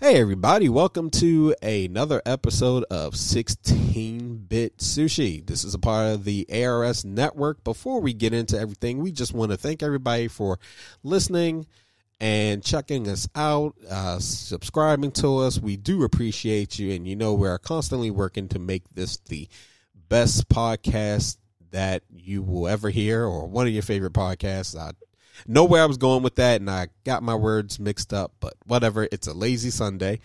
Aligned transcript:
Hey, 0.00 0.20
everybody, 0.20 0.68
welcome 0.68 1.08
to 1.10 1.54
another 1.62 2.20
episode 2.26 2.82
of 2.90 3.14
16 3.14 4.44
Bit 4.48 4.78
Sushi. 4.78 5.46
This 5.46 5.62
is 5.62 5.72
a 5.72 5.78
part 5.78 6.08
of 6.08 6.24
the 6.24 6.44
ARS 6.52 7.04
network. 7.04 7.62
Before 7.62 8.00
we 8.00 8.12
get 8.12 8.34
into 8.34 8.58
everything, 8.58 8.98
we 8.98 9.12
just 9.12 9.32
want 9.32 9.52
to 9.52 9.56
thank 9.56 9.84
everybody 9.84 10.26
for 10.26 10.58
listening 11.04 11.68
and 12.18 12.62
checking 12.62 13.08
us 13.08 13.28
out, 13.36 13.76
uh, 13.88 14.18
subscribing 14.18 15.12
to 15.12 15.38
us. 15.38 15.60
We 15.60 15.76
do 15.76 16.02
appreciate 16.02 16.76
you, 16.76 16.90
and 16.92 17.06
you 17.06 17.14
know, 17.14 17.34
we're 17.34 17.56
constantly 17.58 18.10
working 18.10 18.48
to 18.48 18.58
make 18.58 18.82
this 18.92 19.18
the 19.18 19.48
best 20.08 20.48
podcast 20.48 21.36
that 21.70 22.02
you 22.12 22.42
will 22.42 22.66
ever 22.66 22.90
hear 22.90 23.24
or 23.24 23.46
one 23.46 23.68
of 23.68 23.72
your 23.72 23.84
favorite 23.84 24.12
podcasts. 24.12 24.76
I 24.76 24.90
know 25.46 25.64
where 25.64 25.82
I 25.82 25.86
was 25.86 25.96
going 25.96 26.22
with 26.22 26.36
that, 26.36 26.60
and 26.60 26.70
I 26.70 26.88
got 27.04 27.22
my 27.22 27.34
words 27.34 27.78
mixed 27.80 28.12
up, 28.12 28.32
but 28.40 28.54
whatever. 28.66 29.08
It's 29.10 29.26
a 29.26 29.34
lazy 29.34 29.70
Sunday. 29.70 30.20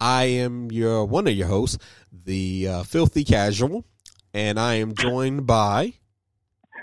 I 0.00 0.24
am 0.24 0.70
your 0.70 1.04
one 1.04 1.26
of 1.26 1.34
your 1.34 1.48
hosts, 1.48 1.78
the 2.12 2.68
uh, 2.68 2.82
Filthy 2.82 3.24
Casual, 3.24 3.84
and 4.32 4.58
I 4.58 4.74
am 4.74 4.94
joined 4.94 5.46
by. 5.46 5.94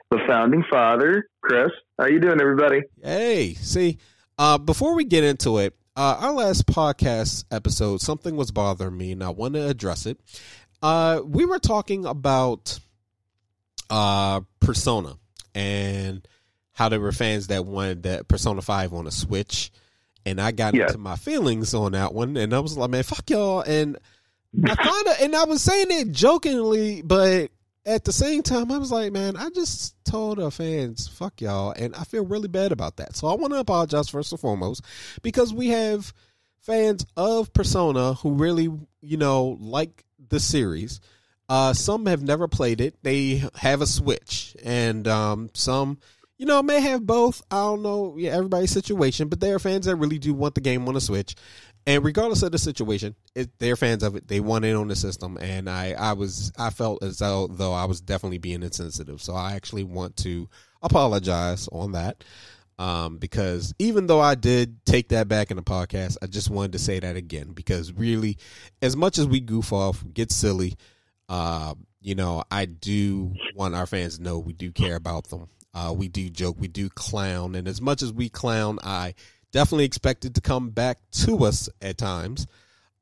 the 0.10 0.20
founding 0.28 0.64
father, 0.70 1.28
Chris. 1.42 1.72
How 2.00 2.08
you 2.08 2.20
doing, 2.20 2.42
everybody? 2.42 2.82
Hey, 3.02 3.54
see, 3.56 3.98
uh, 4.38 4.58
before 4.58 4.96
we 4.96 5.04
get 5.04 5.24
into 5.24 5.58
it, 5.60 5.76
uh, 5.96 6.18
our 6.20 6.32
last 6.34 6.66
podcast 6.66 7.46
episode, 7.52 8.02
something 8.02 8.36
was 8.36 8.52
bothering 8.52 8.98
me, 8.98 9.12
and 9.12 9.24
I 9.24 9.30
want 9.30 9.54
to 9.56 9.68
address 9.68 10.06
it. 10.06 10.20
Uh, 10.82 11.22
we 11.24 11.46
were 11.46 11.60
talking 11.60 12.06
about 12.06 12.80
uh, 13.90 14.42
Persona 14.60 15.18
and 15.54 16.28
how 16.74 16.90
there 16.90 17.00
were 17.00 17.12
fans 17.12 17.48
that 17.48 17.66
wanted 17.66 18.04
that 18.04 18.28
Persona 18.28 18.62
Five 18.62 18.94
on 18.94 19.08
a 19.08 19.12
Switch, 19.12 19.72
and 20.26 20.40
I 20.40 20.52
got 20.52 20.74
Yeah. 20.74 20.88
into 20.88 20.98
my 20.98 21.16
feelings 21.16 21.74
on 21.74 21.92
that 21.94 22.14
one, 22.14 22.38
and 22.38 22.54
I 22.54 22.60
was 22.60 22.78
like, 22.78 22.90
man, 22.90 23.04
fuck 23.04 23.30
y'all, 23.30 23.62
and 23.62 23.98
I 24.66 24.76
kind 24.76 25.08
of, 25.08 25.16
and 25.22 25.36
I 25.36 25.46
was 25.46 25.62
saying 25.62 25.88
it 25.90 26.12
jokingly, 26.12 27.02
but 27.02 27.52
at 27.86 28.04
the 28.04 28.12
same 28.14 28.44
time, 28.44 28.72
I 28.72 28.78
was 28.78 28.92
like, 28.92 29.12
man, 29.12 29.36
I 29.38 29.50
just 29.50 29.96
told 30.06 30.40
our 30.40 30.52
fans, 30.52 31.08
fuck 31.08 31.42
y'all, 31.42 31.72
and 31.72 31.96
I 31.96 32.04
feel 32.04 32.26
really 32.26 32.48
bad 32.48 32.72
about 32.72 32.98
that. 32.98 33.16
So 33.16 33.28
I 33.28 33.34
want 33.36 33.54
to 33.54 33.60
apologize 33.60 34.10
first 34.10 34.32
and 34.32 34.40
foremost 34.40 34.84
because 35.24 35.54
we 35.54 35.70
have 35.70 36.14
fans 36.60 37.06
of 37.18 37.52
Persona 37.54 38.14
who 38.14 38.34
really, 38.34 38.70
you 39.02 39.18
know, 39.18 39.58
like 39.60 40.04
the 40.30 40.40
series. 40.40 41.00
Uh, 41.50 41.74
some 41.74 42.06
have 42.06 42.22
never 42.22 42.48
played 42.48 42.80
it. 42.82 42.96
They 43.04 43.44
have 43.56 43.82
a 43.82 43.88
Switch, 43.88 44.56
and 44.64 45.08
um, 45.08 45.50
some, 45.54 45.98
you 46.42 46.48
know, 46.48 46.58
I 46.58 46.64
may 46.64 46.82
have 46.82 47.06
both. 47.06 47.44
I 47.52 47.58
don't 47.58 47.84
know, 47.84 48.16
yeah, 48.18 48.32
everybody's 48.32 48.72
situation, 48.72 49.28
but 49.28 49.40
there 49.40 49.54
are 49.54 49.60
fans 49.60 49.86
that 49.86 49.96
really 49.98 50.18
do 50.18 50.34
want 50.34 50.56
the 50.56 50.62
game 50.62 50.88
on 50.88 50.96
a 50.96 51.00
Switch. 51.00 51.36
And 51.86 52.04
regardless 52.04 52.42
of 52.42 52.52
the 52.52 52.58
situation, 52.58 53.14
it, 53.36 53.52
they're 53.60 53.76
fans 53.76 54.02
of 54.02 54.16
it. 54.16 54.28
They 54.28 54.40
want 54.40 54.66
it 54.66 54.76
on 54.76 54.88
the 54.88 54.96
system, 54.96 55.38
and 55.40 55.70
I, 55.70 55.92
I 55.92 56.14
was, 56.14 56.52
I 56.58 56.72
felt 56.72 57.04
as 57.04 57.20
though 57.20 57.46
though 57.46 57.74
I 57.74 57.86
was 57.86 58.02
definitely 58.02 58.40
being 58.40 58.64
insensitive. 58.64 59.22
So 59.22 59.36
I 59.36 59.54
actually 59.54 59.84
want 59.84 60.18
to 60.18 60.50
apologize 60.82 61.70
on 61.72 61.92
that, 61.92 62.24
um, 62.80 63.20
because 63.20 63.76
even 63.78 64.08
though 64.08 64.20
I 64.20 64.34
did 64.34 64.84
take 64.84 65.10
that 65.10 65.28
back 65.28 65.52
in 65.52 65.58
the 65.58 65.64
podcast, 65.64 66.18
I 66.24 66.26
just 66.26 66.50
wanted 66.50 66.72
to 66.72 66.80
say 66.80 67.00
that 67.00 67.16
again 67.16 67.52
because 67.54 67.94
really, 67.94 68.40
as 68.82 68.98
much 68.98 69.20
as 69.20 69.28
we 69.28 69.42
goof 69.42 69.72
off, 69.72 70.04
get 70.12 70.32
silly, 70.32 70.74
uh, 71.30 71.76
you 72.02 72.16
know, 72.16 72.44
I 72.50 72.66
do 72.66 73.36
want 73.56 73.76
our 73.76 73.86
fans 73.86 74.18
to 74.18 74.24
know 74.24 74.40
we 74.40 74.54
do 74.54 74.72
care 74.72 74.96
about 74.96 75.28
them. 75.30 75.48
Uh, 75.74 75.94
we 75.96 76.08
do 76.08 76.30
joke, 76.30 76.58
we 76.60 76.68
do 76.68 76.90
clown, 76.90 77.56
and 77.56 77.68
as 77.68 77.82
much 77.82 78.02
as 78.02 78.12
we 78.12 78.28
clown, 78.30 78.80
I 78.84 79.14
definitely 79.52 79.86
expect 79.86 80.26
it 80.26 80.36
to 80.36 80.42
come 80.42 80.70
back 80.70 81.00
to 81.12 81.46
us 81.46 81.70
at 81.82 81.98
times. 81.98 82.48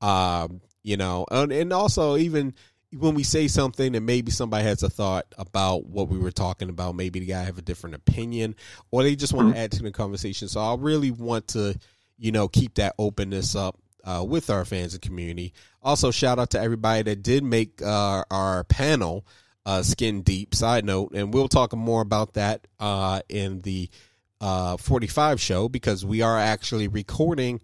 Um, 0.02 0.62
you 0.84 0.97
know, 0.97 1.25
and, 1.30 1.52
and 1.52 1.74
also 1.74 2.16
even 2.18 2.53
when 2.91 3.13
we 3.13 3.24
say 3.24 3.47
something 3.47 3.96
and 3.96 4.06
maybe 4.06 4.31
somebody 4.31 4.63
has 4.63 4.81
a 4.81 4.90
thought 4.90 5.25
about 5.38 5.85
what 5.85 6.09
we 6.09 6.18
were 6.18 6.31
talking 6.31 6.69
about, 6.69 6.96
maybe 6.96 7.19
the 7.19 7.25
guy 7.28 7.44
have 7.44 7.57
a 7.57 7.63
different 7.63 7.96
opinion, 7.96 8.56
or 8.91 9.03
they 9.03 9.16
just 9.16 9.34
want 9.34 9.53
to 9.53 9.59
add 9.59 9.72
to 9.74 9.84
the 9.84 9.91
conversation. 9.91 10.47
So 10.47 10.59
I 10.59 10.75
really 10.75 11.12
want 11.12 11.50
to, 11.50 11.78
you 12.18 12.31
know, 12.31 12.47
keep 12.47 12.75
that 12.75 12.96
openness 12.97 13.56
up 13.56 13.78
uh, 14.03 14.25
with 14.28 14.50
our 14.50 14.66
fans 14.66 14.94
and 14.94 15.01
community. 15.01 15.53
Also, 15.84 16.12
shout 16.12 16.40
out 16.40 16.51
to 16.51 16.59
everybody 16.59 17.03
that 17.03 17.22
did 17.22 17.44
make 17.44 17.81
uh, 17.81 18.24
our 18.31 18.63
panel 18.63 19.25
uh, 19.69 19.84
skin 19.84 20.24
deep. 20.24 20.56
Side 20.56 20.84
note, 20.84 21.12
and 21.13 21.31
we'll 21.31 21.47
talk 21.47 21.75
more 21.75 22.02
about 22.02 22.34
that 22.34 22.66
uh, 22.80 23.22
in 23.30 23.62
the 23.62 23.88
uh, 24.41 24.78
45 24.78 25.40
show 25.40 25.69
because 25.69 26.03
we 26.03 26.24
are 26.24 26.40
actually 26.40 26.88
recording 26.88 27.62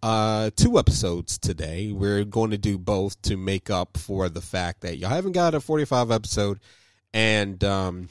uh, 0.00 0.50
two 0.54 0.78
episodes 0.78 1.36
today. 1.36 1.90
We're 1.90 2.22
going 2.22 2.52
to 2.52 2.58
do 2.58 2.78
both 2.78 3.20
to 3.22 3.36
make 3.36 3.70
up 3.70 3.96
for 3.96 4.28
the 4.28 4.40
fact 4.40 4.82
that 4.82 4.98
y'all 4.98 5.10
haven't 5.10 5.32
got 5.32 5.54
a 5.54 5.60
45 5.60 6.12
episode. 6.12 6.60
And 7.12 7.62
um, 7.64 8.08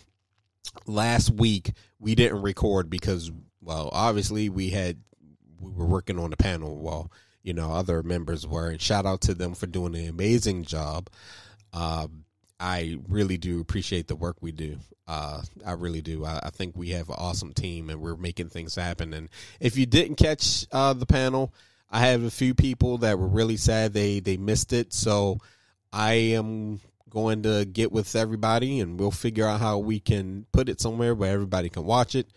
last 0.85 1.31
week 1.31 1.71
we 1.99 2.15
didn't 2.15 2.41
record 2.41 2.89
because, 2.89 3.31
well, 3.61 3.89
obviously 3.93 4.49
we 4.49 4.71
had 4.71 4.97
we 5.61 5.71
were 5.71 5.85
working 5.85 6.19
on 6.19 6.31
the 6.31 6.37
panel 6.37 6.75
while 6.75 7.13
you 7.43 7.53
know 7.53 7.71
other 7.71 8.03
members 8.03 8.45
were. 8.45 8.71
And 8.71 8.81
shout 8.81 9.05
out 9.05 9.21
to 9.21 9.33
them 9.33 9.55
for 9.55 9.67
doing 9.67 9.95
an 9.95 10.09
amazing 10.09 10.65
job. 10.65 11.09
Um, 11.71 12.25
I 12.59 12.97
really 13.07 13.37
do 13.37 13.61
appreciate 13.61 14.07
the 14.07 14.15
work 14.15 14.37
we 14.41 14.51
do. 14.51 14.77
Uh, 15.07 15.41
I 15.65 15.73
really 15.73 16.01
do. 16.01 16.25
I, 16.25 16.39
I 16.43 16.49
think 16.49 16.75
we 16.75 16.89
have 16.89 17.09
an 17.09 17.15
awesome 17.17 17.53
team 17.53 17.89
and 17.89 18.01
we're 18.01 18.15
making 18.15 18.49
things 18.49 18.75
happen. 18.75 19.13
And 19.13 19.29
if 19.59 19.77
you 19.77 19.85
didn't 19.85 20.15
catch 20.15 20.65
uh, 20.71 20.93
the 20.93 21.05
panel, 21.05 21.53
I 21.89 21.99
have 22.07 22.23
a 22.23 22.31
few 22.31 22.53
people 22.53 22.97
that 22.99 23.17
were 23.17 23.27
really 23.27 23.57
sad 23.57 23.93
they 23.93 24.19
they 24.19 24.37
missed 24.37 24.73
it. 24.73 24.93
So 24.93 25.39
I 25.93 26.13
am 26.13 26.81
going 27.09 27.43
to 27.43 27.65
get 27.65 27.91
with 27.91 28.15
everybody 28.15 28.79
and 28.79 28.99
we'll 28.99 29.11
figure 29.11 29.47
out 29.47 29.61
how 29.61 29.77
we 29.77 29.99
can 29.99 30.45
put 30.51 30.67
it 30.67 30.81
somewhere 30.81 31.15
where 31.15 31.31
everybody 31.31 31.69
can 31.69 31.85
watch 31.85 32.15
it. 32.15 32.27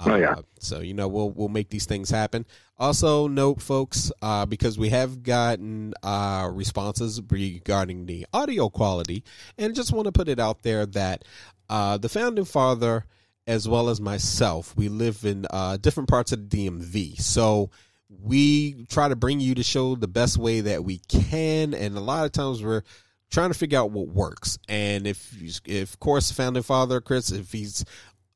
Oh, 0.00 0.14
yeah. 0.16 0.32
Uh, 0.32 0.42
so 0.60 0.80
you 0.80 0.94
know 0.94 1.08
we'll 1.08 1.30
we'll 1.30 1.48
make 1.48 1.70
these 1.70 1.86
things 1.86 2.10
happen. 2.10 2.46
Also, 2.78 3.26
note, 3.26 3.60
folks, 3.60 4.12
uh, 4.22 4.46
because 4.46 4.78
we 4.78 4.90
have 4.90 5.22
gotten 5.22 5.94
uh, 6.02 6.48
responses 6.52 7.20
regarding 7.28 8.06
the 8.06 8.26
audio 8.32 8.68
quality, 8.68 9.24
and 9.56 9.74
just 9.74 9.92
want 9.92 10.06
to 10.06 10.12
put 10.12 10.28
it 10.28 10.38
out 10.38 10.62
there 10.62 10.86
that 10.86 11.24
uh, 11.68 11.98
the 11.98 12.08
founding 12.08 12.44
father, 12.44 13.04
as 13.46 13.68
well 13.68 13.88
as 13.88 14.00
myself, 14.00 14.76
we 14.76 14.88
live 14.88 15.24
in 15.24 15.46
uh, 15.50 15.76
different 15.78 16.08
parts 16.08 16.30
of 16.32 16.48
the 16.48 16.68
DMV. 16.68 17.20
So 17.20 17.70
we 18.08 18.86
try 18.86 19.08
to 19.08 19.16
bring 19.16 19.40
you 19.40 19.54
the 19.54 19.64
show 19.64 19.96
the 19.96 20.08
best 20.08 20.38
way 20.38 20.60
that 20.60 20.84
we 20.84 20.98
can, 21.08 21.74
and 21.74 21.96
a 21.96 22.00
lot 22.00 22.24
of 22.24 22.32
times 22.32 22.62
we're 22.62 22.82
trying 23.30 23.50
to 23.50 23.58
figure 23.58 23.78
out 23.78 23.90
what 23.90 24.08
works. 24.08 24.58
And 24.68 25.06
if, 25.06 25.34
if 25.66 25.94
of 25.94 26.00
course, 26.00 26.30
founding 26.30 26.62
father 26.62 27.00
Chris, 27.00 27.30
if 27.30 27.52
he's 27.52 27.84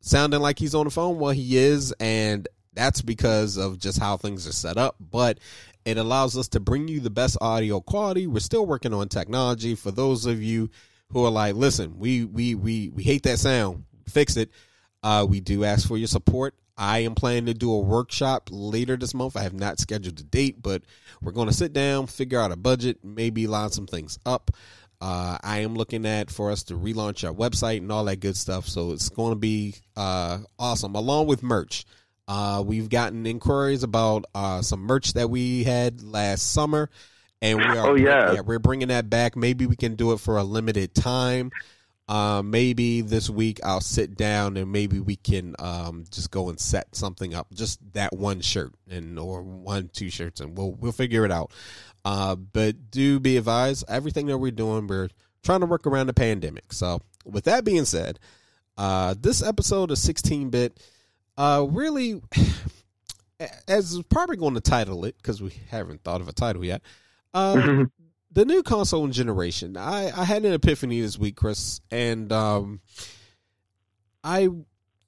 sounding 0.02 0.40
like 0.40 0.58
he's 0.58 0.75
on 0.75 0.84
the 0.84 0.90
phone, 0.90 1.19
well, 1.19 1.32
he 1.32 1.56
is, 1.56 1.93
and 1.99 2.46
that's 2.75 3.00
because 3.00 3.56
of 3.56 3.78
just 3.78 3.99
how 3.99 4.19
things 4.19 4.46
are 4.46 4.52
set 4.52 4.76
up. 4.76 4.96
But 5.00 5.38
it 5.84 5.96
allows 5.96 6.37
us 6.37 6.49
to 6.49 6.60
bring 6.60 6.88
you 6.88 7.00
the 7.00 7.10
best 7.10 7.38
audio 7.40 7.81
quality. 7.81 8.26
We're 8.26 8.40
still 8.40 8.66
working 8.66 8.93
on 8.93 9.08
technology. 9.08 9.75
For 9.75 9.90
those 9.90 10.26
of 10.26 10.43
you 10.43 10.70
who 11.10 11.25
are 11.25 11.31
like, 11.31 11.54
listen, 11.54 11.99
we 11.99 12.25
we 12.25 12.54
we 12.54 12.90
we 12.90 13.02
hate 13.02 13.22
that 13.22 13.38
sound, 13.38 13.84
fix 14.08 14.37
it. 14.37 14.50
Uh, 15.02 15.26
we 15.28 15.40
do 15.40 15.64
ask 15.64 15.88
for 15.88 15.96
your 15.96 16.08
support. 16.08 16.54
I 16.76 17.00
am 17.00 17.14
planning 17.14 17.46
to 17.46 17.54
do 17.54 17.72
a 17.72 17.81
workshop 17.81 18.49
later 18.50 18.96
this 18.96 19.14
month. 19.14 19.37
I 19.37 19.43
have 19.43 19.52
not 19.52 19.78
scheduled 19.78 20.19
a 20.19 20.22
date, 20.22 20.62
but 20.62 20.82
we're 21.20 21.32
going 21.32 21.49
to 21.49 21.54
sit 21.54 21.72
down, 21.72 22.06
figure 22.06 22.40
out 22.40 22.50
a 22.50 22.56
budget, 22.56 22.99
maybe 23.04 23.46
line 23.46 23.70
some 23.70 23.87
things 23.87 24.19
up. 24.25 24.50
Uh, 25.02 25.37
I 25.43 25.58
am 25.58 25.75
looking 25.75 26.06
at 26.06 26.31
for 26.31 26.52
us 26.52 26.62
to 26.64 26.75
relaunch 26.75 27.26
our 27.26 27.34
website 27.34 27.78
and 27.78 27.90
all 27.90 28.04
that 28.04 28.20
good 28.20 28.37
stuff. 28.37 28.69
So 28.69 28.93
it's 28.93 29.08
going 29.08 29.32
to 29.32 29.37
be 29.37 29.75
uh, 29.96 30.38
awesome, 30.60 30.94
along 30.94 31.26
with 31.26 31.43
merch. 31.43 31.84
Uh, 32.28 32.62
we've 32.64 32.88
gotten 32.88 33.26
inquiries 33.26 33.82
about 33.82 34.26
uh, 34.32 34.62
some 34.62 34.81
merch 34.81 35.14
that 35.14 35.28
we 35.28 35.64
had 35.64 36.04
last 36.04 36.52
summer, 36.52 36.88
and 37.43 37.58
we 37.58 37.64
are 37.64 37.90
Oh, 37.90 37.94
yeah. 37.96 38.40
we're 38.43 38.60
bringing 38.60 38.88
that 38.88 39.10
back. 39.10 39.34
Maybe 39.34 39.66
we 39.66 39.75
can 39.75 39.96
do 39.96 40.12
it 40.12 40.20
for 40.20 40.38
a 40.38 40.44
limited 40.44 40.94
time. 40.94 41.50
Uh, 42.08 42.43
maybe 42.44 43.00
this 43.00 43.31
week 43.31 43.58
I'll 43.64 43.81
sit 43.81 44.16
down 44.16 44.56
and 44.56 44.70
maybe 44.70 45.00
we 45.00 45.16
can 45.16 45.54
um, 45.58 46.04
just 46.10 46.31
go 46.31 46.49
and 46.49 46.60
set 46.60 46.94
something 46.94 47.32
up, 47.34 47.49
just 47.54 47.81
that 47.94 48.12
one 48.12 48.40
shirt 48.40 48.72
and 48.88 49.19
or 49.19 49.43
one 49.43 49.88
two 49.93 50.10
shirts, 50.10 50.40
and 50.40 50.56
we'll 50.56 50.72
we'll 50.72 50.93
figure 50.93 51.25
it 51.25 51.31
out. 51.32 51.52
Uh, 52.04 52.34
but 52.34 52.90
do 52.90 53.20
be 53.20 53.37
advised, 53.37 53.84
everything 53.88 54.26
that 54.26 54.38
we're 54.38 54.50
doing, 54.50 54.87
we're 54.87 55.08
trying 55.43 55.60
to 55.60 55.66
work 55.66 55.87
around 55.87 56.08
the 56.08 56.14
pandemic. 56.14 56.72
So, 56.72 57.00
with 57.25 57.44
that 57.44 57.64
being 57.64 57.84
said, 57.84 58.19
uh, 58.76 59.14
this 59.19 59.43
episode 59.43 59.90
of 59.90 59.99
16 59.99 60.50
bit, 60.50 60.81
uh, 61.37 61.66
really, 61.70 62.20
as 63.69 63.96
we're 63.96 64.02
probably 64.04 64.37
going 64.37 64.54
to 64.54 64.60
title 64.60 65.04
it 65.04 65.16
because 65.16 65.40
we 65.40 65.52
haven't 65.70 66.02
thought 66.02 66.20
of 66.20 66.28
a 66.28 66.32
title 66.32 66.64
yet. 66.64 66.82
Uh, 67.32 67.84
the 68.32 68.44
new 68.44 68.62
console 68.62 69.06
generation. 69.08 69.76
I, 69.76 70.10
I 70.19 70.25
had 70.25 70.44
an 70.44 70.52
epiphany 70.52 71.00
this 71.00 71.19
week, 71.19 71.37
Chris, 71.37 71.81
and 71.90 72.32
um, 72.32 72.81
I 74.25 74.49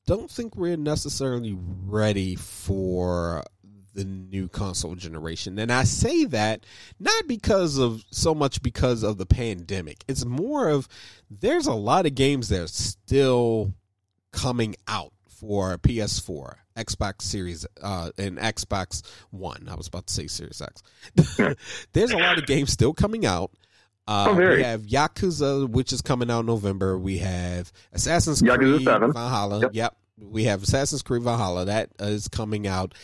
don't 0.07 0.31
think 0.31 0.57
we're 0.57 0.77
necessarily 0.77 1.57
ready 1.59 2.37
for 2.37 3.45
the 3.95 4.05
new 4.05 4.49
console 4.49 4.95
generation. 4.95 5.59
And 5.59 5.73
I 5.73 5.85
say 5.85 6.25
that 6.27 6.65
not 6.99 7.27
because 7.27 7.79
of 7.79 8.05
so 8.11 8.35
much 8.35 8.63
because 8.63 9.03
of 9.03 9.19
the 9.19 9.27
pandemic. 9.27 10.05
It's 10.09 10.25
more 10.25 10.69
of 10.69 10.89
there's 11.31 11.67
a 11.67 11.73
lot 11.75 12.07
of 12.07 12.15
games 12.15 12.49
that 12.49 12.61
are 12.63 12.67
still 12.69 13.73
coming 14.33 14.75
out 14.89 15.13
for 15.29 15.77
PS4, 15.79 16.55
Xbox 16.77 17.23
Series, 17.23 17.67
uh, 17.83 18.11
and 18.19 18.39
Xbox 18.39 19.03
One. 19.31 19.69
I 19.71 19.75
was 19.75 19.87
about 19.87 20.07
to 20.09 20.15
say 20.15 20.27
Series 20.27 20.61
X. 20.61 20.83
there's 21.93 22.11
a 22.11 22.19
lot 22.19 22.39
of 22.39 22.47
games 22.47 22.73
still 22.73 22.93
coming 22.95 23.25
out. 23.27 23.51
Uh, 24.07 24.27
Oh. 24.29 24.35
We 24.35 24.63
have 24.63 24.83
Yakuza, 24.83 25.67
which 25.69 25.93
is 25.93 26.03
coming 26.03 26.31
out 26.31 26.41
in 26.41 26.47
November. 26.47 26.99
We 26.99 27.19
have 27.19 27.73
Assassin's 27.93 28.43
Yakuza 28.43 28.59
Creed 28.77 28.85
7. 28.85 29.13
Valhalla. 29.15 29.61
Yep. 29.61 29.71
Yep. 29.73 29.97
We 30.21 30.45
have 30.45 30.63
Assassin's 30.63 31.03
Creed 31.03 31.23
Valhalla. 31.23 31.65
That 31.65 31.91
is 31.99 32.29
coming 32.29 32.67
out 32.67 32.95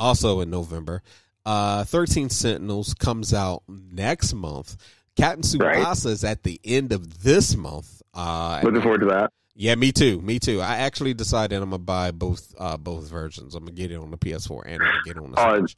also 0.00 0.40
in 0.40 0.50
November. 0.50 1.02
Uh, 1.46 1.84
13 1.84 2.28
Sentinels 2.30 2.94
comes 2.94 3.32
out 3.32 3.62
next 3.68 4.34
month. 4.34 4.76
Captain 5.16 5.58
Right. 5.60 5.86
Is 6.06 6.24
at 6.24 6.42
the 6.42 6.60
end 6.64 6.92
of 6.92 7.22
this 7.22 7.54
month. 7.56 8.02
Uh, 8.14 8.60
Looking 8.64 8.82
forward 8.82 9.00
to 9.00 9.06
that. 9.06 9.32
yeah, 9.54 9.74
me 9.74 9.92
too. 9.92 10.20
Me 10.22 10.38
too. 10.38 10.60
I 10.60 10.76
actually 10.78 11.14
decided 11.14 11.56
I'm 11.62 11.70
gonna 11.70 11.78
buy 11.78 12.10
both 12.10 12.54
uh, 12.58 12.76
both 12.76 13.08
versions. 13.08 13.54
I'm 13.54 13.64
gonna 13.64 13.72
get 13.72 13.90
it 13.92 13.96
on 13.96 14.10
the 14.10 14.18
PS4 14.18 14.62
and 14.66 14.74
I'm 14.74 14.78
gonna 14.80 15.02
get 15.04 15.16
it 15.16 15.22
on 15.22 15.30
the 15.32 15.40
Oh, 15.46 15.58
Switch. 15.58 15.76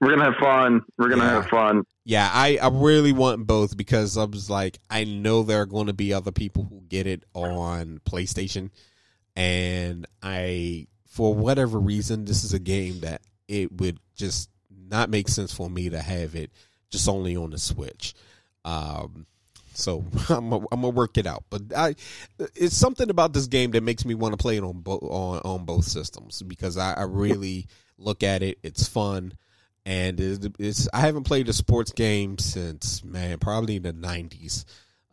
We're 0.00 0.10
gonna 0.16 0.24
have 0.24 0.36
fun. 0.40 0.82
We're 0.98 1.08
gonna 1.10 1.24
Yeah. 1.24 1.30
have 1.42 1.46
fun. 1.48 1.82
Yeah, 2.04 2.30
I, 2.32 2.58
I 2.60 2.68
really 2.68 3.12
want 3.12 3.46
both 3.46 3.76
because 3.76 4.16
I 4.16 4.24
was 4.24 4.48
like, 4.48 4.78
I 4.88 5.04
know 5.04 5.42
there 5.42 5.60
are 5.60 5.66
going 5.66 5.86
to 5.88 5.92
be 5.92 6.12
other 6.14 6.32
people 6.32 6.64
who 6.64 6.80
get 6.88 7.06
it 7.06 7.24
on 7.34 8.00
PlayStation, 8.08 8.70
and 9.36 10.06
I, 10.22 10.86
for 11.06 11.34
whatever 11.34 11.78
reason, 11.78 12.24
this 12.24 12.42
is 12.44 12.52
a 12.54 12.58
game 12.58 13.00
that 13.00 13.20
it 13.50 13.72
would 13.72 13.98
just 14.16 14.48
not 14.88 15.10
make 15.10 15.28
sense 15.28 15.52
for 15.52 15.68
me 15.68 15.90
to 15.90 16.00
have 16.00 16.34
it 16.34 16.50
just 16.90 17.08
only 17.08 17.36
on 17.36 17.50
the 17.50 17.58
Switch. 17.58 18.14
Um, 18.64 19.26
so 19.74 20.04
I'm 20.28 20.50
gonna, 20.50 20.66
I'm 20.72 20.80
gonna 20.82 20.90
work 20.90 21.18
it 21.18 21.26
out, 21.26 21.44
but 21.50 21.62
I, 21.76 21.94
it's 22.54 22.76
something 22.76 23.10
about 23.10 23.32
this 23.32 23.46
game 23.46 23.72
that 23.72 23.82
makes 23.82 24.04
me 24.04 24.14
want 24.14 24.32
to 24.32 24.36
play 24.36 24.56
it 24.56 24.64
on 24.64 24.80
both 24.80 25.02
on 25.02 25.40
on 25.44 25.64
both 25.64 25.84
systems 25.84 26.42
because 26.42 26.76
I, 26.76 26.94
I 26.94 27.02
really 27.02 27.66
look 27.98 28.22
at 28.22 28.42
it. 28.42 28.58
It's 28.62 28.86
fun 28.88 29.34
and 29.86 30.20
it's, 30.20 30.46
it's 30.58 30.88
I 30.92 31.00
haven't 31.00 31.24
played 31.24 31.48
a 31.48 31.52
sports 31.52 31.92
game 31.92 32.38
since 32.38 33.02
man 33.04 33.38
probably 33.38 33.78
the 33.78 33.92
nineties, 33.92 34.64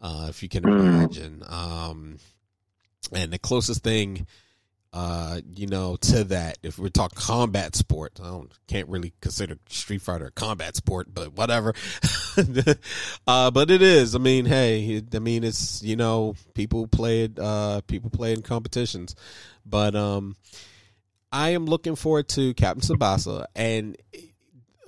uh, 0.01 0.27
if 0.29 0.43
you 0.43 0.49
can 0.49 0.63
Mm. 0.63 0.79
imagine. 0.79 1.43
Um, 1.47 2.17
and 3.13 3.31
the 3.31 3.39
closest 3.39 3.83
thing, 3.83 4.27
uh, 4.93 5.41
you 5.55 5.67
know, 5.67 5.95
to 5.97 6.23
that, 6.25 6.57
if 6.63 6.79
we're 6.79 6.89
talking 6.89 7.17
combat 7.19 7.75
sport, 7.75 8.19
I 8.23 8.27
don't 8.27 8.51
can't 8.67 8.87
really 8.87 9.13
consider 9.21 9.57
Street 9.69 10.01
Fighter 10.01 10.27
a 10.27 10.31
combat 10.31 10.75
sport, 10.75 11.07
but 11.13 11.33
whatever. 11.33 11.73
uh, 13.27 13.51
but 13.51 13.69
it 13.69 13.81
is. 13.81 14.15
I 14.15 14.19
mean, 14.19 14.45
hey, 14.45 15.03
I 15.13 15.19
mean, 15.19 15.43
it's 15.43 15.83
you 15.83 15.95
know, 15.95 16.35
people 16.53 16.87
play 16.87 17.25
it. 17.25 17.37
Uh, 17.37 17.81
people 17.87 18.09
play 18.09 18.33
in 18.33 18.41
competitions, 18.41 19.15
but 19.65 19.95
um. 19.95 20.35
I 21.29 21.49
am 21.49 21.65
looking 21.65 21.97
forward 21.97 22.29
to 22.29 22.53
Captain 22.53 22.81
Tsubasa 22.81 23.47
and 23.53 23.97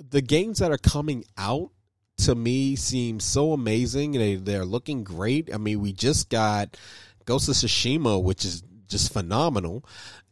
the 0.09 0.21
games 0.21 0.59
that 0.59 0.71
are 0.71 0.77
coming 0.77 1.25
out 1.37 1.71
to 2.19 2.35
me 2.35 2.75
seem 2.75 3.19
so 3.19 3.53
amazing. 3.53 4.13
They 4.13 4.35
they're 4.35 4.65
looking 4.65 5.03
great. 5.03 5.53
I 5.53 5.57
mean, 5.57 5.79
we 5.79 5.93
just 5.93 6.29
got 6.29 6.77
Ghost 7.25 7.49
of 7.49 7.55
Tsushima, 7.55 8.21
which 8.21 8.45
is 8.45 8.63
just 8.89 9.13
phenomenal, 9.13 9.85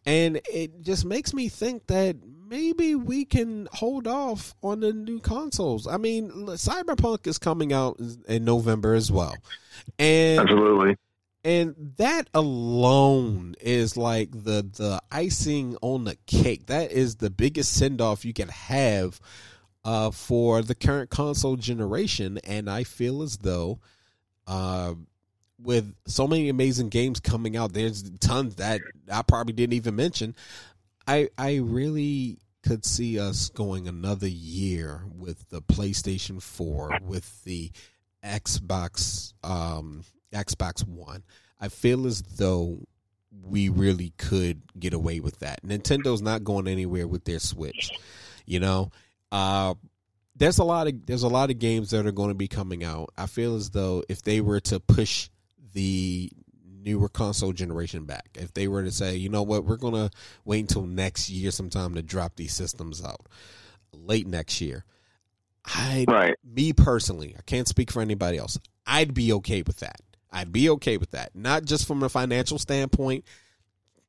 and 0.05 0.41
it 0.51 0.81
just 0.81 1.05
makes 1.05 1.33
me 1.33 1.47
think 1.47 1.87
that 1.87 2.17
maybe 2.47 2.95
we 2.95 3.25
can 3.25 3.67
hold 3.71 4.07
off 4.07 4.55
on 4.61 4.79
the 4.79 4.93
new 4.93 5.19
consoles. 5.19 5.87
I 5.87 5.97
mean, 5.97 6.31
Cyberpunk 6.31 7.27
is 7.27 7.37
coming 7.37 7.73
out 7.73 7.99
in 8.27 8.45
November 8.45 8.93
as 8.93 9.11
well, 9.11 9.35
and 9.97 10.39
Absolutely. 10.39 10.97
and 11.43 11.93
that 11.97 12.29
alone 12.33 13.55
is 13.61 13.95
like 13.95 14.31
the 14.31 14.69
the 14.75 15.01
icing 15.11 15.77
on 15.81 16.03
the 16.03 16.17
cake. 16.25 16.67
That 16.67 16.91
is 16.91 17.15
the 17.15 17.29
biggest 17.29 17.73
send 17.73 18.01
off 18.01 18.25
you 18.25 18.33
can 18.33 18.49
have 18.49 19.19
uh, 19.87 20.11
for 20.11 20.61
the 20.61 20.75
current 20.75 21.09
console 21.09 21.55
generation. 21.55 22.39
And 22.43 22.69
I 22.69 22.83
feel 22.83 23.21
as 23.21 23.37
though, 23.37 23.79
uh, 24.45 24.95
with 25.61 25.93
so 26.05 26.27
many 26.27 26.49
amazing 26.49 26.89
games 26.89 27.19
coming 27.19 27.57
out, 27.57 27.73
there's 27.73 28.03
tons 28.19 28.55
that 28.55 28.81
I 29.11 29.21
probably 29.23 29.53
didn't 29.53 29.73
even 29.73 29.95
mention. 29.95 30.35
I 31.07 31.29
I 31.37 31.57
really 31.57 32.39
could 32.63 32.85
see 32.85 33.19
us 33.19 33.49
going 33.49 33.87
another 33.87 34.27
year 34.27 35.03
with 35.15 35.49
the 35.49 35.61
PlayStation 35.61 36.41
4, 36.41 36.99
with 37.05 37.43
the 37.43 37.71
Xbox 38.23 39.33
um 39.43 40.03
Xbox 40.33 40.87
One. 40.87 41.23
I 41.59 41.69
feel 41.69 42.05
as 42.05 42.21
though 42.21 42.85
we 43.43 43.69
really 43.69 44.13
could 44.17 44.61
get 44.77 44.93
away 44.93 45.19
with 45.19 45.39
that. 45.39 45.63
Nintendo's 45.63 46.21
not 46.21 46.43
going 46.43 46.67
anywhere 46.67 47.07
with 47.07 47.23
their 47.23 47.39
Switch. 47.39 47.91
You 48.45 48.59
know, 48.59 48.91
uh, 49.31 49.73
there's 50.35 50.59
a 50.59 50.63
lot 50.63 50.87
of 50.87 51.05
there's 51.05 51.23
a 51.23 51.27
lot 51.27 51.49
of 51.49 51.59
games 51.59 51.91
that 51.91 52.05
are 52.05 52.11
going 52.11 52.29
to 52.29 52.35
be 52.35 52.47
coming 52.47 52.83
out. 52.83 53.09
I 53.17 53.25
feel 53.25 53.55
as 53.55 53.69
though 53.69 54.03
if 54.07 54.21
they 54.21 54.41
were 54.41 54.59
to 54.61 54.79
push 54.79 55.29
the 55.77 56.31
newer 56.81 57.07
console 57.07 57.53
generation 57.53 58.05
back, 58.05 58.29
if 58.33 58.51
they 58.55 58.67
were 58.67 58.81
to 58.81 58.89
say, 58.89 59.15
you 59.15 59.29
know 59.29 59.43
what, 59.43 59.63
we're 59.63 59.77
going 59.77 59.93
to 59.93 60.09
wait 60.43 60.61
until 60.61 60.87
next 60.87 61.29
year 61.29 61.51
sometime 61.51 61.93
to 61.93 62.01
drop 62.01 62.35
these 62.35 62.51
systems 62.51 63.05
out, 63.05 63.27
late 63.93 64.25
next 64.25 64.59
year. 64.59 64.85
I 65.65 66.05
Right. 66.07 66.35
me 66.43 66.73
personally, 66.73 67.35
I 67.37 67.41
can't 67.43 67.67
speak 67.67 67.91
for 67.91 68.01
anybody 68.01 68.39
else. 68.39 68.57
I'd 68.87 69.13
be 69.13 69.31
okay 69.33 69.61
with 69.61 69.81
that. 69.81 70.01
I'd 70.31 70.51
be 70.51 70.67
okay 70.71 70.97
with 70.97 71.11
that. 71.11 71.35
Not 71.35 71.65
just 71.65 71.85
from 71.85 72.01
a 72.01 72.09
financial 72.09 72.57
standpoint, 72.57 73.23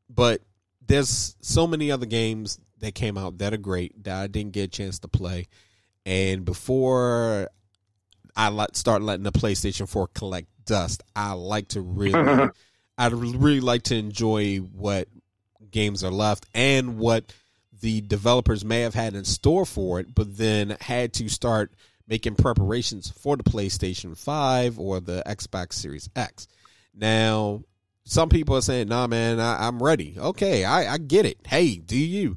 but 0.09 0.41
there's 0.87 1.37
so 1.43 1.67
many 1.67 1.91
other 1.91 2.07
games 2.07 2.59
that 2.79 2.95
came 2.95 3.19
out 3.19 3.39
that 3.39 3.53
are 3.53 3.59
great 3.59 4.05
that 4.05 4.23
I 4.23 4.27
didn't 4.27 4.53
get 4.53 4.63
a 4.63 4.69
chance 4.69 4.99
to 5.01 5.09
play. 5.09 5.49
And 6.07 6.47
before 6.47 7.51
I 8.35 8.67
start 8.73 9.03
letting 9.03 9.25
the 9.25 9.33
PlayStation 9.33 9.87
4 9.87 10.07
collect 10.15 10.49
dust, 10.69 11.03
I 11.17 11.33
like 11.33 11.69
to 11.69 11.81
really, 11.81 12.15
uh-huh. 12.21 12.51
I'd 12.97 13.13
really 13.13 13.61
like 13.61 13.83
to 13.85 13.97
enjoy 13.97 14.59
what 14.59 15.09
games 15.71 16.05
are 16.05 16.13
left 16.13 16.47
and 16.55 16.99
what 16.99 17.33
the 17.81 18.01
developers 18.01 18.65
may 18.65 18.81
have 18.83 18.95
had 18.95 19.15
in 19.15 19.25
store 19.25 19.65
for 19.65 20.01
it, 20.01 20.15
but 20.15 20.37
then 20.37 20.77
had 20.81 21.13
to 21.15 21.29
start 21.29 21.73
making 22.07 22.35
preparations 22.35 23.11
for 23.11 23.37
the 23.37 23.43
PlayStation 23.43 24.17
5 24.17 24.79
or 24.79 25.01
the 25.01 25.23
Xbox 25.27 25.75
Series 25.75 26.09
X. 26.17 26.49
Now, 26.95 27.63
some 28.05 28.29
people 28.29 28.57
are 28.57 28.63
saying, 28.63 28.89
nah, 28.89 29.07
man, 29.07 29.39
I, 29.39 29.67
I'm 29.67 29.83
ready. 29.83 30.17
Okay, 30.19 30.65
I, 30.65 30.95
I 30.95 30.99
get 30.99 31.27
it. 31.27 31.39
Hey, 31.47 31.77
do 31.77 31.99
you? 31.99 32.37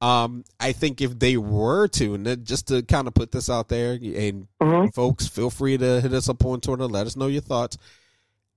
Um, 0.00 0.44
I 0.58 0.72
think 0.72 1.00
if 1.02 1.18
they 1.18 1.36
were 1.36 1.86
to, 1.88 2.14
and 2.14 2.44
just 2.46 2.68
to 2.68 2.82
kind 2.82 3.06
of 3.06 3.12
put 3.14 3.32
this 3.32 3.50
out 3.50 3.68
there, 3.68 3.92
and 3.92 4.48
Mhm. 4.60 4.94
folks, 4.94 5.26
feel 5.28 5.50
free 5.50 5.76
to 5.76 6.00
hit 6.00 6.14
us 6.14 6.28
up 6.28 6.44
on 6.44 6.60
Twitter, 6.60 6.86
let 6.86 7.06
us 7.06 7.16
know 7.16 7.26
your 7.26 7.42
thoughts. 7.42 7.76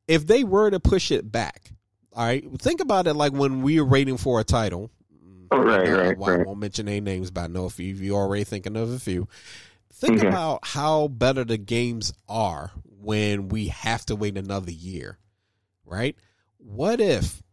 If 0.08 0.26
they 0.26 0.44
were 0.44 0.70
to 0.72 0.80
push 0.80 1.12
it 1.12 1.32
back, 1.32 1.72
all 2.14 2.26
right, 2.26 2.46
think 2.62 2.80
about 2.80 3.08
it 3.08 3.14
like 3.16 3.34
when 3.34 3.62
we 3.62 3.80
were 3.80 3.88
waiting 3.88 4.16
for 4.18 4.40
a 4.40 4.44
title. 4.46 4.90
Oh, 5.52 5.58
right, 5.62 5.88
Uh, 5.88 5.98
right, 5.98 6.18
well, 6.18 6.42
I 6.42 6.44
won't 6.44 6.60
mention 6.60 6.88
any 6.88 7.02
names, 7.02 7.30
but 7.30 7.42
I 7.42 7.48
know 7.48 7.66
if 7.66 7.78
you 7.80 7.94
you're 7.94 8.18
already 8.22 8.44
thinking 8.46 8.76
of 8.78 8.90
a 8.92 9.00
few. 9.00 9.28
Think 9.92 10.20
Okay. 10.20 10.28
about 10.28 10.66
how 10.66 11.10
better 11.10 11.44
the 11.44 11.58
games 11.58 12.14
are 12.28 12.72
when 12.86 13.50
we 13.50 13.68
have 13.68 14.06
to 14.08 14.16
wait 14.16 14.38
another 14.38 14.72
year, 14.72 15.20
right? 15.86 16.16
What 16.58 17.00
if 17.02 17.44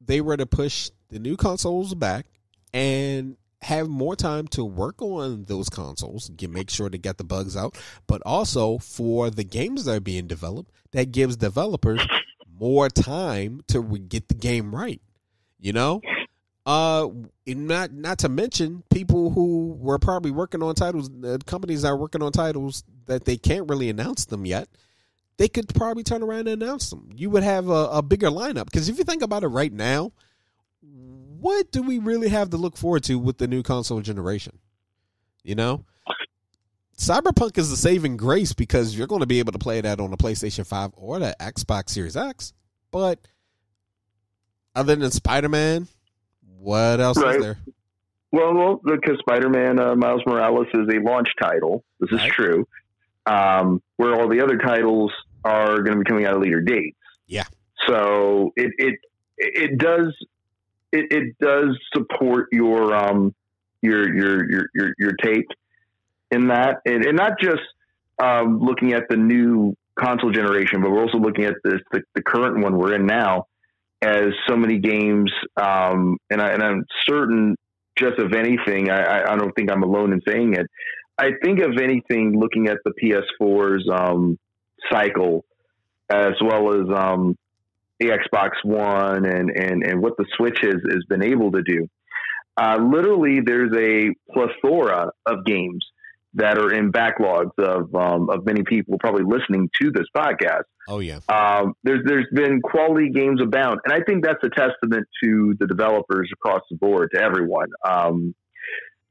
they 0.00 0.20
were 0.20 0.36
to 0.36 0.46
push 0.46 0.90
the 1.08 1.18
new 1.18 1.36
consoles 1.36 1.94
back 1.94 2.26
and 2.72 3.36
have 3.62 3.88
more 3.88 4.16
time 4.16 4.48
to 4.48 4.64
work 4.64 5.00
on 5.00 5.44
those 5.44 5.68
consoles, 5.68 6.30
get 6.30 6.50
make 6.50 6.68
sure 6.68 6.90
to 6.90 6.98
get 6.98 7.16
the 7.16 7.24
bugs 7.24 7.56
out, 7.56 7.78
but 8.06 8.20
also 8.26 8.78
for 8.78 9.30
the 9.30 9.44
games 9.44 9.84
that 9.84 9.96
are 9.96 10.00
being 10.00 10.26
developed, 10.26 10.72
that 10.90 11.12
gives 11.12 11.36
developers 11.36 12.04
more 12.58 12.88
time 12.88 13.62
to 13.68 13.80
re- 13.80 14.00
get 14.00 14.28
the 14.28 14.34
game 14.34 14.74
right. 14.74 15.00
You 15.60 15.72
know, 15.72 16.00
uh, 16.66 17.08
not 17.46 17.92
not 17.92 18.18
to 18.18 18.28
mention 18.28 18.82
people 18.92 19.30
who 19.30 19.76
were 19.78 19.98
probably 19.98 20.32
working 20.32 20.62
on 20.62 20.74
titles, 20.74 21.08
uh, 21.24 21.38
companies 21.46 21.82
that 21.82 21.88
are 21.88 21.96
working 21.96 22.22
on 22.22 22.32
titles 22.32 22.82
that 23.06 23.24
they 23.24 23.36
can't 23.36 23.68
really 23.68 23.88
announce 23.88 24.24
them 24.24 24.44
yet. 24.44 24.68
They 25.38 25.48
could 25.48 25.72
probably 25.74 26.02
turn 26.02 26.22
around 26.22 26.48
and 26.48 26.62
announce 26.62 26.90
them. 26.90 27.10
You 27.14 27.30
would 27.30 27.44
have 27.44 27.68
a, 27.68 27.88
a 27.92 28.02
bigger 28.02 28.28
lineup 28.28 28.66
because 28.66 28.88
if 28.88 28.98
you 28.98 29.04
think 29.04 29.22
about 29.22 29.44
it 29.44 29.48
right 29.48 29.72
now, 29.72 30.12
what 31.42 31.70
do 31.72 31.82
we 31.82 31.98
really 31.98 32.28
have 32.28 32.50
to 32.50 32.56
look 32.56 32.76
forward 32.76 33.04
to 33.04 33.18
with 33.18 33.38
the 33.38 33.46
new 33.48 33.62
console 33.62 34.00
generation? 34.00 34.58
You 35.42 35.54
know, 35.56 35.84
Cyberpunk 36.96 37.58
is 37.58 37.70
the 37.70 37.76
saving 37.76 38.16
grace 38.16 38.52
because 38.52 38.96
you're 38.96 39.06
going 39.08 39.20
to 39.20 39.26
be 39.26 39.40
able 39.40 39.52
to 39.52 39.58
play 39.58 39.80
that 39.80 39.98
on 40.00 40.10
the 40.10 40.16
PlayStation 40.16 40.66
5 40.66 40.92
or 40.96 41.18
the 41.18 41.34
Xbox 41.40 41.90
Series 41.90 42.16
X. 42.16 42.52
But 42.90 43.18
other 44.74 44.94
than 44.96 45.10
Spider 45.10 45.48
Man, 45.48 45.88
what 46.58 47.00
else 47.00 47.18
Right. 47.20 47.36
is 47.36 47.42
there? 47.42 47.58
Well, 48.30 48.54
well, 48.54 48.80
because 48.82 49.18
Spider-Man 49.18 49.78
uh, 49.78 49.94
Miles 49.94 50.22
Morales 50.26 50.66
is 50.72 50.88
a 50.88 51.00
launch 51.00 51.28
title. 51.40 51.84
This 52.00 52.12
is 52.12 52.18
Right. 52.20 52.32
true. 52.32 52.66
Um, 53.26 53.82
where 53.96 54.14
all 54.14 54.28
the 54.28 54.40
other 54.42 54.56
titles 54.56 55.12
are 55.44 55.82
going 55.82 55.98
to 55.98 55.98
be 55.98 56.04
coming 56.08 56.24
out 56.24 56.34
at 56.34 56.40
later 56.40 56.60
dates. 56.62 56.96
Yeah. 57.26 57.44
So 57.86 58.52
it 58.56 58.72
it 58.78 58.98
it 59.36 59.78
does 59.78 60.14
it, 60.92 61.06
it 61.10 61.38
does 61.40 61.78
support 61.94 62.48
your 62.52 62.94
um 62.94 63.34
your 63.82 64.14
your 64.14 64.50
your 64.50 64.66
your, 64.74 64.94
your 64.98 65.12
take 65.22 65.46
in 66.30 66.48
that, 66.48 66.78
and, 66.86 67.04
and 67.04 67.16
not 67.16 67.38
just 67.40 67.60
um, 68.22 68.58
looking 68.60 68.94
at 68.94 69.04
the 69.10 69.16
new 69.16 69.74
console 69.98 70.30
generation, 70.30 70.80
but 70.80 70.90
we're 70.90 71.02
also 71.02 71.18
looking 71.18 71.44
at 71.44 71.54
this 71.62 71.80
the, 71.92 72.02
the 72.14 72.22
current 72.22 72.62
one 72.62 72.76
we're 72.78 72.94
in 72.94 73.06
now 73.06 73.46
as 74.00 74.28
so 74.48 74.56
many 74.56 74.78
games, 74.78 75.30
um, 75.56 76.16
and, 76.28 76.42
I, 76.42 76.50
and 76.50 76.62
I'm 76.62 76.84
certain 77.08 77.56
just 77.96 78.18
of 78.18 78.32
anything, 78.32 78.90
I, 78.90 79.32
I- 79.32 79.36
don't 79.36 79.52
think 79.54 79.70
I'm 79.70 79.82
alone 79.84 80.12
in 80.12 80.20
saying 80.26 80.54
it. 80.54 80.66
I 81.18 81.32
think 81.44 81.60
of 81.60 81.76
anything 81.80 82.38
looking 82.38 82.66
at 82.68 82.78
the 82.84 82.92
PS4's 83.00 83.88
um, 83.92 84.38
cycle, 84.90 85.44
as 86.10 86.32
well 86.42 86.72
as 86.72 86.88
um, 86.98 87.36
the 88.02 88.18
Xbox 88.18 88.50
One 88.64 89.24
and, 89.24 89.50
and, 89.50 89.82
and 89.84 90.02
what 90.02 90.16
the 90.16 90.26
Switch 90.36 90.58
has, 90.62 90.76
has 90.90 91.04
been 91.08 91.22
able 91.22 91.52
to 91.52 91.62
do. 91.62 91.88
Uh, 92.56 92.78
literally, 92.78 93.40
there's 93.44 93.72
a 93.74 94.14
plethora 94.32 95.10
of 95.26 95.44
games 95.44 95.84
that 96.34 96.58
are 96.58 96.72
in 96.72 96.92
backlogs 96.92 97.52
of 97.58 97.94
um, 97.94 98.30
of 98.30 98.44
many 98.44 98.62
people 98.62 98.98
probably 98.98 99.24
listening 99.24 99.70
to 99.80 99.90
this 99.90 100.06
podcast. 100.16 100.64
Oh 100.88 100.98
yeah, 100.98 101.20
um, 101.28 101.74
there's 101.82 102.00
there's 102.04 102.26
been 102.32 102.60
quality 102.60 103.10
games 103.10 103.40
abound, 103.42 103.80
and 103.84 103.92
I 103.92 104.00
think 104.04 104.24
that's 104.24 104.42
a 104.42 104.48
testament 104.48 105.06
to 105.22 105.54
the 105.58 105.66
developers 105.66 106.30
across 106.32 106.62
the 106.70 106.76
board, 106.76 107.10
to 107.14 107.20
everyone, 107.20 107.68
um, 107.86 108.34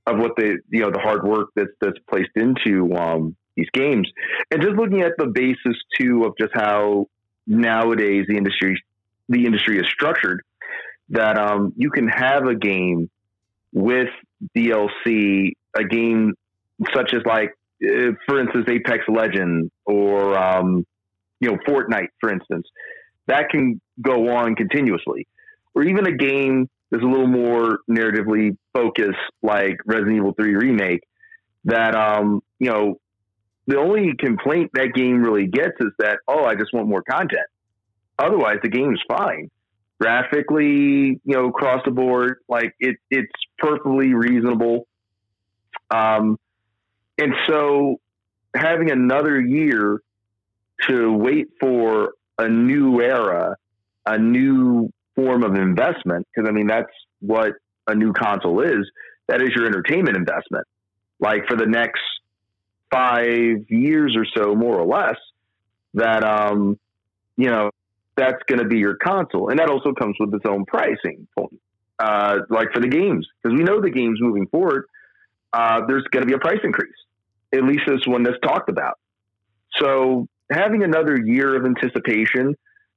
of 0.06 0.18
what 0.18 0.32
they 0.38 0.54
you 0.70 0.82
know 0.82 0.92
the 0.92 1.00
hard 1.00 1.24
work 1.24 1.50
that's 1.56 1.72
that's 1.80 1.98
placed 2.10 2.32
into 2.36 2.96
um, 2.96 3.36
these 3.56 3.70
games, 3.74 4.10
and 4.52 4.62
just 4.62 4.76
looking 4.76 5.02
at 5.02 5.14
the 5.18 5.28
basis 5.28 5.78
too 6.00 6.26
of 6.26 6.34
just 6.40 6.52
how 6.54 7.08
nowadays 7.48 8.26
the 8.28 8.38
industry 8.38 8.82
the 9.30 9.46
industry 9.46 9.80
is 9.80 9.86
structured, 9.88 10.42
that 11.10 11.38
um, 11.38 11.74
you 11.78 11.90
can 11.90 12.08
have 12.08 12.46
a 12.46 12.56
game 12.56 13.10
with 13.72 14.10
DLC, 14.56 15.54
a 15.76 15.84
game 15.84 16.34
such 16.94 17.14
as 17.14 17.22
like, 17.26 17.54
for 17.80 18.40
instance, 18.40 18.66
Apex 18.68 19.06
Legends 19.08 19.72
or 19.86 20.38
um, 20.38 20.86
you 21.40 21.50
know, 21.50 21.58
Fortnite, 21.68 22.10
for 22.20 22.32
instance, 22.32 22.68
that 23.28 23.50
can 23.50 23.82
go 24.02 24.30
on 24.36 24.56
continuously. 24.56 25.28
Or 25.74 25.84
even 25.84 26.06
a 26.06 26.12
game 26.12 26.70
that's 26.92 27.04
a 27.04 27.08
little 27.08 27.28
more 27.28 27.80
narratively 27.90 28.58
focused, 28.74 29.18
like 29.42 29.78
Resident 29.86 30.18
Evil 30.18 30.34
3 30.34 30.56
Remake, 30.56 31.02
that, 31.66 31.96
um, 31.96 32.42
you 32.60 32.70
know, 32.70 33.00
the 33.68 33.78
only 33.78 34.14
complaint 34.18 34.72
that 34.74 34.94
game 34.94 35.22
really 35.22 35.48
gets 35.48 35.76
is 35.80 35.92
that, 36.00 36.20
oh, 36.28 36.44
I 36.44 36.56
just 36.56 36.74
want 36.74 36.88
more 36.88 37.04
content. 37.04 37.46
Otherwise, 38.18 38.58
the 38.64 38.70
game 38.70 38.94
is 38.94 39.02
fine. 39.08 39.50
Graphically, 40.00 41.22
you 41.24 41.36
know, 41.36 41.48
across 41.48 41.82
the 41.86 41.92
board, 41.92 42.38
like 42.50 42.74
it, 42.80 42.98
it's 43.10 43.32
perfectly 43.60 44.14
reasonable. 44.14 44.88
Um, 45.92 46.38
and 47.18 47.34
so 47.48 47.98
having 48.56 48.90
another 48.92 49.40
year 49.40 50.02
to 50.90 51.12
wait 51.14 51.50
for 51.60 52.14
a 52.40 52.50
new 52.50 53.00
era, 53.00 53.56
a 54.06 54.18
new 54.18 54.90
form 55.16 55.44
of 55.44 55.54
investment, 55.54 56.28
because 56.34 56.50
I 56.50 56.52
mean, 56.52 56.68
that's 56.68 56.92
what 57.20 57.54
a 57.88 57.94
new 57.94 58.14
console 58.14 58.62
is. 58.62 58.90
That 59.28 59.42
is 59.42 59.50
your 59.56 59.68
entertainment 59.68 60.18
investment. 60.18 60.66
Like 61.20 61.46
for 61.48 61.56
the 61.56 61.68
next 61.68 62.02
five 62.92 63.70
years 63.70 64.16
or 64.16 64.26
so, 64.36 64.56
more 64.56 64.78
or 64.78 64.86
less, 64.86 65.18
that, 65.94 66.24
um, 66.24 66.78
you 67.38 67.50
know, 67.50 67.72
that's 68.16 68.44
going 68.48 68.60
to 68.60 68.68
be 68.68 68.78
your 68.78 68.96
console. 68.96 69.50
And 69.50 69.60
that 69.60 69.70
also 69.70 69.94
comes 69.94 70.16
with 70.20 70.34
its 70.34 70.46
own 70.46 70.66
pricing 70.66 71.28
point. 71.38 71.60
Uh, 71.98 72.40
like 72.50 72.72
for 72.74 72.80
the 72.80 72.88
games, 72.88 73.28
because 73.42 73.56
we 73.56 73.64
know 73.64 73.80
the 73.80 73.92
games 73.92 74.20
moving 74.20 74.48
forward, 74.48 74.86
uh, 75.54 75.82
there's 75.88 76.04
going 76.12 76.24
to 76.24 76.28
be 76.28 76.34
a 76.34 76.40
price 76.40 76.60
increase. 76.64 76.96
At 77.54 77.64
least 77.64 77.82
this 77.86 78.02
one 78.08 78.24
that's 78.24 78.40
talked 78.44 78.70
about. 78.70 78.98
So 79.80 80.28
having 80.52 80.84
another 80.84 81.16
year 81.16 81.56
of 81.56 81.66
anticipation, 81.66 82.56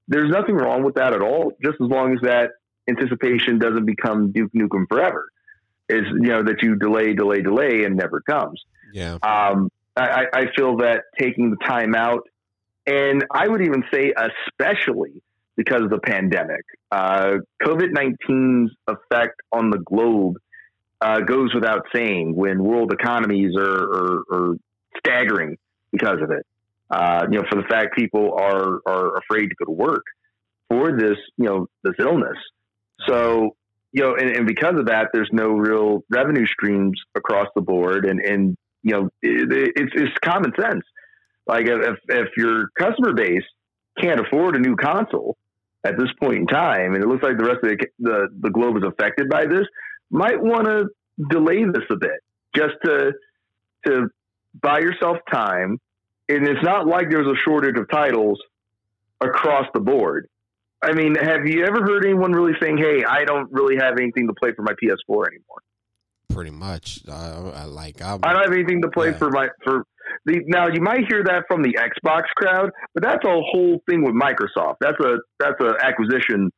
there's 0.08 0.30
nothing 0.30 0.54
wrong 0.54 0.84
with 0.84 0.94
that 0.94 1.12
at 1.12 1.20
all. 1.20 1.52
Just 1.62 1.76
as 1.80 1.88
long 1.88 2.14
as 2.14 2.20
that 2.22 2.52
anticipation 2.88 3.58
doesn't 3.58 3.84
become 3.84 4.32
Duke 4.32 4.52
Nukem 4.52 4.86
forever, 4.88 5.28
is 5.88 6.06
you 6.06 6.28
know 6.28 6.42
that 6.42 6.62
you 6.62 6.76
delay, 6.76 7.12
delay, 7.14 7.42
delay, 7.42 7.84
and 7.84 7.96
never 7.96 8.20
comes. 8.20 8.62
yeah, 8.92 9.18
Um, 9.22 9.70
I, 9.96 10.24
I 10.32 10.44
feel 10.56 10.78
that 10.78 11.02
taking 11.18 11.50
the 11.50 11.56
time 11.64 11.94
out, 11.94 12.28
and 12.86 13.24
I 13.32 13.46
would 13.48 13.62
even 13.62 13.84
say 13.92 14.12
especially 14.16 15.22
because 15.56 15.82
of 15.82 15.90
the 15.90 16.00
pandemic, 16.00 16.64
uh, 16.90 17.34
COVID 17.62 17.92
19's 17.92 18.72
effect 18.88 19.40
on 19.52 19.70
the 19.70 19.78
globe 19.78 20.36
uh, 21.00 21.20
goes 21.20 21.54
without 21.54 21.82
saying 21.94 22.34
when 22.34 22.62
world 22.62 22.92
economies 22.92 23.54
are, 23.56 23.62
are, 23.62 24.22
are 24.32 24.54
staggering 24.98 25.56
because 25.92 26.18
of 26.22 26.30
it. 26.30 26.46
Uh, 26.90 27.26
you 27.30 27.38
know, 27.38 27.44
for 27.50 27.56
the 27.60 27.66
fact 27.68 27.96
people 27.96 28.34
are, 28.38 28.80
are 28.86 29.18
afraid 29.18 29.48
to 29.48 29.54
go 29.58 29.64
to 29.66 29.72
work 29.72 30.04
for 30.68 30.96
this, 30.96 31.16
you 31.36 31.44
know, 31.44 31.66
this 31.82 31.94
illness. 31.98 32.36
So, 33.06 33.56
you 33.92 34.02
know, 34.02 34.14
and, 34.14 34.36
and 34.36 34.46
because 34.46 34.78
of 34.78 34.86
that, 34.86 35.08
there's 35.12 35.30
no 35.32 35.48
real 35.48 36.04
revenue 36.10 36.46
streams 36.46 37.00
across 37.14 37.46
the 37.54 37.62
board. 37.62 38.06
And, 38.06 38.20
and 38.20 38.56
you 38.84 38.92
know, 38.92 39.04
it, 39.22 39.72
it's, 39.76 39.92
it's 39.94 40.18
common 40.22 40.52
sense. 40.60 40.84
Like 41.46 41.66
if, 41.66 41.98
if 42.08 42.28
your 42.36 42.68
customer 42.78 43.12
base 43.12 43.42
can't 43.98 44.20
afford 44.20 44.56
a 44.56 44.58
new 44.58 44.76
console 44.76 45.36
at 45.84 45.98
this 45.98 46.08
point 46.20 46.36
in 46.36 46.46
time, 46.46 46.94
and 46.94 47.02
it 47.02 47.08
looks 47.08 47.22
like 47.22 47.36
the 47.36 47.44
rest 47.44 47.58
of 47.64 47.70
the, 47.70 47.86
the, 47.98 48.28
the 48.40 48.50
globe 48.50 48.76
is 48.76 48.82
affected 48.86 49.28
by 49.28 49.46
this, 49.46 49.66
might 50.10 50.40
want 50.40 50.66
to 50.66 50.86
delay 51.28 51.64
this 51.64 51.84
a 51.90 51.96
bit 51.96 52.20
just 52.54 52.74
to, 52.84 53.12
to 53.86 54.08
buy 54.62 54.78
yourself 54.78 55.18
time. 55.32 55.78
And 56.28 56.46
it's 56.46 56.62
not 56.62 56.86
like 56.86 57.10
there's 57.10 57.26
a 57.26 57.36
shortage 57.44 57.76
of 57.78 57.90
titles 57.90 58.40
across 59.20 59.66
the 59.74 59.80
board. 59.80 60.28
I 60.82 60.92
mean, 60.92 61.14
have 61.14 61.46
you 61.46 61.64
ever 61.64 61.82
heard 61.82 62.04
anyone 62.04 62.32
really 62.32 62.52
saying, 62.60 62.76
"Hey, 62.76 63.04
I 63.04 63.24
don't 63.24 63.50
really 63.50 63.76
have 63.76 63.94
anything 63.98 64.26
to 64.26 64.34
play 64.34 64.52
for 64.52 64.62
my 64.62 64.72
PS4 64.72 65.28
anymore. 65.28 65.62
Pretty 66.30 66.50
much. 66.50 67.00
Uh, 67.08 67.50
I 67.54 67.64
like 67.64 68.00
I'm, 68.02 68.20
I 68.22 68.32
don't 68.32 68.42
have 68.44 68.52
anything 68.52 68.82
to 68.82 68.88
play 68.88 69.08
Yeah. 69.10 69.18
for 69.18 69.30
my 69.30 69.48
for 69.64 69.84
the." 70.26 70.40
Now, 70.46 70.68
you 70.68 70.80
might 70.80 71.06
hear 71.08 71.22
that 71.24 71.44
from 71.48 71.62
the 71.62 71.76
Xbox 71.78 72.22
crowd, 72.36 72.70
but 72.94 73.02
that's 73.02 73.24
a 73.24 73.28
whole 73.40 73.82
thing 73.88 74.04
with 74.04 74.14
Microsoft. 74.14 74.76
That's 74.80 74.98
a 75.00 75.18
that's 75.38 75.60
a 75.60 75.74
acquisition, 75.84 76.50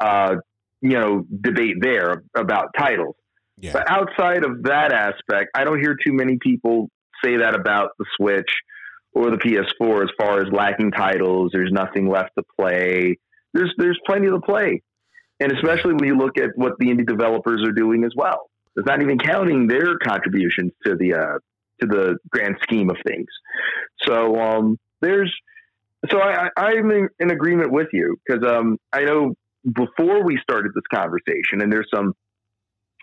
uh, 0.00 0.36
you 0.80 0.98
know, 0.98 1.24
debate 1.40 1.76
there 1.80 2.22
about 2.36 2.68
titles. 2.78 3.16
yeah, 3.58 3.72
But 3.72 3.90
outside 3.90 4.44
of 4.44 4.62
that 4.64 4.92
aspect, 4.92 5.50
I 5.54 5.64
don't 5.64 5.80
hear 5.80 5.96
too 6.06 6.12
many 6.12 6.38
people 6.40 6.88
say 7.24 7.38
that 7.38 7.54
about 7.54 7.90
the 7.98 8.04
Switch 8.16 8.50
or 9.12 9.30
the 9.30 9.38
PS4 9.38 10.04
as 10.04 10.10
far 10.16 10.40
as 10.40 10.52
lacking 10.52 10.92
titles. 10.92 11.50
There's 11.52 11.72
nothing 11.72 12.08
left 12.08 12.30
to 12.38 12.44
play. 12.58 13.18
There's 13.54 13.72
there's 13.78 13.98
plenty 14.06 14.28
to 14.28 14.40
play. 14.40 14.82
and 15.40 15.52
especially 15.52 15.94
when 15.94 16.04
you 16.04 16.16
look 16.16 16.36
at 16.36 16.50
what 16.56 16.72
the 16.80 16.86
indie 16.86 17.06
developers 17.06 17.62
are 17.64 17.72
doing 17.72 18.04
as 18.04 18.12
well. 18.16 18.50
Not 18.86 19.02
even 19.02 19.18
counting 19.18 19.66
their 19.66 19.98
contributions 19.98 20.72
to 20.84 20.96
the 20.96 21.14
uh, 21.14 21.38
to 21.80 21.86
the 21.86 22.16
grand 22.30 22.56
scheme 22.62 22.90
of 22.90 22.96
things. 23.06 23.26
So 24.02 24.36
um, 24.36 24.78
there's 25.00 25.34
so 26.10 26.20
I, 26.20 26.48
I'm 26.56 26.90
in, 26.90 27.08
in 27.18 27.30
agreement 27.30 27.72
with 27.72 27.88
you 27.92 28.16
because 28.26 28.44
um, 28.48 28.78
I 28.92 29.04
know 29.04 29.34
before 29.64 30.24
we 30.24 30.38
started 30.42 30.72
this 30.74 30.84
conversation, 30.92 31.60
and 31.60 31.72
there's 31.72 31.88
some 31.92 32.14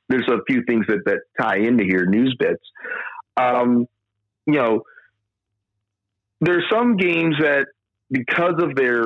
there's 0.08 0.28
a 0.28 0.40
few 0.48 0.64
things 0.66 0.86
that 0.88 1.00
that 1.06 1.20
tie 1.40 1.58
into 1.58 1.84
here, 1.84 2.06
news 2.06 2.36
bits. 2.40 2.64
Um, 3.38 3.86
you 4.46 4.54
know, 4.54 4.82
there's 6.42 6.64
some 6.72 6.96
games 6.96 7.36
that 7.40 7.68
because 8.10 8.56
of 8.60 8.76
their 8.76 9.04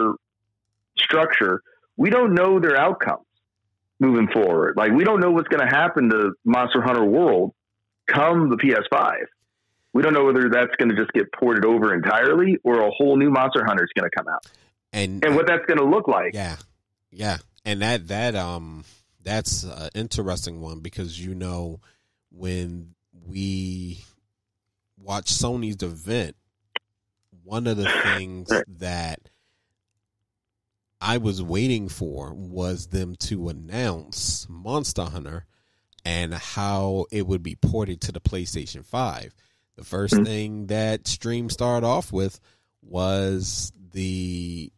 structure, 0.98 1.62
we 1.98 2.10
don't 2.10 2.34
know 2.34 2.60
their 2.60 2.78
outcomes 2.78 3.26
moving 4.00 4.28
forward. 4.28 4.76
Like 4.78 4.92
we 4.92 5.04
don't 5.04 5.20
know 5.20 5.32
what's 5.32 5.48
going 5.48 5.68
to 5.68 5.76
happen 5.76 6.10
to 6.10 6.32
Monster 6.46 6.82
Hunter 6.82 7.06
World 7.06 7.54
come 8.08 8.50
the 8.50 8.58
PS5. 8.58 9.14
We 9.94 10.04
don't 10.04 10.14
know 10.14 10.26
whether 10.26 10.50
that's 10.50 10.76
going 10.78 10.90
to 10.90 10.96
just 10.96 11.12
get 11.14 11.32
ported 11.34 11.66
over 11.66 11.94
entirely 11.94 12.58
or 12.64 12.82
a 12.82 12.92
whole 12.92 13.18
new 13.18 13.32
Monster 13.32 13.66
Hunter 13.66 13.84
is 13.84 13.90
going 13.96 14.10
to 14.10 14.16
come 14.16 14.28
out, 14.28 14.46
And 14.94 15.24
and 15.26 15.36
what 15.36 15.48
that's 15.48 15.66
going 15.66 15.80
to 15.80 15.86
look 15.86 16.08
like. 16.08 16.34
Yeah, 16.34 16.58
yeah, 17.12 17.38
and 17.66 17.82
that 17.82 18.08
that 18.10 18.36
um 18.36 18.86
that's 19.24 19.64
an 19.64 19.90
interesting 19.96 20.62
one 20.62 20.80
because 20.80 21.20
you 21.20 21.34
know 21.34 21.80
when 22.32 22.94
we 23.28 24.04
watch 24.98 25.26
Sony's 25.26 25.82
event, 25.82 26.36
one 27.44 27.66
of 27.66 27.78
the 27.78 27.90
things 28.04 28.52
that 28.68 29.20
I 31.02 31.18
was 31.18 31.42
waiting 31.42 31.88
for 31.88 32.34
was 32.34 32.88
them 32.88 33.16
to 33.20 33.50
announce 33.50 34.48
Monster 34.50 35.06
Hunter 35.06 35.46
and 36.04 36.34
how 36.34 37.06
it 37.12 37.26
would 37.26 37.44
be 37.44 37.56
ported 37.56 38.02
to 38.02 38.12
the 38.12 38.20
PlayStation 38.20 38.86
Five. 38.86 39.34
The 39.78 39.84
1st 39.84 40.26
thing 40.26 40.68
that 40.68 41.08
stream 41.08 41.50
started 41.50 41.86
off 41.86 42.12
with 42.12 42.40
was 42.82 43.72
the 43.94 44.72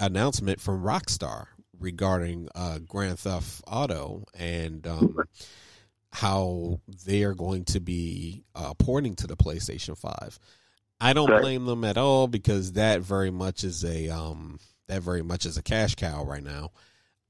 announcement 0.00 0.60
from 0.60 0.82
Rockstar 0.82 1.46
regarding 1.78 2.48
uh, 2.54 2.78
Grand 2.78 3.20
Theft 3.20 3.62
Auto 3.68 4.24
and 4.36 4.84
um, 4.86 5.16
how 6.12 6.80
they 7.06 7.22
are 7.22 7.34
going 7.34 7.64
to 7.66 7.80
be 7.80 8.42
uh, 8.54 8.74
porting 8.74 9.14
to 9.16 9.26
the 9.26 9.36
PlayStation 9.36 9.96
Five. 9.96 10.38
I 11.00 11.12
don't 11.12 11.40
blame 11.40 11.66
them 11.66 11.84
at 11.84 11.98
all 11.98 12.26
because 12.26 12.72
that 12.72 13.00
very 13.00 13.30
much 13.30 13.62
is 13.62 13.84
a 13.84 14.08
um, 14.08 14.58
that 14.88 15.02
very 15.02 15.22
much 15.22 15.46
is 15.46 15.56
a 15.56 15.62
cash 15.62 15.94
cow 15.94 16.24
right 16.24 16.42
now. 16.42 16.70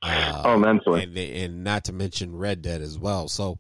Uh, 0.03 0.43
Oh, 0.45 0.59
mentally, 0.59 1.03
and 1.05 1.17
and 1.17 1.65
not 1.65 1.85
to 1.85 1.93
mention 1.93 2.37
Red 2.37 2.61
Dead 2.63 2.83
as 2.83 2.99
well. 2.99 3.29
So 3.29 3.59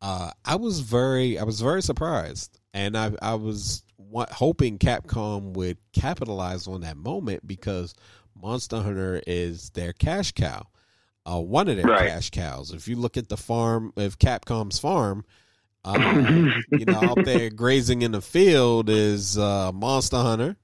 uh, 0.00 0.30
I 0.44 0.56
was 0.56 0.80
very 0.80 1.38
I 1.38 1.42
was 1.44 1.60
very 1.60 1.82
surprised, 1.82 2.58
and 2.72 2.96
I 2.96 3.12
I 3.20 3.34
was 3.34 3.82
wa- 3.96 4.26
hoping 4.30 4.78
Capcom 4.78 5.54
would 5.54 5.78
capitalize 5.92 6.68
on 6.68 6.82
that 6.82 6.96
moment 6.96 7.44
because 7.46 7.94
Monster 8.40 8.80
Hunter 8.82 9.20
is 9.26 9.70
their 9.70 9.92
cash 9.92 10.30
cow, 10.32 10.66
uh, 11.28 11.40
one 11.40 11.68
of 11.68 11.76
their 11.76 11.86
Right. 11.86 12.08
cash 12.08 12.30
cows. 12.30 12.70
If 12.72 12.86
you 12.86 12.94
look 12.94 13.16
at 13.16 13.28
the 13.28 13.36
farm, 13.36 13.92
if 13.96 14.18
Capcom's 14.18 14.78
farm. 14.78 15.24
Uh, 15.84 16.50
you 16.70 16.84
know, 16.84 16.98
out 16.98 17.18
there 17.24 17.48
grazing 17.50 18.02
in 18.02 18.10
the 18.10 18.20
field 18.20 18.90
is 18.90 19.38
uh, 19.38 19.70
Monster 19.72 20.18
Hunter. 20.18 20.56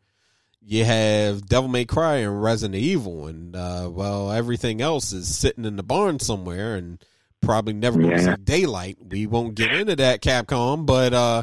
You 0.67 0.85
have 0.85 1.47
Devil 1.47 1.69
May 1.69 1.85
Cry 1.85 2.17
and 2.17 2.43
Resident 2.43 2.75
Evil, 2.83 3.27
and 3.27 3.55
uh, 3.55 3.89
well, 3.93 4.33
everything 4.33 4.81
else 4.81 5.13
is 5.13 5.35
sitting 5.37 5.65
in 5.65 5.77
the 5.77 5.83
barn 5.83 6.19
somewhere, 6.21 6.75
and 6.77 6.99
probably 7.43 7.75
never 7.75 7.99
going 8.01 8.17
to 8.17 8.23
Yeah. 8.23 8.35
see 8.37 8.43
daylight. 8.43 8.97
We 9.07 9.27
won't 9.27 9.55
get 9.55 9.73
into 9.75 9.97
that, 9.97 10.23
Capcom, 10.23 10.87
but 10.87 11.13
uh, 11.13 11.43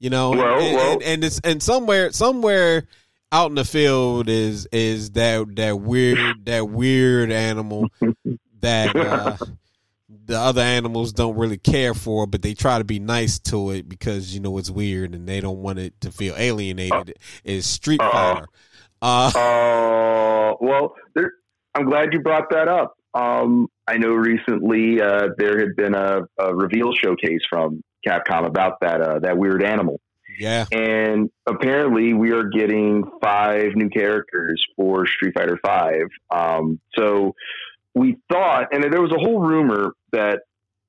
you 0.00 0.08
know, 0.10 0.30
Well, 0.30 0.58
and, 0.60 0.74
well- 0.76 0.92
and, 0.94 1.02
and 1.02 1.24
it's 1.24 1.38
and 1.44 1.62
somewhere 1.62 2.12
somewhere 2.12 2.86
out 3.30 3.50
in 3.50 3.54
the 3.56 3.64
field 3.64 4.28
is 4.28 4.66
is 4.72 5.10
that 5.12 5.54
that 5.56 5.78
weird 5.80 6.44
that 6.46 6.68
weird 6.68 7.30
animal 7.30 7.88
that 8.60 8.96
uh, 8.96 9.36
the 10.26 10.38
other 10.38 10.62
animals 10.62 11.12
don't 11.12 11.36
really 11.36 11.58
care 11.58 11.94
for, 11.94 12.26
but 12.26 12.42
they 12.42 12.54
try 12.54 12.78
to 12.78 12.84
be 12.84 12.98
nice 12.98 13.38
to 13.40 13.70
it 13.70 13.88
because 13.88 14.34
you 14.34 14.40
know 14.40 14.58
it's 14.58 14.70
weird 14.70 15.14
and 15.14 15.28
they 15.28 15.40
don't 15.40 15.58
want 15.58 15.78
it 15.78 16.00
to 16.00 16.10
feel 16.10 16.34
alienated. 16.36 17.18
Is 17.44 17.66
Street. 17.66 18.00
Fighter? 18.00 18.46
Uh, 19.00 19.32
Uh, 19.34 20.54
well, 20.60 20.94
there, 21.14 21.32
I'm 21.74 21.86
glad 21.86 22.12
you 22.12 22.20
brought 22.20 22.50
that 22.50 22.68
up. 22.68 22.94
Um, 23.14 23.68
I 23.86 23.98
know 23.98 24.10
recently 24.10 25.00
uh, 25.00 25.28
there 25.38 25.58
had 25.58 25.76
been 25.76 25.94
a, 25.94 26.20
a 26.38 26.54
reveal 26.54 26.92
showcase 26.94 27.42
from 27.48 27.82
Capcom 28.06 28.46
about 28.46 28.80
that 28.80 29.00
uh, 29.00 29.18
that 29.20 29.36
weird 29.36 29.62
animal, 29.62 30.00
yeah, 30.38 30.66
and 30.72 31.30
apparently 31.46 32.14
we 32.14 32.32
are 32.32 32.44
getting 32.44 33.04
five 33.22 33.74
new 33.74 33.88
characters 33.90 34.64
for 34.76 35.06
Street 35.06 35.34
Fighter 35.34 35.58
Five. 35.64 36.06
Um, 36.30 36.80
so 36.96 37.34
we 37.94 38.18
thought, 38.30 38.68
and 38.72 38.82
there 38.82 39.02
was 39.02 39.12
a 39.12 39.18
whole 39.18 39.40
rumor 39.40 39.92
that 40.12 40.40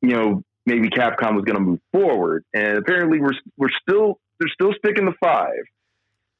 you 0.02 0.16
know 0.16 0.44
maybe 0.66 0.90
Capcom 0.90 1.36
was 1.36 1.44
going 1.46 1.58
to 1.58 1.62
move 1.62 1.80
forward, 1.92 2.46
and 2.54 2.78
apparently 2.78 3.20
we're 3.20 3.34
we're 3.58 3.70
still 3.82 4.20
they're 4.40 4.50
still 4.54 4.74
sticking 4.78 5.06
to 5.06 5.14
five. 5.22 5.64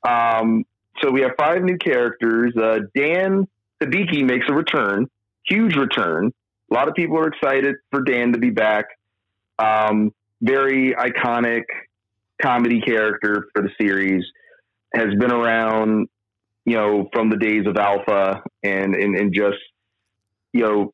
Um, 0.08 0.66
so 1.02 1.12
we 1.12 1.22
have 1.22 1.32
five 1.38 1.64
new 1.64 1.78
characters. 1.78 2.54
Uh, 2.56 2.80
Dan 2.96 3.48
Hibiki 3.82 4.24
makes 4.24 4.46
a 4.50 4.54
return, 4.54 5.08
huge 5.46 5.76
return. 5.76 6.32
A 6.72 6.74
lot 6.74 6.88
of 6.88 6.96
people 6.96 7.18
are 7.18 7.28
excited 7.28 7.76
for 7.92 8.02
Dan 8.02 8.34
to 8.34 8.40
be 8.40 8.50
back. 8.50 8.86
Um, 9.60 10.12
very 10.42 10.94
iconic 10.94 11.64
comedy 12.42 12.82
character 12.82 13.48
for 13.54 13.62
the 13.62 13.70
series. 13.80 14.24
Has 14.94 15.10
been 15.20 15.32
around, 15.32 16.08
you 16.66 16.76
know, 16.76 17.10
from 17.12 17.32
the 17.32 17.38
days 17.38 17.66
of 17.66 17.78
Alpha 17.78 18.44
and 18.62 18.96
and, 18.96 19.16
and 19.16 19.34
just, 19.34 19.58
you 20.54 20.62
know, 20.62 20.94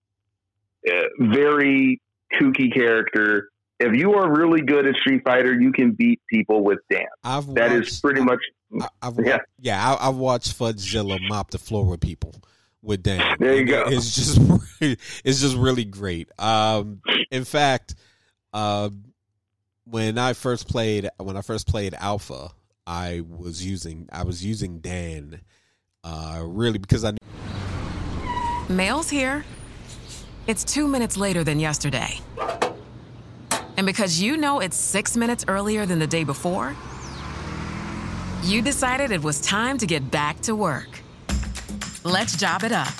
uh, 0.90 1.04
very 1.20 2.02
kooky 2.34 2.74
character. 2.74 3.50
If 3.80 3.96
you 3.96 4.14
are 4.16 4.30
really 4.30 4.62
good 4.62 4.88
at 4.88 4.96
Street 4.96 5.24
Fighter, 5.24 5.60
you 5.60 5.72
can 5.72 5.92
beat 5.92 6.20
people 6.30 6.64
with 6.64 6.80
Dan. 6.90 7.06
I've 7.24 7.54
That 7.54 7.72
watched, 7.72 7.88
is 7.90 8.00
pretty 8.00 8.22
much 8.22 8.40
I, 8.82 8.88
I've, 9.02 9.20
yeah. 9.24 9.38
yeah. 9.60 9.94
I, 9.94 10.10
I've 10.10 10.18
watched 10.18 10.58
Fudzilla 10.58 11.18
mop 11.28 11.52
the 11.52 11.58
floor 11.58 11.86
with 11.86 12.02
people 12.02 12.36
with 12.82 13.04
Dan. 13.04 13.38
There 13.40 13.54
you 13.54 13.60
And 13.60 13.70
go. 13.70 13.84
It's 13.88 14.16
just 14.16 14.40
it's 14.82 15.42
just 15.42 15.56
really 15.56 15.86
great. 15.86 16.30
Um, 16.40 17.02
in 17.32 17.46
fact, 17.46 17.96
uh, 18.54 18.90
when 19.86 20.18
I 20.18 20.34
first 20.34 20.68
played 20.68 21.10
when 21.18 21.38
I 21.38 21.42
first 21.42 21.68
played 21.68 21.94
Alpha, 21.94 22.52
I 22.86 23.22
was 23.28 23.66
using 23.66 24.08
I 24.12 24.24
was 24.24 24.46
using 24.46 24.80
Dan, 24.80 25.42
uh, 26.04 26.42
really 26.46 26.78
because 26.78 27.04
I 27.04 27.14
Mail's 28.70 29.10
here. 29.10 29.44
It's 30.46 30.64
two 30.64 30.88
minutes 30.88 31.18
later 31.18 31.44
than 31.44 31.60
yesterday. 31.60 32.20
And 33.78 33.88
because 33.88 34.22
you 34.22 34.38
know 34.38 34.60
it's 34.60 34.78
six 34.78 35.18
minutes 35.18 35.44
earlier 35.48 35.88
than 35.88 35.98
the 35.98 36.06
day 36.06 36.24
before, 36.24 36.76
you 38.44 38.62
decided 38.62 39.12
it 39.12 39.24
was 39.24 39.42
time 39.42 39.80
to 39.80 39.88
get 39.88 40.12
back 40.12 40.40
to 40.42 40.56
work. 40.56 41.02
Let's 42.04 42.38
job 42.38 42.64
it 42.64 42.72
up. 42.72 42.94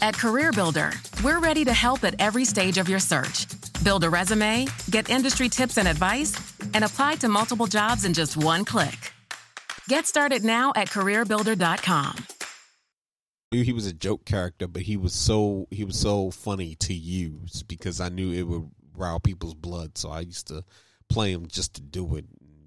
At 0.00 0.14
CareerBuilder, 0.14 1.24
we're 1.24 1.40
ready 1.40 1.64
to 1.64 1.72
help 1.72 2.04
at 2.04 2.14
every 2.20 2.44
stage 2.44 2.78
of 2.78 2.88
your 2.88 3.00
search. 3.00 3.46
Build 3.82 4.04
a 4.04 4.10
resume, 4.10 4.68
get 4.90 5.10
industry 5.10 5.48
tips 5.48 5.76
and 5.76 5.88
advice, 5.88 6.36
and 6.72 6.84
apply 6.84 7.16
to 7.16 7.28
multiple 7.28 7.66
jobs 7.66 8.04
in 8.04 8.14
just 8.14 8.36
one 8.36 8.64
click. 8.64 9.12
Get 9.88 10.06
started 10.06 10.44
now 10.44 10.72
at 10.76 10.88
CareerBuilder.com. 10.88 12.33
knew 13.52 13.62
he 13.62 13.72
was 13.72 13.86
a 13.86 13.92
joke 13.92 14.24
character, 14.24 14.66
but 14.66 14.82
he 14.82 14.96
was 14.96 15.12
so 15.12 15.66
he 15.70 15.84
was 15.84 15.98
so 15.98 16.30
funny 16.30 16.74
to 16.76 16.94
use 16.94 17.62
because 17.62 18.00
I 18.00 18.08
knew 18.08 18.32
it 18.32 18.42
would 18.42 18.70
rile 18.96 19.20
people's 19.20 19.54
blood. 19.54 19.96
So 19.98 20.10
I 20.10 20.20
used 20.20 20.48
to 20.48 20.64
play 21.08 21.32
him 21.32 21.46
just 21.46 21.74
to 21.74 21.80
do 21.80 22.16
it. 22.16 22.26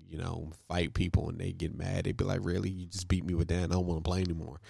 You 0.09 0.17
know, 0.17 0.51
fight 0.69 0.93
people 0.93 1.27
and 1.27 1.37
they 1.37 1.51
get 1.51 1.77
mad. 1.77 2.05
They'd 2.05 2.15
be 2.15 2.23
like, 2.23 2.39
"Really? 2.41 2.69
You 2.69 2.85
just 2.87 3.09
beat 3.09 3.25
me 3.25 3.33
with 3.33 3.49
that? 3.49 3.63
I 3.63 3.67
don't 3.67 3.85
want 3.85 4.03
to 4.03 4.09
play 4.09 4.21
anymore." 4.21 4.61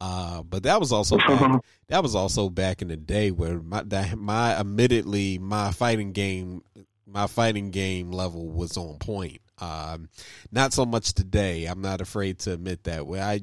Uh, 0.00 0.42
but 0.42 0.64
that 0.64 0.78
was 0.78 0.92
also 0.92 1.16
back, 1.16 1.62
that 1.88 2.02
was 2.02 2.14
also 2.14 2.50
back 2.50 2.82
in 2.82 2.88
the 2.88 2.96
day 2.96 3.30
where 3.30 3.60
my 3.60 3.82
that, 3.84 4.18
my 4.18 4.54
admittedly 4.54 5.38
my 5.38 5.70
fighting 5.70 6.12
game 6.12 6.62
my 7.06 7.26
fighting 7.26 7.70
game 7.70 8.10
level 8.10 8.48
was 8.48 8.76
on 8.76 8.98
point. 8.98 9.40
Um, 9.58 10.08
not 10.50 10.72
so 10.72 10.84
much 10.84 11.14
today. 11.14 11.66
I'm 11.66 11.80
not 11.80 12.00
afraid 12.00 12.40
to 12.40 12.52
admit 12.52 12.84
that. 12.84 13.06
Where 13.06 13.22
I 13.22 13.40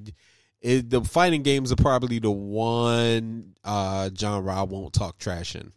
it, 0.61 0.89
the 0.89 1.03
fighting 1.03 1.43
games 1.43 1.71
are 1.71 1.77
probably 1.77 2.19
the 2.19 2.31
one 2.31 3.55
uh, 3.63 4.09
genre 4.15 4.53
I 4.53 4.63
won't 4.63 4.93
talk 4.93 5.17
trash 5.17 5.55
in. 5.55 5.71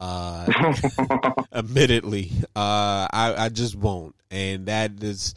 Uh, 0.00 0.72
admittedly, 1.52 2.32
uh, 2.56 3.06
I, 3.12 3.34
I 3.38 3.48
just 3.48 3.76
won't, 3.76 4.14
and 4.30 4.66
that 4.66 5.02
is 5.02 5.34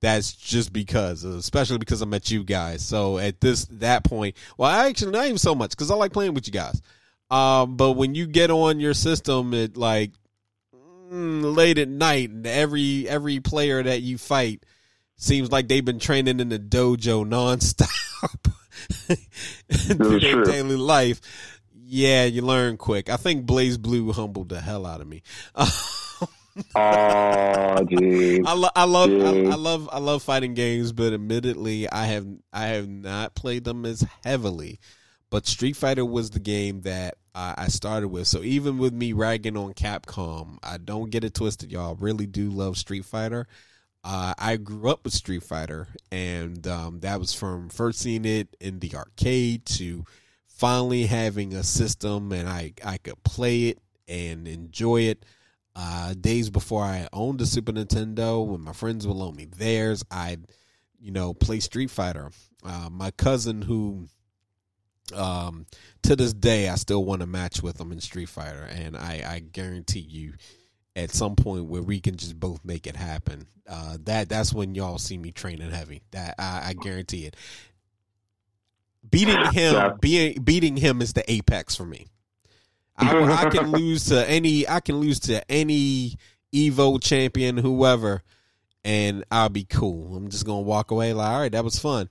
that's 0.00 0.32
just 0.32 0.72
because, 0.72 1.24
especially 1.24 1.78
because 1.78 2.02
I 2.02 2.04
met 2.04 2.30
you 2.30 2.44
guys. 2.44 2.84
So 2.84 3.18
at 3.18 3.40
this 3.40 3.64
that 3.66 4.04
point, 4.04 4.36
well, 4.58 4.70
I 4.70 4.88
actually 4.88 5.12
not 5.12 5.24
even 5.24 5.38
so 5.38 5.54
much 5.54 5.70
because 5.70 5.90
I 5.90 5.94
like 5.94 6.12
playing 6.12 6.34
with 6.34 6.46
you 6.46 6.52
guys. 6.52 6.80
Um, 7.30 7.76
but 7.76 7.92
when 7.92 8.14
you 8.14 8.26
get 8.26 8.50
on 8.50 8.80
your 8.80 8.94
system 8.94 9.54
at 9.54 9.76
like 9.76 10.12
mm, 11.10 11.56
late 11.56 11.78
at 11.78 11.88
night, 11.88 12.30
and 12.30 12.46
every 12.46 13.08
every 13.08 13.40
player 13.40 13.82
that 13.82 14.02
you 14.02 14.18
fight 14.18 14.64
seems 15.16 15.50
like 15.50 15.68
they've 15.68 15.84
been 15.84 15.98
training 15.98 16.40
in 16.40 16.48
the 16.48 16.58
dojo 16.58 17.24
nonstop 17.26 18.52
in 19.90 19.98
their 19.98 20.44
daily 20.44 20.76
life. 20.76 21.20
Yeah, 21.86 22.24
you 22.24 22.42
learn 22.42 22.76
quick. 22.76 23.10
I 23.10 23.16
think 23.16 23.46
BlazBlue 23.46 24.14
humbled 24.14 24.48
the 24.48 24.60
hell 24.60 24.86
out 24.86 25.00
of 25.00 25.06
me. 25.06 25.22
Oh. 26.76 27.74
I, 27.76 28.54
lo- 28.54 28.68
I 28.76 28.84
love 28.84 29.10
I, 29.10 29.50
I 29.50 29.56
love 29.56 29.88
I 29.92 29.98
love 29.98 30.22
fighting 30.22 30.54
games, 30.54 30.92
but 30.92 31.12
admittedly, 31.12 31.90
I 31.90 32.06
have 32.06 32.26
I 32.52 32.66
have 32.66 32.88
not 32.88 33.34
played 33.34 33.64
them 33.64 33.84
as 33.84 34.06
heavily. 34.24 34.78
But 35.30 35.48
Street 35.48 35.74
Fighter 35.74 36.04
was 36.04 36.30
the 36.30 36.38
game 36.38 36.82
that 36.82 37.16
I, 37.34 37.54
I 37.58 37.68
started 37.68 38.08
with. 38.08 38.28
So 38.28 38.42
even 38.42 38.78
with 38.78 38.92
me 38.92 39.12
ragging 39.12 39.56
on 39.56 39.74
Capcom, 39.74 40.58
I 40.62 40.78
don't 40.78 41.10
get 41.10 41.24
it 41.24 41.34
twisted, 41.34 41.72
y'all. 41.72 41.96
I 41.98 42.00
really 42.00 42.26
do 42.26 42.50
love 42.50 42.76
Street 42.76 43.04
Fighter. 43.04 43.48
Uh, 44.04 44.34
I 44.38 44.58
grew 44.58 44.90
up 44.90 45.04
with 45.04 45.14
Street 45.14 45.42
Fighter, 45.42 45.88
and 46.12 46.66
um, 46.66 47.00
that 47.00 47.18
was 47.18 47.32
from 47.32 47.70
first 47.70 48.00
seeing 48.00 48.26
it 48.26 48.54
in 48.60 48.78
the 48.78 48.94
arcade 48.94 49.64
to 49.66 50.04
finally 50.46 51.06
having 51.06 51.54
a 51.54 51.62
system 51.62 52.30
and 52.32 52.48
I 52.48 52.72
I 52.84 52.98
could 52.98 53.22
play 53.24 53.64
it 53.68 53.78
and 54.06 54.46
enjoy 54.46 55.02
it. 55.02 55.24
Uh, 55.76 56.14
days 56.14 56.50
before 56.50 56.84
I 56.84 57.08
owned 57.12 57.40
a 57.40 57.46
Super 57.46 57.72
Nintendo, 57.72 58.46
when 58.46 58.60
my 58.60 58.72
friends 58.72 59.06
would 59.06 59.16
loan 59.16 59.34
me 59.34 59.46
theirs, 59.46 60.04
I'd, 60.08 60.46
you 61.00 61.10
know, 61.10 61.34
play 61.34 61.58
Street 61.58 61.90
Fighter. 61.90 62.30
Uh, 62.64 62.88
my 62.92 63.10
cousin, 63.10 63.60
who, 63.60 64.06
um, 65.16 65.66
to 66.04 66.14
this 66.14 66.32
day, 66.32 66.68
I 66.68 66.76
still 66.76 67.04
want 67.04 67.22
to 67.22 67.26
match 67.26 67.60
with 67.60 67.80
him 67.80 67.90
in 67.90 67.98
Street 67.98 68.28
Fighter, 68.28 68.68
and 68.70 68.96
I, 68.96 69.24
I 69.26 69.38
guarantee 69.40 69.98
you, 69.98 70.34
at 70.96 71.10
some 71.12 71.36
point 71.36 71.64
where 71.66 71.82
we 71.82 72.00
can 72.00 72.16
just 72.16 72.38
both 72.38 72.64
make 72.64 72.86
it 72.86 72.96
happen, 72.96 73.46
uh, 73.68 73.96
that 74.04 74.28
that's 74.28 74.52
when 74.52 74.74
y'all 74.74 74.98
see 74.98 75.18
me 75.18 75.32
training 75.32 75.70
heavy. 75.70 76.02
That 76.12 76.34
I, 76.38 76.68
I 76.70 76.72
guarantee 76.74 77.26
it. 77.26 77.36
Beating 79.08 79.36
him, 79.52 79.74
Yeah. 79.74 79.90
being 80.00 80.42
beating 80.42 80.76
him 80.76 81.02
is 81.02 81.12
the 81.12 81.30
apex 81.30 81.74
for 81.74 81.84
me. 81.84 82.06
I, 82.96 83.46
I 83.46 83.50
can 83.50 83.70
lose 83.72 84.06
to 84.06 84.28
any. 84.28 84.68
I 84.68 84.80
can 84.80 84.96
lose 84.98 85.20
to 85.20 85.48
any 85.50 86.16
Evo 86.54 87.02
champion, 87.02 87.56
whoever, 87.56 88.22
and 88.84 89.24
I'll 89.30 89.48
be 89.48 89.64
cool. 89.64 90.16
I'm 90.16 90.28
just 90.30 90.46
gonna 90.46 90.62
walk 90.62 90.90
away 90.90 91.12
like, 91.12 91.28
all 91.30 91.40
right, 91.40 91.52
that 91.52 91.64
was 91.64 91.78
fun. 91.78 92.08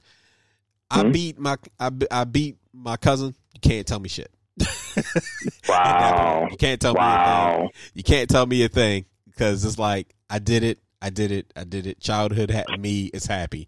I 0.92 1.04
Mhm. 1.04 1.14
beat 1.14 1.40
my. 1.40 1.58
I, 1.80 1.90
I 2.12 2.24
beat 2.26 2.58
my 2.74 2.98
cousin. 2.98 3.34
You 3.54 3.60
can't 3.62 3.88
tell 3.88 4.00
me 4.00 4.10
shit. 4.10 4.32
Wow. 5.68 6.48
You 6.52 6.58
can't 6.58 6.82
tell 6.82 6.94
me 6.94 7.00
a 7.02 7.26
thing. 7.26 7.70
You 7.94 8.04
can't 8.04 8.30
tell 8.30 8.46
me 8.46 8.64
a 8.64 8.70
thing 8.70 9.06
because 9.26 9.66
it's 9.66 9.80
like 9.80 10.14
I 10.30 10.40
did 10.40 10.64
it. 10.64 10.80
I 11.02 11.10
did 11.10 11.32
it. 11.32 11.52
I 11.56 11.64
did 11.64 11.88
it. 11.88 12.00
Childhood 12.00 12.52
ha- 12.52 12.78
me 12.78 13.06
is 13.06 13.26
happy. 13.26 13.68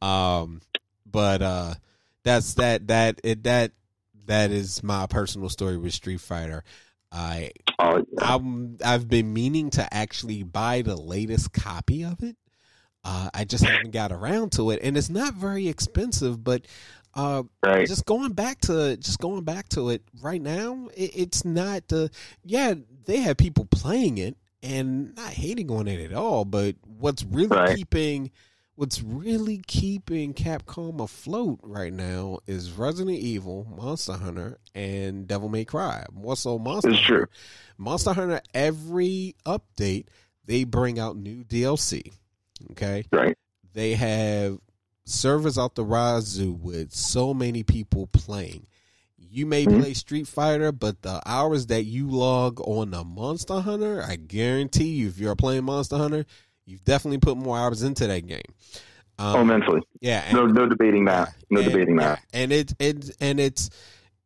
Um, 0.00 0.60
but 1.06 1.42
uh, 1.42 1.74
that's 2.24 2.54
that. 2.54 2.88
That 2.88 3.20
it 3.22 3.44
that 3.44 3.72
that 4.26 4.50
is 4.50 4.82
my 4.82 5.06
personal 5.06 5.48
story 5.48 5.76
with 5.76 5.92
Street 5.94 6.20
Fighter. 6.20 6.64
I 7.10 7.50
Oh, 7.78 7.98
yeah. 7.98 8.34
I'm 8.34 8.78
I've 8.84 9.08
been 9.08 9.32
meaning 9.32 9.70
to 9.70 9.94
actually 9.94 10.42
buy 10.42 10.82
the 10.82 10.96
latest 10.96 11.52
copy 11.52 12.04
of 12.04 12.22
it. 12.22 12.36
Uh, 13.04 13.28
I 13.34 13.44
just 13.44 13.64
haven't 13.64 13.90
got 13.90 14.12
around 14.12 14.52
to 14.52 14.70
it, 14.70 14.78
and 14.82 14.96
it's 14.96 15.10
not 15.10 15.34
very 15.34 15.68
expensive. 15.68 16.42
But 16.42 16.66
uh, 17.14 17.42
right. 17.62 17.86
just 17.86 18.06
going 18.06 18.32
back 18.32 18.60
to 18.62 18.96
just 18.96 19.18
going 19.20 19.44
back 19.44 19.68
to 19.70 19.90
it 19.90 20.02
right 20.22 20.40
now, 20.40 20.88
it, 20.96 21.10
it's 21.14 21.44
not 21.44 21.88
the 21.88 22.10
yeah 22.44 22.74
they 23.04 23.18
have 23.18 23.36
people 23.36 23.66
playing 23.66 24.18
it 24.18 24.36
and 24.62 25.14
not 25.16 25.30
hating 25.30 25.70
on 25.70 25.88
it 25.88 26.00
at 26.10 26.16
all. 26.16 26.44
But 26.44 26.76
what's 26.98 27.22
really 27.24 27.48
Right. 27.56 27.76
keeping 27.76 28.30
what's 28.76 29.02
really 29.02 29.60
keeping 29.66 30.32
Capcom 30.32 31.00
afloat 31.02 31.60
right 31.62 31.92
now 31.92 32.38
is 32.46 32.72
Resident 32.72 33.18
Evil, 33.18 33.66
Monster 33.76 34.14
Hunter, 34.14 34.58
and 34.74 35.28
Devil 35.28 35.48
May 35.50 35.64
Cry. 35.66 36.06
More 36.12 36.36
so, 36.36 36.58
Monster 36.58 36.90
It's 36.90 36.98
Hunter. 37.00 37.26
true. 37.26 37.26
Monster 37.76 38.12
Hunter. 38.14 38.40
Every 38.54 39.34
update 39.44 40.06
they 40.46 40.64
bring 40.64 40.98
out 40.98 41.16
new 41.16 41.44
DLC. 41.44 42.12
Okay, 42.70 43.04
Right. 43.12 43.36
they 43.74 43.94
have 43.94 44.58
servers 45.04 45.58
out 45.58 45.74
the 45.74 45.84
wazoo 45.84 46.52
with 46.52 46.92
so 46.94 47.34
many 47.34 47.62
people 47.62 48.06
playing. 48.08 48.66
You 49.18 49.46
may 49.46 49.64
Mhm. 49.64 49.80
play 49.80 49.94
Street 49.94 50.26
Fighter, 50.28 50.72
but 50.72 51.02
the 51.02 51.20
hours 51.26 51.66
that 51.66 51.84
you 51.84 52.08
log 52.10 52.60
on 52.60 52.90
the 52.90 53.02
Monster 53.02 53.60
Hunter, 53.60 54.02
I 54.06 54.16
guarantee 54.16 54.90
you, 54.90 55.08
if 55.08 55.18
you're 55.18 55.34
playing 55.36 55.64
Monster 55.64 55.96
Hunter, 55.96 56.26
you've 56.66 56.84
definitely 56.84 57.18
put 57.18 57.36
more 57.38 57.56
hours 57.58 57.82
into 57.82 58.06
that 58.06 58.26
game. 58.26 58.42
Um, 59.18 59.36
oh, 59.36 59.44
mentally, 59.44 59.82
yeah, 60.00 60.24
and- 60.26 60.34
No, 60.34 60.46
no 60.46 60.66
debating 60.68 61.04
that. 61.06 61.34
No 61.50 61.60
and- 61.60 61.70
debating 61.70 61.96
that. 61.96 62.20
And 62.32 62.52
it 62.52 62.72
it 62.78 63.10
and 63.20 63.38
it's 63.40 63.70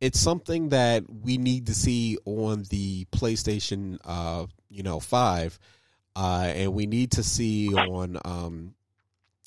it's 0.00 0.20
something 0.20 0.68
that 0.70 1.04
we 1.22 1.38
need 1.38 1.66
to 1.66 1.74
see 1.74 2.18
on 2.24 2.64
the 2.70 3.04
PlayStation 3.12 3.98
uh 4.04 4.46
you 4.68 4.82
know 4.82 5.00
5 5.00 5.58
uh 6.14 6.52
and 6.54 6.72
we 6.74 6.86
need 6.86 7.12
to 7.12 7.22
see 7.22 7.72
on 7.74 8.18
um 8.24 8.74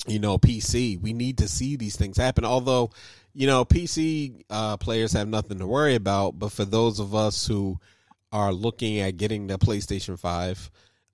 you 0.07 0.19
know 0.19 0.37
PC. 0.37 0.99
We 1.01 1.13
need 1.13 1.39
to 1.39 1.47
see 1.47 1.75
these 1.75 1.95
things 1.95 2.17
happen 2.17 2.45
although 2.45 2.89
you 3.33 3.47
know 3.47 3.65
PC 3.65 4.43
uh 4.49 4.77
players 4.77 5.13
have 5.13 5.27
nothing 5.27 5.59
to 5.59 5.67
worry 5.67 5.95
about 5.95 6.39
but 6.39 6.51
for 6.51 6.65
those 6.65 6.99
of 6.99 7.13
us 7.13 7.47
who 7.47 7.79
are 8.31 8.53
looking 8.53 8.99
at 8.99 9.17
getting 9.17 9.47
the 9.47 9.57
PlayStation 9.57 10.17
5 10.17 10.71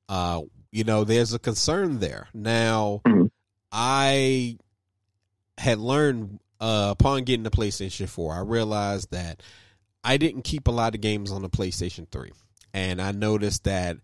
uh 0.09 0.41
you 0.71 0.83
know 0.83 1.03
there's 1.03 1.33
a 1.33 1.39
concern 1.39 1.99
there. 1.99 2.27
Now 2.33 3.01
Mhm. 3.05 3.29
I 3.71 4.57
had 5.57 5.79
learned 5.79 6.39
uh, 6.59 6.89
upon 6.97 7.23
getting 7.23 7.43
the 7.43 7.51
PlayStation 7.51 8.07
4, 8.07 8.33
I 8.33 8.39
realized 8.39 9.11
that 9.11 9.41
I 10.03 10.17
didn't 10.17 10.43
keep 10.43 10.67
a 10.67 10.71
lot 10.71 10.95
of 10.95 11.01
games 11.01 11.31
on 11.31 11.41
the 11.41 11.49
PlayStation 11.49 12.07
3. 12.09 12.31
And 12.73 13.01
I 13.01 13.11
noticed 13.11 13.65
that 13.65 13.97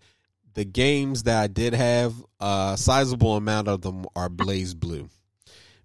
the 0.53 0.65
games 0.65 1.23
that 1.23 1.41
I 1.41 1.47
did 1.47 1.73
have, 1.73 2.13
a 2.39 2.75
sizable 2.77 3.35
amount 3.35 3.67
of 3.67 3.81
them 3.81 4.05
are 4.15 4.29
BlazBlue. 4.29 5.09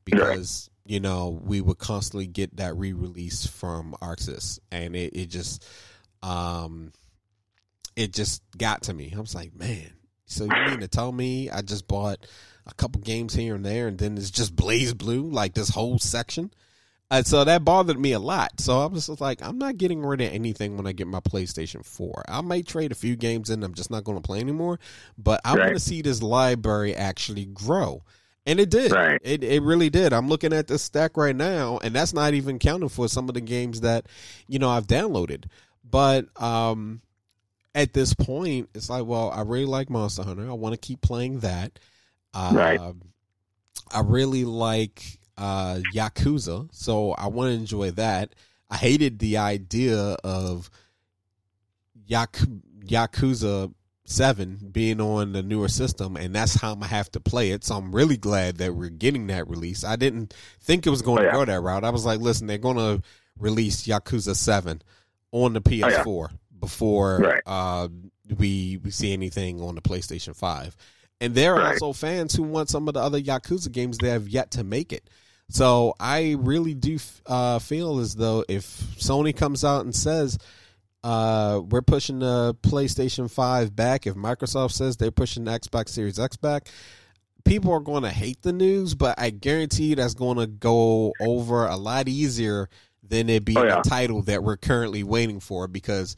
Because, 0.04 0.70
you 0.84 1.00
know, 1.00 1.40
we 1.44 1.60
would 1.60 1.78
constantly 1.78 2.26
get 2.26 2.56
that 2.56 2.76
re 2.76 2.92
release 2.92 3.46
from 3.46 3.94
Aksys. 4.00 4.60
And 4.70 4.94
it, 4.94 5.16
it 5.16 5.26
just 5.26 5.66
um 6.22 6.92
it 7.96 8.12
just 8.12 8.42
got 8.56 8.82
to 8.84 8.94
me. 8.94 9.12
I 9.16 9.20
was 9.20 9.34
like, 9.34 9.54
man, 9.54 9.90
so 10.26 10.44
you 10.44 10.70
mean 10.70 10.80
to 10.80 10.88
tell 10.88 11.10
me 11.10 11.50
I 11.50 11.62
just 11.62 11.88
bought 11.88 12.26
a 12.66 12.74
couple 12.74 13.00
games 13.00 13.34
here 13.34 13.54
and 13.54 13.64
there, 13.64 13.88
and 13.88 13.98
then 13.98 14.16
it's 14.16 14.30
just 14.30 14.54
BlazBlue, 14.54 15.32
like 15.32 15.54
this 15.54 15.68
whole 15.68 15.98
section. 15.98 16.52
And 17.10 17.24
so 17.26 17.44
that 17.44 17.64
bothered 17.64 18.00
me 18.00 18.12
a 18.12 18.18
lot. 18.18 18.60
So 18.60 18.80
I 18.80 18.86
was 18.86 19.06
just 19.06 19.20
like, 19.20 19.40
I'm 19.40 19.58
not 19.58 19.76
getting 19.76 20.04
rid 20.04 20.20
of 20.20 20.32
anything 20.32 20.76
when 20.76 20.86
I 20.88 20.92
get 20.92 21.06
my 21.06 21.20
PlayStation 21.20 21.84
4. 21.84 22.24
I 22.28 22.40
might 22.40 22.66
trade 22.66 22.90
a 22.90 22.96
few 22.96 23.14
games 23.14 23.48
in, 23.48 23.62
I'm 23.62 23.74
just 23.74 23.90
not 23.92 24.02
going 24.02 24.18
to 24.18 24.26
play 24.26 24.40
anymore. 24.40 24.80
But 25.16 25.40
I 25.44 25.50
want 25.50 25.60
Right. 25.60 25.72
to 25.74 25.78
see 25.80 26.02
this 26.02 26.20
library 26.20 26.96
actually 26.96 27.44
grow. 27.46 28.02
And 28.44 28.58
it 28.60 28.70
did. 28.70 28.92
Right. 28.92 29.20
It 29.24 29.42
it 29.42 29.62
really 29.62 29.90
did. 29.90 30.12
I'm 30.12 30.28
looking 30.28 30.52
at 30.52 30.68
this 30.68 30.80
stack 30.82 31.16
right 31.16 31.34
now, 31.34 31.78
and 31.82 31.92
that's 31.94 32.12
not 32.12 32.32
even 32.34 32.60
counting 32.60 32.88
for 32.88 33.08
some 33.08 33.28
of 33.28 33.34
the 33.34 33.40
games 33.40 33.80
that, 33.80 34.06
you 34.46 34.60
know, 34.60 34.68
I've 34.68 34.86
downloaded. 34.86 35.46
But 35.88 36.26
um 36.40 37.02
at 37.74 37.92
this 37.92 38.14
point, 38.14 38.68
it's 38.74 38.88
like, 38.88 39.04
well, 39.04 39.30
I 39.30 39.42
really 39.42 39.64
like 39.66 39.90
Monster 39.90 40.22
Hunter. 40.22 40.48
I 40.48 40.52
want 40.54 40.74
to 40.74 40.78
keep 40.78 41.00
playing 41.02 41.40
that. 41.40 41.78
Uh, 42.32 42.52
Right. 42.54 42.80
I 43.92 44.00
really 44.00 44.44
like 44.44 45.18
uh, 45.38 45.80
Yakuza, 45.94 46.68
so 46.72 47.12
I 47.12 47.26
want 47.28 47.48
to 47.50 47.54
enjoy 47.54 47.90
that. 47.92 48.34
I 48.70 48.76
hated 48.76 49.18
the 49.18 49.36
idea 49.38 49.98
of 50.24 50.70
Yak- 52.06 52.38
Yakuza 52.84 53.72
Seven 54.08 54.68
being 54.70 55.00
on 55.00 55.32
the 55.32 55.42
newer 55.42 55.66
system, 55.66 56.16
and 56.16 56.32
that's 56.32 56.54
how 56.54 56.70
I'm 56.72 56.78
gonna 56.78 56.86
have 56.86 57.10
to 57.12 57.20
play 57.20 57.50
it. 57.50 57.64
So 57.64 57.74
I'm 57.74 57.92
really 57.92 58.16
glad 58.16 58.58
that 58.58 58.72
we're 58.74 58.88
getting 58.88 59.26
that 59.26 59.48
release. 59.48 59.82
I 59.82 59.96
didn't 59.96 60.32
think 60.60 60.86
it 60.86 60.90
was 60.90 61.02
going 61.02 61.24
Oh, 61.24 61.26
to 61.26 61.32
go 61.32 61.44
that 61.44 61.60
route. 61.60 61.82
I 61.82 61.90
was 61.90 62.04
like, 62.06 62.20
listen, 62.20 62.46
they're 62.46 62.56
going 62.58 62.76
to 62.76 63.02
release 63.36 63.84
Yakuza 63.84 64.36
Seven 64.36 64.80
on 65.32 65.54
the 65.54 65.60
PS4 65.60 66.28
before 66.60 67.18
Right. 67.18 67.42
uh, 67.46 67.88
we 68.38 68.78
we 68.84 68.90
see 68.92 69.12
anything 69.12 69.60
on 69.60 69.74
the 69.74 69.82
PlayStation 69.82 70.36
Five. 70.36 70.76
And 71.20 71.34
there 71.34 71.54
are 71.56 71.58
Right. 71.62 71.72
also 71.72 71.92
fans 71.92 72.32
who 72.34 72.44
want 72.44 72.68
some 72.70 72.86
of 72.86 72.94
the 72.94 73.00
other 73.00 73.20
Yakuza 73.20 73.72
games 73.72 73.98
that 73.98 74.08
have 74.10 74.28
yet 74.28 74.52
to 74.52 74.62
make 74.62 74.92
it. 74.92 75.10
So 75.48 75.94
I 76.00 76.36
really 76.38 76.74
do 76.74 76.98
uh, 77.26 77.58
feel 77.60 77.98
as 78.00 78.14
though 78.14 78.44
if 78.48 78.64
Sony 78.98 79.34
comes 79.34 79.64
out 79.64 79.84
and 79.84 79.94
says 79.94 80.38
uh, 81.04 81.60
we're 81.68 81.82
pushing 81.82 82.18
the 82.18 82.54
PlayStation 82.62 83.30
Five 83.30 83.74
back, 83.76 84.06
if 84.06 84.14
Microsoft 84.14 84.72
says 84.72 84.96
they're 84.96 85.10
pushing 85.12 85.44
the 85.44 85.52
Xbox 85.52 85.90
Series 85.90 86.18
X 86.18 86.36
back, 86.36 86.68
people 87.44 87.72
are 87.72 87.80
going 87.80 88.02
to 88.02 88.10
hate 88.10 88.42
the 88.42 88.52
news. 88.52 88.94
But 88.96 89.20
I 89.20 89.30
guarantee 89.30 89.84
you 89.90 89.96
that's 89.96 90.14
going 90.14 90.38
to 90.38 90.48
go 90.48 91.12
over 91.20 91.66
a 91.66 91.76
lot 91.76 92.08
easier 92.08 92.68
than 93.08 93.28
it 93.28 93.44
be 93.44 93.56
Oh, 93.56 93.62
yeah. 93.62 93.82
the 93.82 93.88
title 93.88 94.22
that 94.22 94.42
we're 94.42 94.56
currently 94.56 95.04
waiting 95.04 95.38
for 95.38 95.68
because 95.68 96.16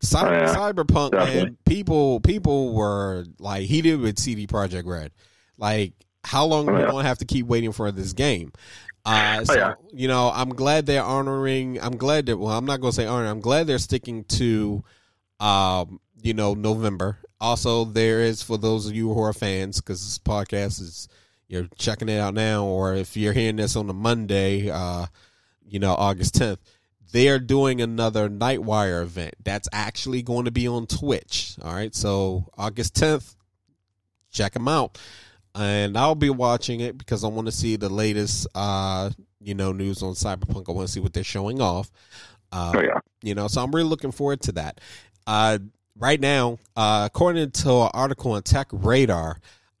Cy- 0.00 0.28
Oh, 0.28 0.32
yeah. 0.32 0.54
Cyberpunk 0.54 1.10
Definitely. 1.10 1.42
man, 1.42 1.56
people 1.66 2.20
people 2.20 2.72
were 2.72 3.24
like 3.40 3.64
heated 3.64 4.00
with 4.00 4.16
CD 4.18 4.46
Projekt 4.46 4.86
Red. 4.86 5.10
Like, 5.58 5.92
how 6.24 6.44
long 6.46 6.68
Oh, 6.68 6.72
are 6.72 6.80
we 6.86 6.90
gonna 6.90 7.06
have 7.08 7.18
to 7.18 7.24
keep 7.24 7.46
waiting 7.46 7.72
for 7.72 7.90
this 7.92 8.12
game? 8.12 8.52
Uh, 9.04 9.38
Oh, 9.40 9.44
so, 9.44 9.54
yeah. 9.54 9.74
you 9.92 10.08
know, 10.08 10.30
I'm 10.34 10.50
glad 10.50 10.86
they're 10.86 11.02
honoring. 11.02 11.80
I'm 11.80 11.96
glad 11.96 12.26
that. 12.26 12.36
Well, 12.36 12.56
I'm 12.56 12.66
not 12.66 12.80
gonna 12.80 12.92
say 12.92 13.06
honoring. 13.06 13.30
I'm 13.30 13.40
glad 13.40 13.66
they're 13.66 13.78
sticking 13.78 14.24
to, 14.24 14.84
um, 15.40 16.00
you 16.22 16.34
know, 16.34 16.54
November. 16.54 17.18
Also, 17.40 17.84
there 17.84 18.20
is 18.20 18.42
for 18.42 18.58
those 18.58 18.86
of 18.86 18.94
you 18.94 19.12
who 19.12 19.22
are 19.22 19.32
fans, 19.32 19.80
because 19.80 20.04
this 20.04 20.18
podcast 20.18 20.80
is 20.82 21.08
you're 21.48 21.68
checking 21.78 22.08
it 22.10 22.18
out 22.18 22.34
now, 22.34 22.64
or 22.64 22.94
if 22.94 23.16
you're 23.16 23.32
hearing 23.32 23.56
this 23.56 23.74
on 23.74 23.88
a 23.88 23.94
Monday, 23.94 24.68
uh, 24.70 25.06
you 25.66 25.78
know, 25.78 25.94
August 25.94 26.34
10th, 26.34 26.58
they 27.12 27.28
are 27.28 27.38
doing 27.40 27.80
another 27.80 28.28
Nightwire 28.28 29.02
event. 29.02 29.34
That's 29.42 29.68
actually 29.72 30.22
going 30.22 30.44
to 30.44 30.52
be 30.52 30.68
on 30.68 30.86
Twitch. 30.86 31.56
All 31.62 31.72
right, 31.74 31.92
so 31.94 32.46
August 32.58 32.94
10th, 32.94 33.34
check 34.30 34.52
them 34.52 34.68
out, 34.68 34.98
and 35.54 35.96
I'll 35.96 36.14
be 36.14 36.30
watching 36.30 36.80
it 36.80 36.96
because 36.98 37.24
I 37.24 37.28
want 37.28 37.46
to 37.46 37.52
see 37.52 37.76
the 37.76 37.88
latest, 37.88 38.46
uh, 38.54 39.10
you 39.40 39.54
know, 39.54 39.72
news 39.72 40.02
on 40.02 40.14
Cyberpunk. 40.14 40.68
I 40.68 40.72
want 40.72 40.86
to 40.88 40.92
see 40.92 41.00
what 41.00 41.12
they're 41.12 41.24
showing 41.24 41.60
off. 41.60 41.90
Uh, 42.52 42.72
Oh 42.74 42.80
yeah. 42.82 42.98
you 43.22 43.34
know 43.36 43.46
so 43.46 43.62
i'm 43.62 43.70
really 43.70 43.88
looking 43.88 44.10
forward 44.10 44.40
to 44.40 44.50
that 44.50 44.80
uh 45.28 45.56
right 45.96 46.18
now 46.18 46.58
uh 46.74 47.04
according 47.06 47.48
to 47.52 47.70
an 47.70 47.90
article 47.94 48.32
on 48.32 48.42
TechRadar 48.42 49.36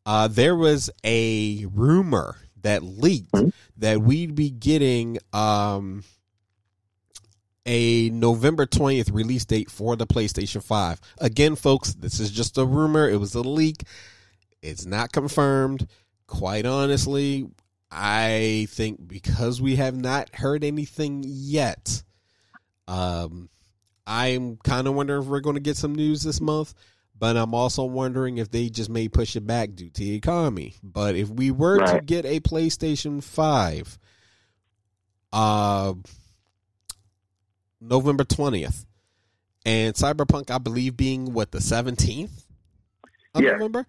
uh 0.06 0.28
there 0.28 0.54
was 0.54 0.88
a 1.02 1.66
rumor 1.74 2.36
that 2.62 2.84
leaked 2.84 3.34
that 3.76 4.00
we'd 4.00 4.36
be 4.36 4.50
getting 4.50 5.18
um 5.32 6.04
a 7.66 8.10
November 8.10 8.66
20th 8.66 9.12
release 9.12 9.44
date 9.44 9.70
for 9.70 9.94
the 9.96 10.06
PlayStation 10.06 10.62
5. 10.62 11.00
Again, 11.18 11.56
folks, 11.56 11.92
this 11.94 12.18
is 12.18 12.30
just 12.30 12.56
a 12.56 12.64
rumor. 12.64 13.08
It 13.08 13.18
was 13.18 13.34
a 13.34 13.42
leak. 13.42 13.82
It's 14.62 14.86
not 14.86 15.12
confirmed. 15.12 15.86
Quite 16.26 16.66
honestly, 16.66 17.48
I 17.90 18.66
think 18.70 19.08
because 19.08 19.60
we 19.60 19.76
have 19.76 19.96
not 19.96 20.34
heard 20.34 20.62
anything 20.62 21.24
yet, 21.26 22.02
um, 22.86 23.48
I'm 24.06 24.56
kind 24.58 24.86
of 24.86 24.94
wondering 24.94 25.22
if 25.22 25.28
we're 25.28 25.40
going 25.40 25.54
to 25.54 25.60
get 25.60 25.76
some 25.76 25.94
news 25.94 26.22
this 26.22 26.40
month, 26.40 26.74
but 27.18 27.36
I'm 27.36 27.54
also 27.54 27.84
wondering 27.84 28.38
if 28.38 28.50
they 28.50 28.68
just 28.68 28.90
may 28.90 29.08
push 29.08 29.34
it 29.34 29.46
back 29.46 29.74
due 29.74 29.90
to 29.90 30.00
the 30.00 30.14
economy. 30.14 30.74
But 30.82 31.16
if 31.16 31.28
we 31.28 31.50
were 31.50 31.78
to 31.84 32.00
get 32.00 32.24
a 32.24 32.40
PlayStation 32.40 33.22
5, 33.22 33.98
uh, 35.32 35.94
November 37.80 38.24
20th, 38.24 38.84
and 39.66 39.94
Cyberpunk, 39.94 40.50
I 40.50 40.58
believe, 40.58 40.96
being 40.96 41.32
what, 41.32 41.50
the 41.50 41.58
17th 41.58 42.44
of 43.34 43.42
Yeah. 43.42 43.52
November, 43.52 43.86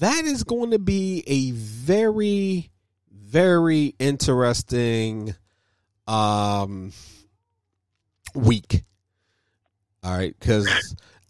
that 0.00 0.24
is 0.24 0.44
going 0.44 0.70
to 0.72 0.78
be 0.78 1.22
a 1.26 1.50
very, 1.52 2.70
very 3.10 3.94
interesting 3.98 5.34
um 6.06 6.92
week. 8.34 8.82
All 10.04 10.16
right, 10.16 10.34
because 10.38 10.68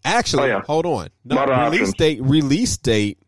actually, 0.03 0.43
Oh, 0.43 0.57
yeah. 0.57 0.61
hold 0.65 0.85
on, 0.85 1.09
no, 1.23 1.35
release 1.45 1.81
options. 1.89 1.93
date 1.95 2.21
release 2.23 2.77
date 2.77 3.19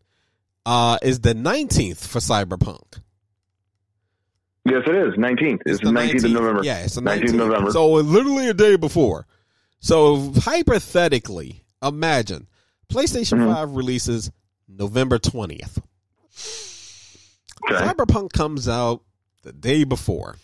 uh 0.65 0.97
is 1.03 1.19
the 1.19 1.33
nineteenth 1.33 2.05
for 2.05 2.19
Cyberpunk. 2.19 2.99
Yes, 4.67 4.81
it 4.87 4.95
is. 4.95 5.13
Nineteenth. 5.17 5.61
It's, 5.67 5.79
the 5.83 5.91
nineteenth 5.91 6.23
of 6.25 6.31
November. 6.31 6.63
Yeah, 6.63 6.79
it's 6.83 6.95
the 6.95 7.01
19th 7.01 7.05
nineteenth 7.05 7.31
of 7.33 7.37
November. 7.37 7.71
So 7.71 7.91
literally 7.93 8.49
a 8.49 8.53
day 8.55 8.75
before. 8.77 9.27
So 9.79 10.33
hypothetically, 10.37 11.63
imagine 11.83 12.47
PlayStation 12.89 13.39
Mhm. 13.39 13.53
Five 13.53 13.71
releases 13.75 14.31
November 14.67 15.17
twentieth. 15.19 15.79
Okay. 17.69 17.83
Cyberpunk 17.83 18.31
comes 18.33 18.67
out 18.67 19.01
the 19.43 19.51
day 19.53 19.83
before. 19.83 20.35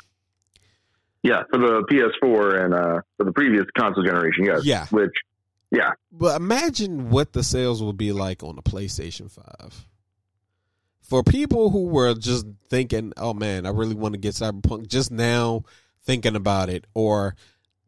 Yeah, 1.23 1.43
for 1.51 1.59
the 1.59 1.83
PS4 1.89 2.65
and 2.65 2.73
uh, 2.73 3.01
for 3.17 3.25
the 3.25 3.31
previous 3.31 3.65
console 3.77 4.03
generation. 4.03 4.45
Yes. 4.45 4.63
Yeah. 4.65 4.87
Which, 4.89 5.13
yeah, 5.71 5.91
But 6.11 6.41
imagine 6.41 7.11
what 7.11 7.33
the 7.33 7.43
sales 7.43 7.81
will 7.81 7.93
be 7.93 8.11
like 8.11 8.41
on 8.43 8.55
the 8.55 8.63
PlayStation 8.63 9.29
5. 9.31 9.85
For 11.01 11.23
people 11.23 11.69
who 11.69 11.85
were 11.89 12.13
just 12.15 12.47
thinking, 12.69 13.13
oh 13.17 13.33
man, 13.35 13.65
I 13.65 13.69
really 13.69 13.93
want 13.95 14.13
to 14.15 14.19
get 14.19 14.33
Cyberpunk, 14.33 14.87
just 14.87 15.11
now 15.11 15.63
thinking 16.03 16.35
about 16.35 16.69
it, 16.69 16.85
or 16.95 17.35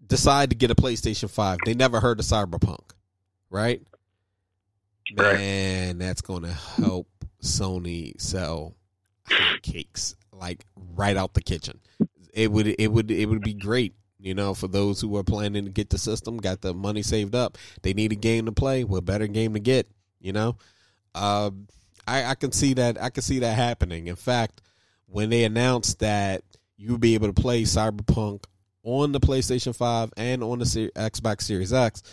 decide 0.05 0.51
to 0.51 0.55
get 0.55 0.69
a 0.71 0.75
PlayStation 0.75 1.29
5. 1.29 1.57
They 1.65 1.73
never 1.73 1.99
heard 1.99 2.19
of 2.19 2.25
Cyberpunk, 2.25 2.91
right? 3.49 3.81
Right. 5.15 5.37
Man, 5.37 5.97
that's 5.97 6.21
going 6.21 6.43
to 6.43 6.53
help 6.53 7.07
Sony 7.41 8.19
sell 8.19 8.75
cakes 9.61 10.15
like 10.31 10.65
right 10.95 11.17
out 11.17 11.33
the 11.33 11.41
kitchen. 11.41 11.79
It 12.33 12.51
would 12.51 12.67
it 12.67 12.91
would 12.91 13.11
it 13.11 13.27
would 13.27 13.41
be 13.41 13.53
great, 13.53 13.93
you 14.19 14.33
know, 14.33 14.53
for 14.53 14.67
those 14.67 14.99
who 15.01 15.15
are 15.17 15.23
planning 15.23 15.65
to 15.65 15.71
get 15.71 15.89
the 15.89 15.97
system, 15.97 16.37
got 16.37 16.61
the 16.61 16.73
money 16.73 17.03
saved 17.03 17.35
up. 17.35 17.57
They 17.83 17.93
need 17.93 18.11
a 18.11 18.15
game 18.15 18.45
to 18.45 18.51
play. 18.51 18.83
What 18.83 19.05
better 19.05 19.27
game 19.27 19.53
to 19.53 19.59
get, 19.59 19.87
you 20.19 20.33
know? 20.33 20.57
Uh, 21.13 21.51
I 22.07 22.25
I 22.25 22.35
can 22.35 22.51
see 22.51 22.73
that 22.73 23.01
I 23.01 23.09
can 23.09 23.23
see 23.23 23.39
that 23.39 23.55
happening. 23.55 24.07
In 24.07 24.15
fact, 24.15 24.61
when 25.05 25.29
they 25.29 25.43
announced 25.43 25.99
that 25.99 26.43
you'll 26.75 26.97
be 26.97 27.13
able 27.13 27.31
to 27.31 27.39
play 27.39 27.63
Cyberpunk 27.63 28.45
on 28.83 29.11
the 29.11 29.19
PlayStation 29.19 29.75
5 29.75 30.11
and 30.17 30.43
on 30.43 30.59
the 30.59 30.65
Xbox 30.65 31.43
Series 31.43 31.71
X, 31.71 32.03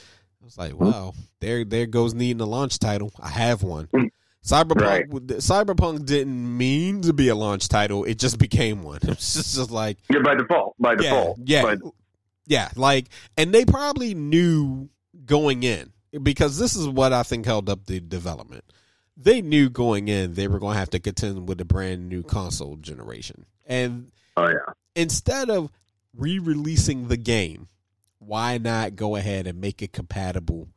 I 0.40 0.44
was 0.44 0.56
like, 0.56 0.78
wow, 0.78 1.12
there 1.40 1.64
there 1.64 1.86
goes 1.86 2.14
needing 2.14 2.40
a 2.40 2.46
launch 2.46 2.78
title. 2.78 3.12
I 3.20 3.28
have 3.28 3.62
one. 3.62 3.88
Cyberpunk 4.44 4.80
Right. 4.80 5.10
Cyberpunk 5.10 6.06
didn't 6.06 6.56
mean 6.56 7.02
to 7.02 7.12
be 7.12 7.28
a 7.28 7.34
launch 7.34 7.68
title. 7.68 8.04
It 8.04 8.18
just 8.18 8.38
became 8.38 8.82
one. 8.82 9.00
It's 9.08 9.34
just, 9.34 9.56
just 9.56 9.70
like 9.70 9.98
yeah, 10.08 10.20
by 10.24 10.34
default. 10.34 10.76
By 10.78 10.94
default. 10.94 11.38
yeah, 11.44 11.62
But 11.62 11.78
yeah, 12.46 12.70
like, 12.74 13.06
and 13.36 13.52
they 13.52 13.64
probably 13.64 14.14
knew 14.14 14.88
going 15.26 15.62
in 15.62 15.92
because 16.22 16.58
this 16.58 16.74
is 16.74 16.88
what 16.88 17.12
I 17.12 17.22
think 17.22 17.44
held 17.44 17.68
up 17.68 17.84
the 17.86 18.00
development. 18.00 18.64
They 19.16 19.42
knew 19.42 19.68
going 19.68 20.08
in 20.08 20.32
they 20.32 20.48
were 20.48 20.58
going 20.58 20.72
to 20.74 20.78
have 20.78 20.90
to 20.90 21.00
contend 21.00 21.46
with 21.46 21.60
a 21.60 21.66
brand 21.66 22.08
new 22.08 22.22
console 22.22 22.76
generation, 22.76 23.44
and 23.66 24.10
oh 24.38 24.48
yeah, 24.48 24.72
instead 24.96 25.50
of 25.50 25.70
re-releasing 26.16 27.08
the 27.08 27.18
game, 27.18 27.68
why 28.20 28.58
not 28.58 28.94
go 28.94 29.16
ahead 29.16 29.46
and 29.48 29.60
make 29.60 29.82
it 29.82 29.92
compatible 29.92 30.68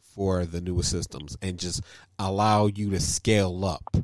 for 0.00 0.46
the 0.46 0.60
newer 0.60 0.82
systems 0.82 1.36
and 1.42 1.58
just 1.58 1.82
allow 2.18 2.66
you 2.66 2.90
to 2.90 3.00
scale 3.00 3.64
up, 3.64 3.96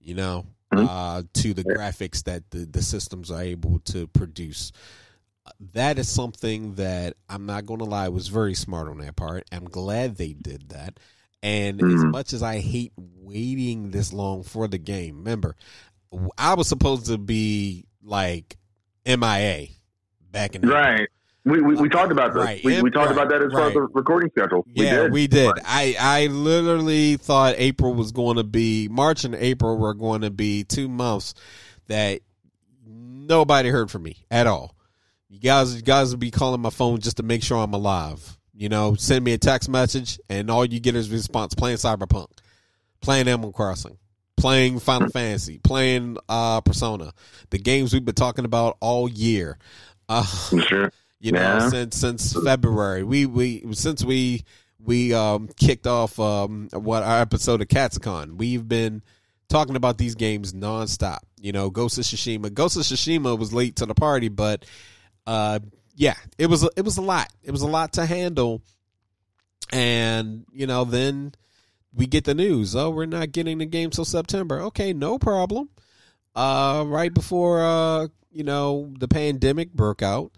you 0.00 0.14
know, 0.14 0.46
Mhm. 0.72 0.86
uh, 0.88 1.22
to 1.32 1.54
the 1.54 1.64
graphics 1.64 2.22
that 2.24 2.50
the, 2.50 2.58
the 2.66 2.82
systems 2.82 3.30
are 3.30 3.42
able 3.42 3.78
to 3.80 4.06
produce. 4.08 4.70
That 5.72 5.98
is 5.98 6.08
something 6.08 6.74
that 6.74 7.14
I'm 7.28 7.46
not 7.46 7.66
going 7.66 7.78
to 7.78 7.84
lie 7.86 8.08
was 8.08 8.28
very 8.28 8.54
smart 8.54 8.88
on 8.88 8.98
their 8.98 9.12
part. 9.12 9.44
I'm 9.52 9.64
glad 9.66 10.16
they 10.16 10.32
did 10.32 10.70
that. 10.70 10.98
And 11.42 11.80
as 11.80 12.04
Mhm. 12.04 12.10
much 12.10 12.32
as 12.32 12.42
I 12.42 12.58
hate 12.58 12.92
waiting 12.96 13.92
this 13.92 14.12
long 14.12 14.42
for 14.42 14.66
the 14.66 14.78
game, 14.78 15.18
remember, 15.18 15.54
I 16.36 16.54
was 16.54 16.66
supposed 16.68 17.06
to 17.06 17.18
be 17.18 17.86
like 18.02 18.56
MIA 19.06 19.68
back 20.32 20.56
in 20.56 20.62
the 20.62 20.68
right. 20.68 21.08
We, 21.46 21.60
we, 21.62 21.74
we 21.76 21.88
talked 21.88 22.10
about 22.12 22.34
this. 22.34 22.42
Right. 22.44 22.62
We, 22.64 22.82
we 22.82 22.90
talked 22.90 23.10
Right. 23.10 23.16
about 23.24 23.28
that 23.30 23.40
as 23.40 23.52
far 23.52 23.68
as 23.68 23.72
the 23.74 23.82
recording 23.82 24.30
schedule. 24.30 24.66
Yeah, 24.74 25.02
we 25.02 25.06
did. 25.06 25.12
we 25.12 25.26
did. 25.28 25.52
I 25.64 25.94
I 25.98 26.26
literally 26.26 27.16
thought 27.16 27.54
April 27.56 27.94
was 27.94 28.10
going 28.12 28.36
to 28.36 28.44
be 28.44 28.88
March 28.90 29.24
and 29.24 29.34
April 29.34 29.78
were 29.78 29.94
going 29.94 30.22
to 30.22 30.30
be 30.30 30.64
two 30.64 30.88
months 30.88 31.34
that 31.86 32.20
nobody 32.84 33.68
heard 33.68 33.90
from 33.90 34.02
me 34.02 34.16
at 34.30 34.46
all. 34.46 34.74
You 35.28 35.40
guys, 35.40 35.74
you 35.76 35.82
guys 35.82 36.10
would 36.10 36.20
be 36.20 36.30
calling 36.30 36.60
my 36.60 36.70
phone 36.70 37.00
just 37.00 37.16
to 37.18 37.22
make 37.22 37.42
sure 37.42 37.58
I'm 37.58 37.74
alive. 37.74 38.36
You 38.54 38.68
know, 38.68 38.94
send 38.94 39.24
me 39.24 39.32
a 39.32 39.38
text 39.38 39.68
message, 39.68 40.18
and 40.30 40.50
all 40.50 40.64
you 40.64 40.80
get 40.80 40.96
is 40.96 41.10
response 41.10 41.54
playing 41.54 41.76
Cyberpunk, 41.76 42.28
playing 43.02 43.28
Animal 43.28 43.52
Crossing, 43.52 43.98
playing 44.36 44.78
Final 44.78 45.10
Fantasy, 45.10 45.58
playing 45.58 46.16
uh 46.28 46.60
Persona, 46.62 47.12
the 47.50 47.58
games 47.58 47.92
we've 47.92 48.04
been 48.04 48.14
talking 48.14 48.44
about 48.46 48.76
all 48.80 49.08
year. 49.08 49.58
Uh, 50.08 50.24
Sure. 50.68 50.90
You 51.26 51.32
know 51.32 51.68
since 51.70 51.96
since 51.96 52.32
february. 52.44 53.02
We 53.02 53.26
we 53.26 53.64
since 53.72 54.04
we 54.04 54.44
we 54.78 55.12
um 55.12 55.48
kicked 55.56 55.88
off 55.88 56.20
um 56.20 56.68
what 56.72 57.02
our 57.02 57.20
episode 57.20 57.60
of 57.60 57.66
Katsucon 57.66 58.36
we've 58.36 58.68
been 58.68 59.02
talking 59.48 59.74
about 59.74 59.98
these 59.98 60.14
games 60.14 60.52
nonstop. 60.52 61.18
You 61.40 61.50
know 61.50 61.68
ghost 61.68 61.98
of 61.98 62.04
tsushima. 62.04 62.54
Ghost 62.54 62.76
of 62.76 62.84
tsushima 62.84 63.36
was 63.36 63.52
late 63.52 63.74
to 63.76 63.86
the 63.86 63.94
party 63.94 64.28
but 64.28 64.66
uh 65.26 65.58
yeah 65.96 66.14
it 66.38 66.46
was 66.46 66.62
it 66.76 66.82
was 66.82 66.96
a 66.96 67.02
lot. 67.02 67.26
It 67.42 67.50
was 67.50 67.62
a 67.62 67.66
lot 67.66 67.94
to 67.94 68.06
handle. 68.06 68.62
And 69.72 70.44
you 70.52 70.68
know 70.68 70.84
then 70.84 71.32
we 71.92 72.06
get 72.06 72.22
the 72.22 72.36
news. 72.36 72.76
Oh 72.76 72.90
we're 72.90 73.06
not 73.06 73.32
getting 73.32 73.58
the 73.58 73.66
game 73.66 73.90
till 73.90 74.04
september. 74.04 74.60
Okay 74.60 74.92
no 74.92 75.18
problem. 75.18 75.70
Uh 76.36 76.84
right 76.86 77.12
before 77.12 77.64
uh 77.64 78.06
you 78.30 78.44
know 78.44 78.92
the 78.96 79.08
pandemic 79.08 79.72
broke 79.72 80.02
out 80.02 80.30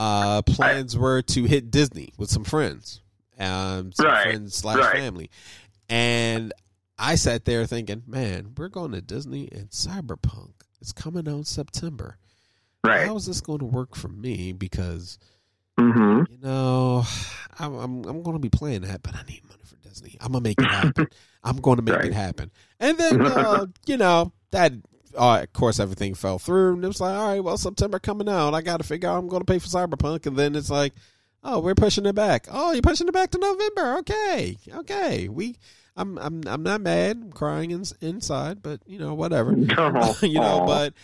uh, 0.00 0.40
plans 0.42 0.96
were 0.96 1.20
to 1.22 1.44
hit 1.44 1.70
Disney 1.70 2.12
with 2.16 2.30
some 2.30 2.44
friends, 2.44 3.02
um, 3.38 3.92
some 3.92 4.06
Right, 4.06 4.22
friends 4.22 4.54
slash 4.56 4.78
right. 4.78 4.96
family, 4.96 5.30
and 5.88 6.52
I 6.98 7.14
sat 7.16 7.44
there 7.44 7.66
thinking, 7.66 8.02
man, 8.06 8.54
we're 8.56 8.68
going 8.68 8.92
to 8.92 9.00
Disney 9.00 9.48
and 9.52 9.68
Cyberpunk. 9.70 10.52
It's 10.80 10.92
coming 10.92 11.28
out 11.28 11.46
September. 11.46 12.16
Right. 12.84 13.06
How 13.06 13.16
is 13.16 13.26
this 13.26 13.40
going 13.42 13.58
to 13.58 13.66
work 13.66 13.94
for 13.94 14.08
me? 14.08 14.52
Because 14.52 15.18
hmm 15.78 16.22
you 16.30 16.38
know, 16.38 17.04
I'm 17.58 17.74
I'm, 17.74 18.04
I'm 18.06 18.22
going 18.22 18.36
to 18.36 18.40
be 18.40 18.48
playing 18.48 18.82
that, 18.82 19.02
but 19.02 19.14
I 19.14 19.22
need 19.28 19.42
money 19.48 19.62
for 19.64 19.76
Disney. 19.86 20.16
I'm 20.20 20.32
gonna 20.32 20.42
make 20.42 20.62
it 20.62 20.70
happen. 20.70 21.08
I'm 21.44 21.56
going 21.56 21.76
to 21.76 21.82
make 21.82 21.96
Right. 21.96 22.06
it 22.06 22.14
happen. 22.14 22.50
And 22.78 22.96
then 22.98 23.20
uh, 23.26 23.66
you 23.86 23.96
know 23.98 24.32
that. 24.52 24.72
Uh, 25.16 25.40
of 25.42 25.52
course, 25.52 25.80
everything 25.80 26.14
fell 26.14 26.38
through, 26.38 26.74
and 26.74 26.84
it 26.84 26.88
was 26.88 27.00
like, 27.00 27.16
all 27.18 27.28
right, 27.28 27.44
well, 27.44 27.56
September 27.56 27.98
coming 27.98 28.28
out. 28.28 28.54
I 28.54 28.62
got 28.62 28.78
to 28.78 28.84
figure 28.86 29.08
out 29.08 29.18
I'm 29.18 29.28
going 29.28 29.40
to 29.42 29.52
pay 29.52 29.58
for 29.58 29.66
Cyberpunk, 29.68 30.26
and 30.26 30.36
then 30.36 30.54
it's 30.54 30.70
like, 30.70 30.92
oh, 31.42 31.58
we're 31.60 31.74
pushing 31.74 32.06
it 32.06 32.14
back. 32.14 32.46
Oh, 32.50 32.72
you're 32.72 32.82
pushing 32.82 33.08
it 33.08 33.14
back 33.14 33.30
to 33.32 33.38
November. 33.38 33.98
Okay, 33.98 34.56
okay. 34.74 35.28
We, 35.28 35.56
I'm, 35.96 36.16
I'm, 36.18 36.42
I'm 36.46 36.62
not 36.62 36.80
mad. 36.80 37.16
I'm 37.22 37.32
crying 37.32 37.70
in, 37.72 37.82
inside, 38.00 38.62
but 38.62 38.80
you 38.86 38.98
know, 38.98 39.14
whatever. 39.14 39.52
Oh, 39.78 40.16
you 40.22 40.34
know, 40.40 40.64
but 40.66 40.94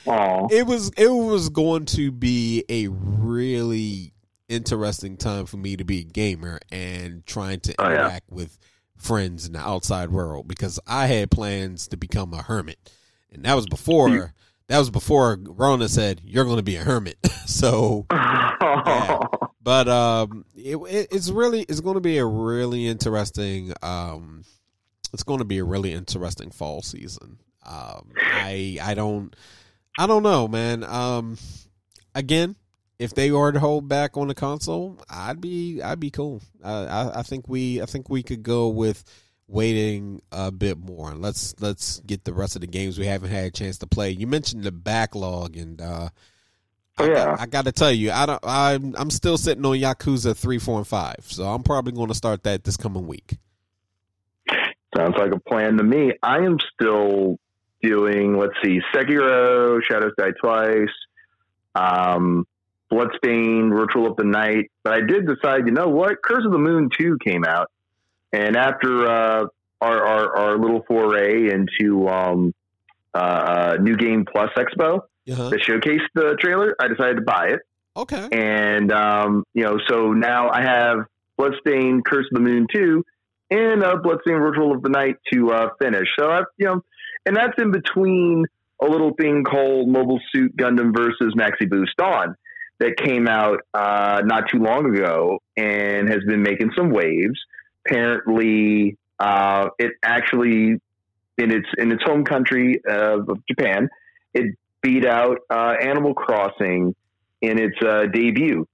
it 0.53 0.67
was 0.67 0.91
it 0.97 1.09
was 1.11 1.49
going 1.49 1.87
to 1.87 2.11
be 2.13 2.65
a 2.69 2.89
really 2.89 4.13
interesting 4.49 5.17
time 5.17 5.45
for 5.47 5.57
me 5.57 5.77
to 5.77 5.85
be 5.85 6.01
a 6.01 6.05
gamer 6.05 6.61
and 6.71 7.27
trying 7.27 7.59
to 7.61 7.75
Oh, 7.81 7.89
yeah. 7.89 7.95
interact 8.07 8.31
with 8.31 8.59
friends 8.97 9.47
in 9.47 9.53
the 9.55 9.59
outside 9.59 10.11
world 10.11 10.47
because 10.49 10.79
I 10.87 11.07
had 11.09 11.31
plans 11.31 11.89
to 11.89 11.97
become 11.97 12.33
a 12.33 12.43
hermit, 12.43 12.79
and 13.37 13.45
that 13.45 13.55
was 13.55 13.67
before 13.67 14.33
that 14.69 14.79
was 14.79 14.91
before 14.91 15.39
Rona 15.43 15.89
said 15.89 16.21
you're 16.25 16.45
going 16.45 16.57
to 16.57 16.63
be 16.63 16.77
a 16.77 16.83
hermit. 16.83 17.19
so, 17.47 18.07
yeah. 18.11 19.21
but 19.63 19.89
um, 19.89 20.45
it, 20.57 20.77
it, 20.77 21.09
it's 21.13 21.31
really 21.31 21.63
it's 21.63 21.81
going 21.81 21.95
to 21.95 22.01
be 22.01 22.19
a 22.19 22.27
really 22.27 22.87
interesting 22.87 23.73
um, 23.83 24.45
it's 25.13 25.23
going 25.23 25.39
to 25.39 25.45
be 25.45 25.59
a 25.59 25.65
really 25.65 25.93
interesting 25.93 26.51
fall 26.51 26.83
season. 26.83 27.39
Um, 27.65 28.13
I 28.17 28.79
I 28.83 28.95
don't 28.95 29.35
I 29.99 30.07
don't 30.07 30.23
know, 30.23 30.49
man. 30.49 30.85
Um, 30.85 31.39
again, 32.15 32.57
if 32.99 33.15
they 33.15 33.31
were 33.31 33.53
to 33.53 33.61
hold 33.61 33.89
back 33.89 34.17
on 34.17 34.29
the 34.29 34.35
console, 34.35 34.99
I'd 35.09 35.41
be 35.41 35.81
I'd 35.83 36.01
be 36.01 36.11
cool. 36.11 36.43
Uh, 36.63 37.11
I 37.15 37.21
I 37.21 37.23
think 37.23 37.49
we 37.49 37.81
I 37.81 37.87
think 37.87 38.09
we 38.09 38.23
could 38.23 38.43
go 38.43 38.69
with 38.69 39.05
waiting 39.49 40.21
a 40.33 40.51
bit 40.51 40.79
more. 40.79 41.13
Let's 41.15 41.55
let's 41.61 42.01
get 42.01 42.25
the 42.25 42.33
rest 42.33 42.57
of 42.57 42.61
the 42.61 42.67
games 42.67 42.99
we 42.99 43.07
haven't 43.07 43.31
had 43.31 43.45
a 43.45 43.51
chance 43.51 43.79
to 43.79 43.87
play. 43.87 44.11
You 44.11 44.27
mentioned 44.27 44.65
the 44.65 44.73
backlog, 44.73 45.57
and 45.57 45.81
uh, 45.81 46.09
Oh, 46.99 47.05
yeah. 47.05 47.37
I 47.39 47.45
got 47.45 47.67
to 47.67 47.73
tell 47.73 47.93
you, 47.93 48.11
I 48.11 48.25
don't. 48.25 48.41
I'm 48.43 48.95
I'm 48.97 49.11
still 49.11 49.37
sitting 49.37 49.65
on 49.67 49.77
Yakuza 49.77 50.35
three, 50.35 50.59
four, 50.59 50.79
and 50.79 50.87
five, 50.87 51.25
so 51.27 51.45
I'm 51.45 51.63
probably 51.63 51.93
going 51.93 52.09
to 52.09 52.15
start 52.15 52.43
that 52.45 52.65
this 52.65 52.79
coming 52.79 53.07
week. 53.07 53.37
Sounds 54.97 55.15
like 55.19 55.33
a 55.33 55.39
plan 55.39 55.77
to 55.77 55.85
me. 55.85 56.13
I 56.23 56.39
am 56.39 56.57
still 56.73 57.39
doing, 57.83 58.39
let's 58.39 58.55
see, 58.65 58.81
Sekiro, 58.95 59.83
Shadows 59.83 60.13
Die 60.17 60.31
Twice, 60.43 60.89
um, 61.75 62.47
Bloodstained, 62.89 63.75
Ritual 63.75 64.07
of 64.11 64.17
the 64.17 64.25
Night. 64.25 64.71
But 64.83 64.95
I 64.95 65.01
did 65.01 65.27
decide, 65.27 65.67
you 65.67 65.73
know 65.73 65.89
what? 65.89 66.23
Curse 66.23 66.47
of 66.47 66.53
the 66.53 66.59
Moon 66.59 66.89
2 66.97 67.19
came 67.25 67.45
out. 67.45 67.71
And 68.33 68.57
after 68.57 69.07
uh, 69.07 69.47
our, 69.81 70.07
our, 70.07 70.37
our 70.37 70.59
little 70.59 70.83
foray 70.87 71.51
into 71.51 72.09
um, 72.09 72.55
uh, 73.15 73.19
uh, 73.19 73.77
New 73.81 73.97
Game 73.97 74.25
Plus 74.31 74.51
Expo 74.57 75.01
Uh-huh. 75.29 75.49
that 75.51 75.61
showcased 75.61 76.07
the 76.15 76.37
trailer, 76.41 76.75
I 76.79 76.89
decided 76.89 77.17
to 77.17 77.23
buy 77.23 77.49
it. 77.49 77.61
Okay. 77.97 78.29
And, 78.33 78.93
um, 78.93 79.45
you 79.55 79.65
know, 79.65 79.79
so 79.89 80.13
now 80.13 80.51
I 80.51 80.63
have 80.63 80.99
Bloodstained 81.39 82.05
Curse 82.05 82.27
of 82.33 82.43
the 82.43 82.49
Moon 82.49 82.67
2, 82.75 83.05
and 83.51 83.83
uh, 83.83 83.97
Bloodstained 84.03 84.43
Ritual 84.43 84.73
of 84.75 84.83
the 84.83 84.91
Night 84.91 85.17
to 85.33 85.51
uh, 85.53 85.69
finish. 85.81 86.09
So, 86.19 86.31
I've, 86.31 86.45
you 86.59 86.67
know, 86.67 86.83
and 87.25 87.37
that's 87.37 87.55
in 87.59 87.71
between 87.73 88.45
a 88.83 88.87
little 88.87 89.13
thing 89.15 89.45
called 89.45 89.89
Mobile 89.89 90.21
Suit 90.35 90.55
Gundam 90.57 90.95
versus 90.95 91.35
Maxi 91.37 91.69
Boost 91.69 91.99
On 92.01 92.35
that 92.79 92.97
came 92.99 93.27
out 93.27 93.61
uh, 93.73 94.21
not 94.25 94.45
too 94.51 94.59
long 94.59 94.95
ago 94.95 95.39
and 95.57 96.09
has 96.11 96.21
been 96.27 96.43
making 96.43 96.73
some 96.77 96.91
waves. 96.91 97.39
Apparently, 97.87 98.97
uh, 99.19 99.69
it 99.79 99.93
actually 100.03 100.81
in 101.39 101.51
its 101.51 101.69
in 101.79 101.93
its 101.93 102.03
home 102.03 102.25
country 102.25 102.81
of, 102.87 103.29
Japan, 103.49 103.89
it 104.35 104.57
beat 104.83 105.05
out 105.05 105.39
uh, 105.51 105.75
Animal 105.81 106.15
Crossing 106.15 106.95
in 107.41 107.59
its 107.59 107.77
uh, 107.83 108.07
debut. 108.13 108.67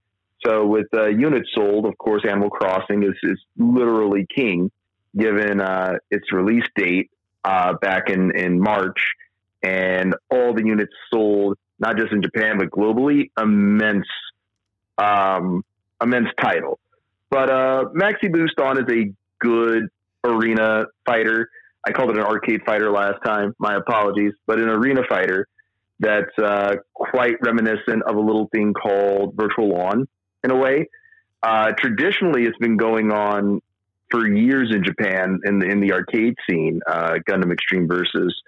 So 0.44 0.66
with 0.66 0.86
uh, 0.94 1.08
units 1.08 1.50
sold, 1.54 1.86
of 1.86 1.96
course, 1.98 2.24
Animal 2.28 2.50
Crossing 2.50 3.02
is, 3.04 3.14
is 3.22 3.38
literally 3.56 4.26
king, 4.34 4.70
given 5.16 5.60
uh, 5.60 5.98
its 6.10 6.32
release 6.32 6.64
date 6.74 7.10
uh, 7.44 7.74
back 7.74 8.10
in, 8.10 8.36
in 8.36 8.58
March, 8.58 9.12
and 9.62 10.14
all 10.30 10.52
the 10.54 10.64
units 10.64 10.92
sold, 11.12 11.58
not 11.78 11.96
just 11.96 12.12
in 12.12 12.22
Japan 12.22 12.58
but 12.58 12.70
globally, 12.70 13.30
immense, 13.40 14.06
um, 14.98 15.64
immense 16.00 16.28
title. 16.40 16.78
But 17.32 17.48
uh, 17.48 17.84
Maxi 17.94 18.30
Boost 18.30 18.60
On 18.60 18.76
is 18.76 18.84
a 18.92 19.10
good 19.40 19.88
arena 20.22 20.84
fighter. 21.06 21.48
I 21.84 21.90
called 21.90 22.10
it 22.10 22.18
an 22.18 22.24
arcade 22.24 22.60
fighter 22.66 22.90
last 22.90 23.24
time. 23.24 23.54
My 23.58 23.74
apologies, 23.74 24.34
but 24.46 24.58
an 24.58 24.68
arena 24.68 25.00
fighter 25.08 25.48
that's 25.98 26.38
uh, 26.38 26.76
quite 26.92 27.36
reminiscent 27.42 28.02
of 28.02 28.16
a 28.16 28.20
little 28.20 28.50
thing 28.52 28.74
called 28.74 29.34
Virtual 29.34 29.74
On 29.76 30.06
in 30.44 30.50
a 30.50 30.56
way. 30.56 30.90
Uh, 31.42 31.72
traditionally, 31.72 32.44
it's 32.44 32.58
been 32.58 32.76
going 32.76 33.10
on 33.10 33.62
for 34.10 34.28
years 34.28 34.70
in 34.70 34.84
Japan 34.84 35.40
in 35.46 35.58
the 35.58 35.66
in 35.66 35.80
the 35.80 35.92
arcade 35.92 36.34
scene, 36.46 36.80
uh, 36.86 37.14
Gundam 37.26 37.50
Extreme 37.50 37.88
Versus, 37.88 38.38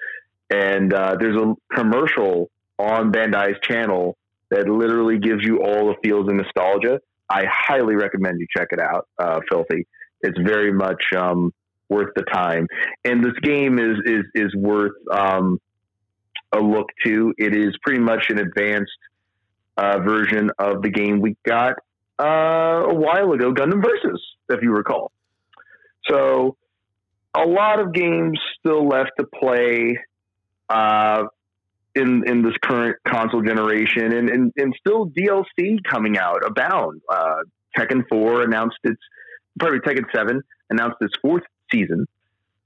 and 0.51 0.93
uh, 0.93 1.17
there's 1.19 1.41
a 1.41 1.55
commercial 1.75 2.51
on 2.79 3.11
Bandai's 3.11 3.59
channel 3.63 4.19
that 4.51 4.69
literally 4.69 5.19
gives 5.19 5.43
you 5.43 5.63
all 5.63 5.87
the 5.87 5.95
feels 6.05 6.29
and 6.29 6.37
nostalgia. 6.37 7.01
I 7.29 7.45
highly 7.51 7.95
recommend 7.95 8.41
you 8.41 8.47
check 8.55 8.69
it 8.71 8.81
out, 8.81 9.09
uh, 9.19 9.41
Filthy. 9.51 9.87
It's 10.21 10.39
very 10.39 10.73
much 10.73 11.03
um, 11.17 11.53
worth 11.89 12.13
the 12.17 12.23
time, 12.23 12.67
and 13.05 13.25
this 13.25 13.35
game 13.43 13.79
is 13.79 13.97
is 14.05 14.25
is 14.35 14.55
worth 14.55 14.93
um, 15.11 15.59
a 16.53 16.61
look 16.61 16.89
to. 17.05 17.35
It 17.39 17.55
is 17.55 17.75
pretty 17.83 18.01
much 18.01 18.27
an 18.31 18.39
advanced 18.39 18.93
uh, 19.77 19.99
version 19.99 20.51
of 20.59 20.83
the 20.83 20.91
game 20.91 21.21
we 21.21 21.37
got 21.45 21.75
uh, 22.19 22.25
a 22.25 22.95
while 22.95 23.33
ago, 23.33 23.53
Gundam 23.53 23.83
Versus, 23.83 24.23
if 24.49 24.63
you 24.63 24.73
recall. 24.73 25.11
So, 26.09 26.57
a 27.35 27.47
lot 27.47 27.81
of 27.81 27.93
games 27.93 28.39
still 28.59 28.87
left 28.87 29.13
to 29.19 29.27
play 29.27 29.99
uh, 30.69 31.25
in 31.95 32.23
in 32.27 32.43
this 32.43 32.55
current 32.63 32.97
console 33.07 33.43
generation, 33.43 34.13
and, 34.13 34.29
and 34.29 34.53
and 34.57 34.75
still 34.79 35.07
DLC 35.09 35.79
coming 35.89 36.19
out 36.19 36.45
abound. 36.47 37.01
Uh, 37.11 37.37
Tekken 37.77 38.03
Four 38.09 38.43
announced 38.43 38.79
its, 38.85 39.01
probably 39.59 39.81
Tekken 39.81 40.05
Seven 40.15 40.43
announced 40.71 40.97
its 41.01 41.15
fourth 41.21 41.43
season, 41.73 42.07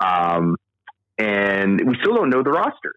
um, 0.00 0.56
and 1.18 1.80
we 1.86 1.96
still 2.00 2.14
don't 2.14 2.30
know 2.30 2.42
the 2.42 2.50
roster. 2.50 2.92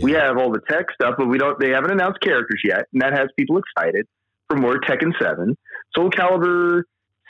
We 0.00 0.12
have 0.12 0.38
all 0.38 0.52
the 0.52 0.60
tech 0.68 0.86
stuff, 0.94 1.16
but 1.18 1.26
we 1.26 1.38
don't. 1.38 1.58
They 1.58 1.70
haven't 1.70 1.90
announced 1.90 2.20
characters 2.20 2.62
yet, 2.64 2.86
and 2.92 3.02
that 3.02 3.12
has 3.12 3.28
people 3.36 3.58
excited 3.58 4.06
for 4.48 4.56
more 4.56 4.78
Tekken 4.80 5.12
Seven. 5.20 5.56
Soul 5.94 6.10
Calibur 6.10 6.82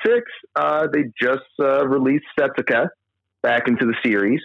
Six, 0.05 0.25
uh, 0.57 0.87
they 0.93 1.05
just 1.21 1.43
uh, 1.59 1.87
released 1.87 2.25
Setsuka 2.39 2.89
back 3.43 3.69
into 3.69 3.87
the 3.87 3.95
series. 4.05 4.41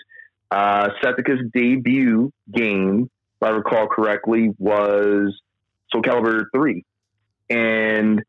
Uh, 0.52 0.90
Setsuka's 1.04 1.42
debut 1.54 2.32
game, 2.54 3.10
if 3.42 3.48
I 3.48 3.50
recall 3.52 3.88
correctly, 3.88 4.52
was 4.58 5.40
Soul 5.92 6.02
Calibur 6.02 6.46
Three, 6.56 6.84
and 7.50 8.22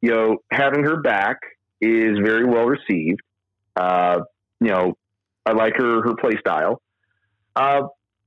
you 0.00 0.10
know 0.10 0.38
having 0.50 0.84
her 0.84 1.00
back 1.00 1.38
is 1.80 2.18
very 2.18 2.44
well 2.44 2.66
received. 2.66 3.20
Uh, 3.76 4.20
you 4.60 4.68
know, 4.68 4.94
I 5.46 5.52
like 5.52 5.76
her 5.76 6.02
her 6.02 6.14
play 6.16 6.36
style. 6.40 6.80
Uh, 7.56 7.82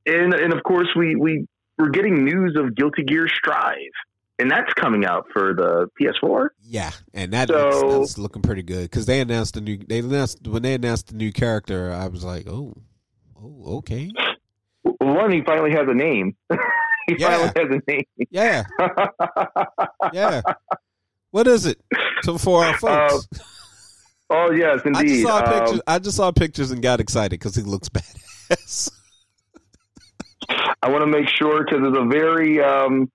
and 0.06 0.34
and 0.34 0.54
of 0.54 0.64
course 0.64 0.88
we 0.95 1.16
we 1.16 1.48
we're 1.78 1.89
getting 1.89 2.24
news 2.24 2.56
of 2.58 2.76
Guilty 2.76 3.04
Gear 3.04 3.28
Strive, 3.28 3.78
and 4.39 4.50
that's 4.52 4.74
coming 4.74 5.06
out 5.06 5.28
for 5.34 5.54
the 5.54 5.88
PS4. 6.00 6.50
Yeah, 6.62 6.91
and 7.14 7.34
that 7.34 7.48
So- 7.50 7.56
looks, 7.70 7.89
that's 8.14 8.18
looking 8.18 8.41
pretty 8.41 8.64
good 8.64 8.84
because 8.84 9.06
they 9.06 9.20
announced 9.22 9.56
the 9.56 9.62
new. 9.62 9.78
They 9.78 10.00
announced 10.00 10.48
when 10.48 10.62
they 10.62 10.74
announced 10.74 11.08
the 11.10 11.16
new 11.16 11.32
character. 11.32 11.91
I 11.91 12.08
was 12.08 12.24
like, 12.24 12.48
oh, 12.48 12.74
oh, 13.41 13.78
okay, 13.78 14.12
One, 15.00 15.32
he 15.32 15.41
finally 15.44 15.72
has 15.72 15.88
a 15.88 15.94
name. 15.94 16.36
he 17.08 17.16
Yeah. 17.18 17.28
finally 17.52 17.52
has 17.56 17.82
a 17.88 17.91
name. 17.91 18.04
yeah, 18.30 18.64
yeah. 20.14 20.41
What 21.32 21.48
is 21.48 21.66
it? 21.66 21.80
So 22.24 22.38
for 22.38 22.64
our 22.64 22.78
folks, 22.78 23.28
oh 24.30 24.52
yes, 24.52 24.82
I 24.86 24.89
just 24.89 25.02
indeed. 25.02 25.24
saw 25.24 25.38
Um, 25.39 25.60
pictures. 25.60 25.82
I 25.88 26.00
just 26.00 26.18
saw 26.18 26.32
pictures 26.32 26.72
and 26.72 26.82
got 26.82 27.00
excited 27.00 27.32
because 27.32 27.56
he 27.56 27.64
looks 27.64 27.89
badass. 27.89 28.91
I 30.82 30.89
want 30.89 31.02
to 31.02 31.08
make 31.08 31.28
sure 31.30 31.64
because 31.64 31.82
it's 31.88 31.98
a 31.98 32.06
very 32.06 32.62
um, 32.62 33.10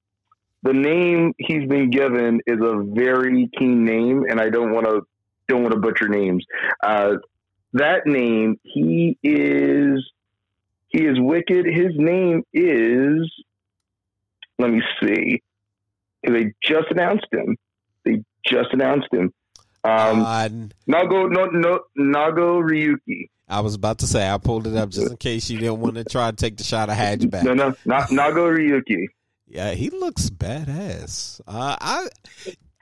the 0.62 0.72
name 0.72 1.34
he's 1.38 1.68
been 1.68 1.90
given 1.90 2.40
is 2.46 2.58
a 2.60 2.82
very 2.82 3.48
keen 3.58 3.84
name, 3.84 4.24
and 4.28 4.40
I 4.40 4.48
don't 4.50 4.72
want 4.72 4.86
to 4.86 5.02
don't 5.46 5.62
want 5.62 5.74
to 5.74 5.80
butcher 5.80 6.08
names. 6.08 6.44
Uh, 6.82 7.16
that 7.74 8.06
name, 8.06 8.58
he 8.62 9.18
is 9.22 10.04
he 10.88 11.04
is 11.04 11.18
wicked. 11.18 11.66
His 11.66 11.92
name 11.96 12.42
is 12.52 13.30
let 14.58 14.70
me 14.70 14.82
see. 15.00 15.42
They 16.22 16.52
just 16.62 16.90
announced 16.90 17.26
him. 17.32 17.56
They 18.04 18.24
just 18.44 18.72
announced 18.72 19.08
him. 19.12 19.32
Um, 19.84 20.20
Uh, 20.20 20.48
Nago 20.88 21.30
no 21.30 21.46
no 21.46 21.80
Nagoriyuki. 21.98 23.28
I 23.48 23.60
was 23.60 23.74
about 23.74 23.98
to 24.00 24.06
say 24.06 24.28
I 24.28 24.36
pulled 24.38 24.66
it 24.66 24.76
up 24.76 24.90
just 24.90 25.10
in 25.10 25.16
case 25.16 25.48
you 25.48 25.58
didn't 25.58 25.78
want 25.78 25.94
to 25.94 26.04
try 26.04 26.30
to 26.30 26.36
take 26.36 26.56
the 26.56 26.64
shot 26.64 26.90
I 26.90 26.94
had 26.94 27.22
you 27.22 27.28
back. 27.28 27.44
No 27.44 27.54
no 27.54 27.74
not 27.84 28.08
Nagoriyuki. 28.08 29.06
Yeah, 29.46 29.70
he 29.72 29.90
looks 29.90 30.28
badass. 30.28 31.40
Uh, 31.46 31.76
I 31.80 32.08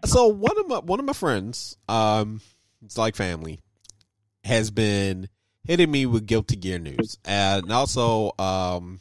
so 0.04 0.28
one 0.28 0.58
of 0.58 0.68
my 0.68 0.78
one 0.78 0.98
of 0.98 1.04
my 1.04 1.12
friends, 1.12 1.76
um, 1.88 2.40
it's 2.84 2.98
like 2.98 3.14
family, 3.14 3.60
has 4.44 4.70
been 4.70 5.28
hitting 5.66 5.90
me 5.90 6.06
with 6.06 6.26
Guilty 6.26 6.56
Gear 6.56 6.78
news, 6.78 7.18
and 7.24 7.70
also 7.72 8.32
um, 8.38 9.00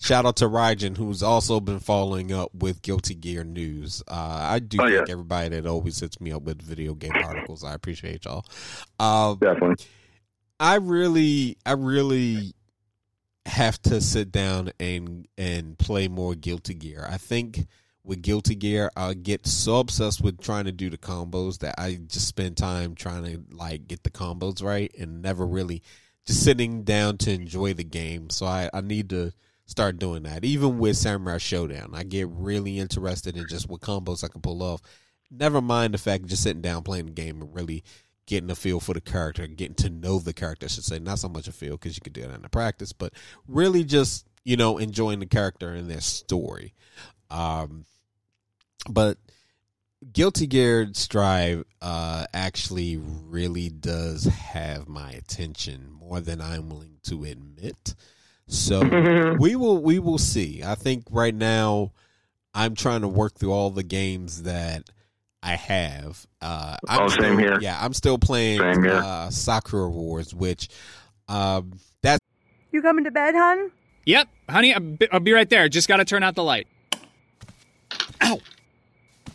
shout 0.00 0.26
out 0.26 0.36
to 0.36 0.44
Rygen 0.46 0.96
who's 0.96 1.22
also 1.22 1.60
been 1.60 1.80
following 1.80 2.32
up 2.32 2.54
with 2.54 2.82
Guilty 2.82 3.14
Gear 3.14 3.44
news. 3.44 4.02
Uh, 4.08 4.38
I 4.50 4.58
do 4.58 4.78
Oh, 4.80 4.84
thank 4.84 5.08
yeah. 5.08 5.12
everybody 5.12 5.48
that 5.50 5.66
always 5.66 5.98
hits 6.00 6.20
me 6.20 6.32
up 6.32 6.42
with 6.42 6.60
video 6.62 6.94
game 6.94 7.12
articles. 7.14 7.64
I 7.64 7.74
appreciate 7.74 8.24
y'all. 8.24 8.44
Um, 8.98 9.38
Definitely. 9.38 9.84
I 10.58 10.76
really, 10.76 11.58
I 11.66 11.72
really 11.72 12.54
have 13.44 13.80
to 13.82 14.00
sit 14.00 14.32
down 14.32 14.70
and 14.80 15.28
and 15.38 15.78
play 15.78 16.08
more 16.08 16.34
Guilty 16.34 16.74
Gear. 16.74 17.06
I 17.08 17.16
think 17.16 17.66
with 18.06 18.22
Guilty 18.22 18.54
Gear, 18.54 18.90
I 18.96 19.14
get 19.14 19.46
so 19.46 19.80
obsessed 19.80 20.22
with 20.22 20.40
trying 20.40 20.66
to 20.66 20.72
do 20.72 20.88
the 20.88 20.96
combos 20.96 21.58
that 21.58 21.74
I 21.76 21.98
just 22.06 22.28
spend 22.28 22.56
time 22.56 22.94
trying 22.94 23.24
to 23.24 23.42
like 23.54 23.88
get 23.88 24.04
the 24.04 24.10
combos 24.10 24.62
right 24.62 24.94
and 24.96 25.20
never 25.20 25.44
really 25.44 25.82
just 26.24 26.44
sitting 26.44 26.84
down 26.84 27.18
to 27.18 27.32
enjoy 27.32 27.74
the 27.74 27.84
game. 27.84 28.30
So 28.30 28.46
I, 28.46 28.70
I 28.72 28.80
need 28.80 29.10
to 29.10 29.32
start 29.66 29.98
doing 29.98 30.22
that. 30.22 30.44
Even 30.44 30.78
with 30.78 30.96
Samurai 30.96 31.38
Shodown, 31.38 31.96
I 31.96 32.04
get 32.04 32.28
really 32.28 32.78
interested 32.78 33.36
in 33.36 33.48
just 33.48 33.68
what 33.68 33.80
combos 33.80 34.22
I 34.22 34.28
can 34.28 34.40
pull 34.40 34.62
off. 34.62 34.82
Never 35.28 35.60
mind 35.60 35.92
the 35.92 35.98
fact 35.98 36.26
just 36.26 36.44
sitting 36.44 36.62
down 36.62 36.84
playing 36.84 37.06
the 37.06 37.12
game 37.12 37.42
and 37.42 37.52
really 37.52 37.82
getting 38.26 38.50
a 38.50 38.54
feel 38.54 38.78
for 38.78 38.94
the 38.94 39.00
character, 39.00 39.48
getting 39.48 39.74
to 39.74 39.90
know 39.90 40.20
the 40.20 40.32
character, 40.32 40.66
I 40.66 40.68
should 40.68 40.84
say. 40.84 41.00
Not 41.00 41.18
so 41.18 41.28
much 41.28 41.48
a 41.48 41.52
feel 41.52 41.72
because 41.72 41.96
you 41.96 42.02
could 42.02 42.12
do 42.12 42.22
that 42.22 42.34
in 42.34 42.42
the 42.42 42.48
practice, 42.48 42.92
but 42.92 43.14
really 43.48 43.82
just, 43.82 44.28
you 44.44 44.56
know, 44.56 44.78
enjoying 44.78 45.18
the 45.18 45.26
character 45.26 45.70
and 45.70 45.90
their 45.90 46.00
story. 46.00 46.72
Um, 47.30 47.84
but 48.88 49.18
Guilty 50.12 50.46
Gear 50.46 50.88
Strive 50.92 51.64
uh, 51.80 52.26
actually 52.34 52.96
really 52.98 53.68
does 53.68 54.24
have 54.24 54.88
my 54.88 55.10
attention 55.12 55.90
more 55.90 56.20
than 56.20 56.40
I'm 56.40 56.68
willing 56.68 56.98
to 57.04 57.24
admit. 57.24 57.94
So 58.46 59.34
we 59.40 59.56
will 59.56 59.78
we 59.82 59.98
will 59.98 60.18
see. 60.18 60.62
I 60.64 60.74
think 60.76 61.04
right 61.10 61.34
now 61.34 61.92
I'm 62.54 62.74
trying 62.74 63.00
to 63.02 63.08
work 63.08 63.34
through 63.34 63.52
all 63.52 63.70
the 63.70 63.82
games 63.82 64.44
that 64.44 64.88
I 65.42 65.56
have. 65.56 66.24
Uh, 66.40 66.76
I'm 66.88 67.02
Oh, 67.02 67.08
same 67.08 67.18
still, 67.18 67.38
here. 67.38 67.58
Yeah, 67.60 67.78
I'm 67.80 67.92
still 67.92 68.18
playing 68.18 68.58
Same 68.60 68.82
here. 68.84 68.94
uh, 68.94 69.30
Sakura 69.30 69.88
Wars, 69.90 70.34
which 70.34 70.68
um, 71.28 71.72
that's 72.02 72.24
You 72.72 72.82
coming 72.82 73.04
to 73.04 73.10
bed, 73.10 73.34
hon? 73.34 73.70
Yep, 74.06 74.28
honey, 74.48 74.72
I'll 74.74 74.80
be, 74.80 75.10
I'll 75.10 75.20
be 75.20 75.32
right 75.32 75.48
there. 75.50 75.68
Just 75.68 75.88
gotta 75.88 76.04
turn 76.04 76.22
out 76.22 76.34
the 76.36 76.44
light. 76.44 76.68
Ow! 78.22 78.38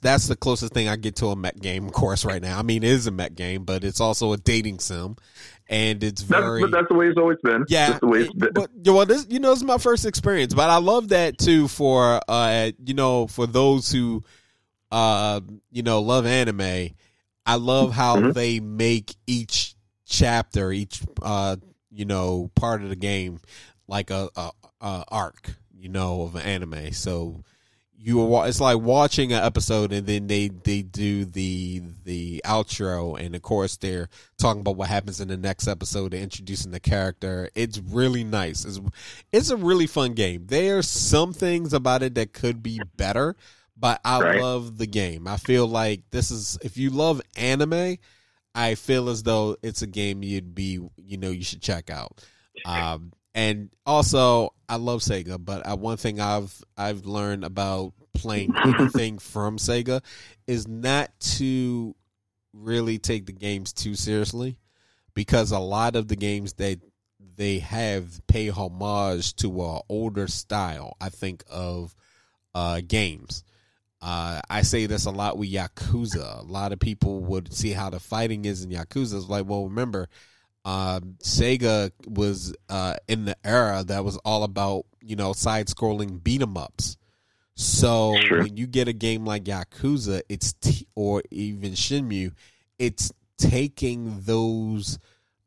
That's 0.00 0.28
the 0.28 0.36
closest 0.36 0.72
thing 0.72 0.88
I 0.88 0.96
get 0.96 1.16
to 1.16 1.26
a 1.26 1.36
Met 1.36 1.60
game 1.60 1.90
course 1.90 2.24
right 2.24 2.40
now. 2.40 2.58
I 2.58 2.62
mean, 2.62 2.82
it 2.82 2.88
is 2.90 3.06
a 3.06 3.10
Met 3.10 3.34
game, 3.34 3.64
but 3.64 3.84
it's 3.84 4.00
also 4.00 4.32
a 4.32 4.36
dating 4.36 4.78
sim, 4.78 5.16
and 5.68 6.02
it's 6.02 6.22
That's, 6.22 6.42
very 6.42 6.62
but 6.62 6.70
that's 6.70 6.88
the 6.88 6.94
way 6.94 7.08
it's 7.08 7.18
always 7.18 7.38
been. 7.42 7.64
yeah. 7.68 7.88
That's 7.88 8.00
the 8.00 8.06
way 8.06 8.18
it's 8.20 8.32
been. 8.32 8.50
But 8.54 8.70
you 8.82 8.92
know, 8.92 9.04
this 9.04 9.26
you 9.28 9.40
know, 9.40 9.50
this 9.50 9.58
is 9.58 9.64
my 9.64 9.78
first 9.78 10.06
experience, 10.06 10.54
but 10.54 10.70
I 10.70 10.78
love 10.78 11.08
that 11.10 11.36
too. 11.38 11.68
For 11.68 12.20
uh, 12.28 12.70
you 12.84 12.94
know, 12.94 13.26
for 13.26 13.46
those 13.46 13.90
who 13.92 14.22
uh, 14.90 15.40
you 15.70 15.82
know, 15.82 16.00
love 16.00 16.24
anime, 16.26 16.90
I 17.46 17.56
love 17.56 17.92
how 17.92 18.16
Mm-hmm. 18.16 18.30
they 18.30 18.60
make 18.60 19.14
each 19.26 19.74
chapter, 20.06 20.72
each 20.72 21.02
uh, 21.22 21.56
you 21.90 22.04
know, 22.06 22.50
part 22.54 22.82
of 22.82 22.88
the 22.88 22.96
game 22.96 23.38
like 23.86 24.10
a, 24.10 24.30
a, 24.34 24.50
a 24.80 25.04
arc, 25.08 25.50
you 25.76 25.88
know, 25.90 26.22
of 26.22 26.36
an 26.36 26.42
anime. 26.42 26.92
So 26.92 27.42
you 28.06 28.34
are, 28.34 28.46
it's 28.46 28.60
like 28.60 28.78
watching 28.78 29.32
an 29.32 29.42
episode 29.42 29.90
and 29.90 30.06
then 30.06 30.26
they 30.26 30.48
they 30.48 30.82
do 30.82 31.24
the 31.24 31.82
the 32.04 32.42
outro 32.44 33.18
and 33.18 33.34
of 33.34 33.40
course 33.40 33.76
they're 33.78 34.08
talking 34.36 34.60
about 34.60 34.76
what 34.76 34.88
happens 34.90 35.20
in 35.22 35.28
the 35.28 35.38
next 35.38 35.66
episode 35.66 36.12
they're 36.12 36.20
introducing 36.20 36.70
the 36.70 36.80
character. 36.80 37.48
It's 37.54 37.78
really 37.78 38.22
nice. 38.22 38.66
It's, 38.66 38.78
it's 39.32 39.48
a 39.48 39.56
really 39.56 39.86
fun 39.86 40.12
game. 40.12 40.44
There's 40.48 40.86
some 40.88 41.32
things 41.32 41.72
about 41.72 42.02
it 42.02 42.14
that 42.16 42.34
could 42.34 42.62
be 42.62 42.80
better 42.96 43.36
but 43.76 44.00
i 44.04 44.20
Right. 44.20 44.40
love 44.40 44.76
the 44.78 44.86
game. 44.86 45.26
I 45.26 45.36
feel 45.38 45.66
like 45.66 46.02
this 46.10 46.30
is 46.30 46.58
if 46.62 46.76
you 46.76 46.90
love 46.90 47.20
anime 47.36 47.96
i 48.54 48.74
feel 48.76 49.08
as 49.08 49.24
though 49.24 49.56
it's 49.64 49.82
a 49.82 49.86
game 49.86 50.22
you'd 50.22 50.54
be 50.54 50.78
you 50.96 51.16
know 51.16 51.30
you 51.30 51.42
should 51.42 51.62
check 51.62 51.90
out. 51.90 52.22
Um 52.66 53.12
and 53.34 53.70
also 53.84 54.54
I 54.68 54.76
love 54.76 55.00
Sega, 55.00 55.42
but 55.44 55.66
uh, 55.68 55.76
one 55.76 55.96
thing 55.96 56.20
I've 56.20 56.62
I've 56.76 57.04
learned 57.04 57.44
about 57.44 57.92
playing 58.14 58.54
anything 58.64 59.18
from 59.18 59.58
Sega 59.58 60.02
is 60.46 60.68
not 60.68 61.10
to 61.20 61.94
really 62.52 62.98
take 62.98 63.26
the 63.26 63.32
games 63.32 63.72
too 63.72 63.94
seriously 63.94 64.58
because 65.14 65.50
a 65.50 65.58
lot 65.58 65.96
of 65.96 66.08
the 66.08 66.16
games 66.16 66.54
that 66.54 66.80
they 67.36 67.58
have 67.58 68.24
pay 68.26 68.48
homage 68.48 69.34
to 69.36 69.62
a 69.62 69.80
older 69.88 70.28
style. 70.28 70.96
I 71.00 71.08
think 71.08 71.44
of 71.50 71.94
uh, 72.54 72.80
games. 72.86 73.44
Uh, 74.00 74.40
I 74.50 74.62
say 74.62 74.86
this 74.86 75.06
a 75.06 75.10
lot 75.10 75.38
with 75.38 75.50
Yakuza. 75.50 76.40
A 76.40 76.44
lot 76.44 76.72
of 76.72 76.78
people 76.78 77.20
would 77.20 77.52
see 77.52 77.72
how 77.72 77.90
the 77.90 77.98
fighting 77.98 78.44
is 78.44 78.62
in 78.62 78.70
Yakuza. 78.70 79.16
It's 79.16 79.28
like, 79.28 79.46
well, 79.46 79.64
remember, 79.64 80.08
um, 80.64 81.16
Sega 81.22 81.90
was 82.06 82.54
uh, 82.68 82.96
in 83.08 83.24
the 83.26 83.36
era 83.44 83.84
that 83.86 84.04
was 84.04 84.16
all 84.18 84.44
about 84.44 84.86
you 85.02 85.16
know 85.16 85.32
side 85.32 85.66
scrolling 85.68 86.22
beat 86.22 86.42
'em 86.42 86.56
ups. 86.56 86.96
So 87.56 88.16
Sure. 88.20 88.42
when 88.42 88.56
you 88.56 88.66
get 88.66 88.88
a 88.88 88.92
game 88.92 89.24
like 89.24 89.44
Yakuza, 89.44 90.22
it's 90.28 90.54
t- 90.54 90.88
or 90.94 91.22
even 91.30 91.72
Shenmue, 91.72 92.32
it's 92.78 93.12
taking 93.38 94.22
those 94.22 94.98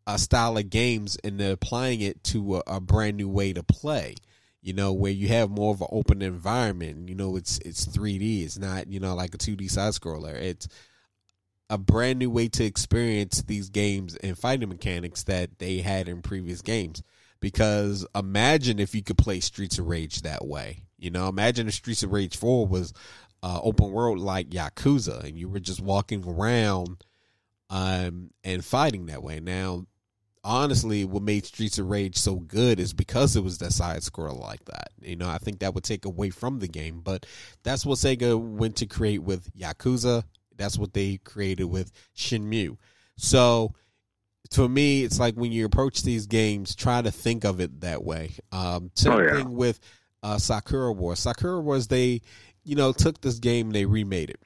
uh, 0.06 0.16
style 0.18 0.58
of 0.58 0.70
games 0.70 1.18
and 1.24 1.38
they're 1.38 1.52
applying 1.54 2.00
it 2.00 2.24
to 2.24 2.58
a, 2.58 2.64
a 2.68 2.80
brand 2.80 3.18
new 3.18 3.28
way 3.28 3.52
to 3.54 3.64
play. 3.64 4.16
You 4.62 4.74
know, 4.74 4.92
where 4.94 5.12
you 5.12 5.28
have 5.30 5.50
more 5.50 5.74
of 5.74 5.82
an 5.82 5.88
open 5.92 6.22
environment. 6.22 7.08
You 7.10 7.16
know, 7.16 7.36
it's 7.38 7.58
it's 7.60 7.86
3D. 7.86 8.44
It's 8.44 8.58
not 8.58 8.88
you 8.88 9.00
know 9.00 9.16
like 9.16 9.34
a 9.34 9.38
2D 9.38 9.70
side 9.70 9.94
scroller. 9.94 10.34
It's 10.34 10.68
a 11.70 11.78
brand 11.78 12.20
new 12.20 12.30
way 12.30 12.48
to 12.48 12.64
experience 12.64 13.42
these 13.42 13.70
games 13.70 14.16
and 14.18 14.38
fighting 14.38 14.70
mechanics 14.70 15.24
that 15.24 15.60
they 15.60 15.80
had 15.80 16.08
in 16.08 16.22
previous 16.22 16.62
games. 16.62 17.04
Because 17.40 18.06
imagine 18.16 18.80
if 18.80 18.96
you 18.96 19.04
could 19.04 19.18
play 19.18 19.40
Streets 19.40 19.78
of 19.78 19.88
Rage 19.88 20.22
that 20.22 20.46
way. 20.46 20.84
You 20.98 21.12
know, 21.12 21.28
imagine 21.28 21.68
if 21.68 21.76
Streets 21.76 22.04
of 22.04 22.12
Rage 22.12 22.36
4 22.36 22.66
was 22.66 22.94
uh, 23.44 23.60
open 23.62 23.92
world 23.92 24.20
like 24.20 24.50
Yakuza 24.50 25.24
and 25.24 25.38
you 25.38 25.48
were 25.48 25.60
just 25.60 25.80
walking 25.80 26.24
around 26.28 27.04
um, 27.70 28.32
and 28.44 28.66
fighting 28.66 29.08
that 29.08 29.22
way. 29.22 29.40
Now, 29.40 29.86
honestly 30.48 31.04
what 31.04 31.22
made 31.22 31.46
Streets 31.46 31.78
of 31.78 31.88
Rage 31.88 32.18
so 32.18 32.36
good 32.36 32.80
is 32.80 32.94
because 32.94 33.36
it 33.36 33.44
was 33.44 33.58
that 33.58 33.74
side 33.74 34.02
scroll 34.02 34.38
like 34.38 34.64
that. 34.66 34.90
You 35.02 35.18
know, 35.18 35.30
I 35.30 35.38
think 35.38 35.60
that 35.60 35.76
would 35.76 35.84
take 35.84 36.06
away 36.06 36.30
from 36.30 36.60
the 36.60 36.68
game, 36.70 37.02
but 37.04 37.26
that's 37.64 37.86
what 37.86 37.98
Sega 37.98 38.40
went 38.40 38.78
to 38.78 38.86
create 38.86 39.22
with 39.22 39.54
Yakuza. 39.54 40.24
That's 40.58 40.78
what 40.78 40.94
they 40.94 41.18
created 41.18 41.66
with 41.66 41.92
Shenmue. 42.16 42.78
So 43.18 43.74
for 44.52 44.68
me, 44.70 45.04
it's 45.04 45.20
like 45.20 45.36
when 45.36 45.52
you 45.52 45.66
approach 45.66 46.04
these 46.04 46.26
games, 46.28 46.76
try 46.76 47.02
to 47.02 47.12
think 47.12 47.44
of 47.44 47.60
it 47.60 47.82
that 47.82 48.04
way. 48.04 48.32
Um, 48.52 48.92
same 48.96 49.14
Oh, 49.14 49.20
yeah. 49.22 49.34
thing 49.38 49.54
with 49.56 49.80
uh, 50.24 50.38
Sakura 50.38 50.92
Wars. 50.94 51.20
Sakura 51.20 51.60
Wars, 51.62 51.88
they, 51.88 52.22
you 52.64 52.76
know, 52.76 52.92
took 52.92 53.22
this 53.22 53.40
game, 53.40 53.68
and 53.68 53.76
they 53.76 53.86
remade 53.86 54.30
it, 54.30 54.40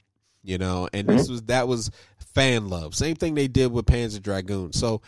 you 0.44 0.58
know, 0.58 0.88
and 0.94 1.08
this 1.08 1.30
was 1.30 1.44
that 1.44 1.68
was 1.68 1.92
fan 2.34 2.68
love. 2.70 2.96
Same 2.96 3.16
thing 3.16 3.36
they 3.36 3.48
did 3.48 3.72
with 3.72 3.86
Panzer 3.86 4.22
Dragoon. 4.22 4.74
So 4.74 5.02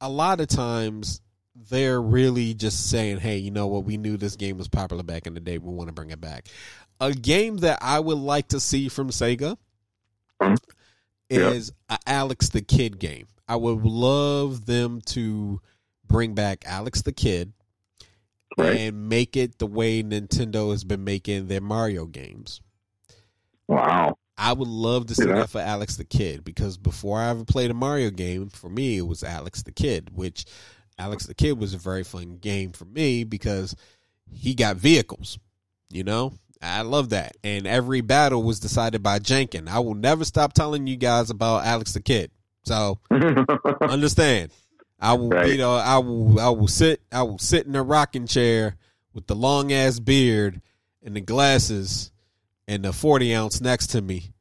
a 0.00 0.08
lot 0.08 0.40
of 0.40 0.48
times 0.48 1.20
they're 1.68 2.00
really 2.00 2.54
just 2.54 2.88
saying, 2.90 3.18
"Hey, 3.18 3.36
you 3.38 3.50
know 3.50 3.66
what? 3.66 3.84
We 3.84 3.96
knew 3.98 4.16
this 4.16 4.36
game 4.36 4.56
was 4.56 4.68
popular 4.68 5.02
back 5.02 5.26
in 5.26 5.34
the 5.34 5.40
day. 5.40 5.58
We 5.58 5.72
want 5.72 5.88
to 5.88 5.92
bring 5.94 6.10
it 6.10 6.20
back." 6.20 6.48
A 7.00 7.12
game 7.12 7.58
that 7.58 7.78
I 7.82 7.98
would 8.00 8.18
like 8.18 8.48
to 8.48 8.60
see 8.60 8.88
from 8.88 9.10
Sega. 9.10 9.56
Is 11.28 11.72
a 11.88 11.98
Alex 12.06 12.48
the 12.48 12.62
Kid 12.62 12.98
game. 12.98 13.26
I 13.48 13.56
would 13.56 13.82
love 13.84 14.66
them 14.66 15.00
to 15.06 15.60
bring 16.06 16.34
back 16.34 16.64
Alex 16.66 17.02
the 17.02 17.12
Kid 17.12 17.52
Right. 18.58 18.76
and 18.78 19.08
make 19.08 19.36
it 19.36 19.58
the 19.58 19.66
way 19.66 20.02
Nintendo 20.02 20.70
has 20.72 20.82
been 20.84 21.04
making 21.04 21.46
their 21.46 21.60
Mario 21.60 22.06
games. 22.06 22.60
Wow. 23.68 24.16
I 24.36 24.52
would 24.52 24.68
love 24.68 25.06
to 25.06 25.14
see 25.14 25.26
Yeah. 25.26 25.34
that 25.34 25.50
for 25.50 25.60
Alex 25.60 25.96
the 25.96 26.04
Kid 26.04 26.44
because 26.44 26.76
before 26.78 27.18
I 27.18 27.28
ever 27.30 27.44
played 27.44 27.70
a 27.70 27.74
Mario 27.74 28.10
game, 28.10 28.48
for 28.48 28.68
me 28.70 28.96
it 28.98 29.06
was 29.06 29.22
Alex 29.22 29.62
the 29.62 29.72
Kid, 29.72 30.10
which 30.16 30.46
Alex 30.98 31.26
the 31.26 31.34
Kid 31.34 31.58
was 31.58 31.74
a 31.74 31.78
very 31.78 32.02
fun 32.02 32.38
game 32.38 32.72
for 32.72 32.86
me 32.86 33.22
because 33.24 33.76
he 34.32 34.54
got 34.54 34.76
vehicles. 34.76 35.38
You 35.90 36.04
know, 36.04 36.32
I 36.62 36.82
love 36.82 37.10
that, 37.10 37.36
and 37.42 37.66
every 37.66 38.02
battle 38.02 38.42
was 38.42 38.60
decided 38.60 39.02
by 39.02 39.18
janken. 39.18 39.66
I 39.68 39.78
will 39.78 39.94
never 39.94 40.24
stop 40.24 40.52
telling 40.52 40.86
you 40.86 40.96
guys 40.96 41.30
about 41.30 41.64
Alex 41.64 41.92
the 41.94 42.00
Kid. 42.02 42.30
So 42.64 42.98
understand. 43.80 44.50
I 45.02 45.14
will, 45.14 45.30
Right. 45.30 45.50
you 45.50 45.56
know, 45.56 45.74
I 45.74 45.96
will, 45.98 46.38
I 46.38 46.50
will 46.50 46.68
sit, 46.68 47.00
I 47.10 47.22
will 47.22 47.38
sit 47.38 47.66
in 47.66 47.74
a 47.74 47.82
rocking 47.82 48.26
chair 48.26 48.76
with 49.14 49.26
the 49.26 49.34
long 49.34 49.72
ass 49.72 49.98
beard 49.98 50.60
and 51.02 51.16
the 51.16 51.22
glasses 51.22 52.12
and 52.68 52.84
the 52.84 52.92
forty 52.92 53.34
ounce 53.34 53.60
next 53.62 53.88
to 53.88 54.02
me, 54.02 54.32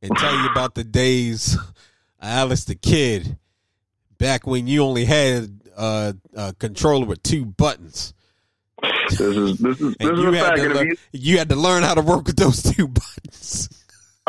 and 0.00 0.16
tell 0.16 0.34
you 0.34 0.46
about 0.48 0.74
the 0.74 0.84
days 0.84 1.54
of 1.56 1.74
Alex 2.22 2.64
the 2.64 2.74
Kid, 2.74 3.36
back 4.16 4.46
when 4.46 4.66
you 4.66 4.82
only 4.82 5.04
had 5.04 5.60
uh, 5.76 6.14
a 6.34 6.54
controller 6.54 7.04
with 7.06 7.22
two 7.22 7.44
buttons, 7.44 8.14
this 8.82 9.20
is 9.20 9.58
this 9.58 9.80
is 9.80 9.94
this 9.96 10.10
is 10.10 10.18
you 10.20 10.28
a 10.28 10.36
had 10.36 10.46
fact. 10.46 10.56
to 10.58 10.68
learn, 10.74 10.86
you, 10.86 10.96
you 11.12 11.38
had 11.38 11.48
to 11.48 11.56
learn 11.56 11.82
how 11.82 11.94
to 11.94 12.00
work 12.02 12.26
with 12.26 12.36
those 12.36 12.62
two 12.62 12.88
buttons. 12.88 13.68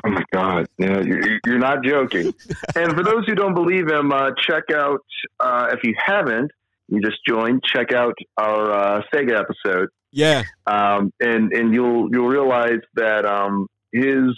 oh 0.06 0.10
my 0.10 0.24
god, 0.32 0.68
yeah, 0.78 1.00
you're, 1.02 1.40
you're 1.46 1.60
not 1.60 1.84
joking. 1.84 2.34
and 2.76 2.94
for 2.94 3.04
those 3.04 3.26
who 3.26 3.36
don't 3.36 3.54
believe 3.54 3.88
him, 3.88 4.12
uh, 4.12 4.32
check 4.48 4.64
out 4.74 5.02
uh, 5.40 5.68
if 5.72 5.80
you 5.84 5.94
haven't, 6.04 6.52
you 6.88 7.02
just 7.02 7.18
joined. 7.28 7.62
Check 7.64 7.92
out 7.94 8.16
our 8.38 8.72
uh, 8.72 9.02
Sega 9.14 9.40
episode, 9.40 9.90
Yeah, 10.12 10.44
um, 10.66 11.12
and 11.20 11.52
and 11.54 11.74
you'll 11.74 12.10
you'll 12.12 12.28
realize 12.30 12.80
that 12.96 13.26
um, 13.26 13.68
his 13.92 14.36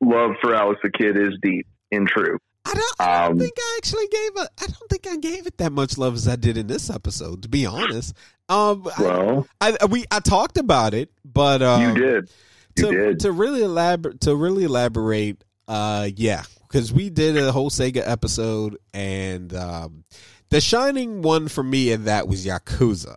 love 0.00 0.32
for 0.40 0.54
Alex 0.54 0.80
the 0.82 0.90
Kid 0.90 1.16
is 1.16 1.38
deep 1.42 1.66
and 1.92 2.08
true. 2.08 2.38
I 2.64 2.74
don't, 2.74 2.94
I 3.00 3.22
don't 3.24 3.32
Um, 3.32 3.38
think 3.40 3.54
I 3.58 3.74
actually 3.78 4.06
gave 4.06 4.30
it. 4.36 4.48
I 4.60 4.66
don't 4.66 4.88
think 4.88 5.06
I 5.08 5.16
gave 5.16 5.46
it 5.48 5.58
that 5.58 5.72
much 5.72 5.98
love 5.98 6.14
as 6.14 6.28
I 6.28 6.36
did 6.36 6.56
in 6.56 6.68
this 6.68 6.90
episode. 6.90 7.42
To 7.42 7.48
be 7.48 7.66
honest, 7.66 8.14
um, 8.52 8.88
I- 8.98 9.02
Well, 9.02 9.46
I, 9.60 9.76
we 9.88 10.04
I 10.10 10.20
talked 10.20 10.58
about 10.58 10.94
it, 10.94 11.10
but 11.24 11.62
um, 11.62 11.82
you 11.82 11.94
did. 12.02 12.30
You 12.76 12.84
to 12.84 12.90
did. 12.90 13.20
to 13.20 13.32
really 13.32 13.62
elaborate 13.62 14.20
to 14.22 14.34
really 14.36 14.64
elaborate. 14.64 15.42
Uh, 15.68 16.08
yeah, 16.16 16.42
because 16.68 16.92
we 16.92 17.08
did 17.10 17.36
a 17.36 17.52
whole 17.52 17.70
Sega 17.70 18.02
episode, 18.04 18.76
and 18.92 19.54
um, 19.54 20.04
the 20.50 20.60
shining 20.60 21.22
one 21.22 21.48
for 21.48 21.62
me 21.62 21.92
in 21.92 22.04
that 22.04 22.28
was 22.28 22.44
Yakuza. 22.46 23.14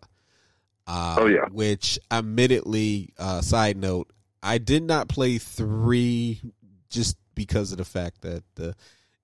Uh, 0.88 1.16
Oh, 1.18 1.26
yeah. 1.26 1.48
which 1.52 1.98
admittedly, 2.12 3.10
uh, 3.18 3.42
side 3.42 3.76
note, 3.78 4.12
I 4.44 4.60
did 4.60 4.84
not 4.84 5.08
play 5.10 5.40
three 5.40 6.40
just 6.92 7.18
because 7.34 7.72
of 7.72 7.80
the 7.80 7.86
fact 7.86 8.22
that 8.22 8.44
the 8.56 8.76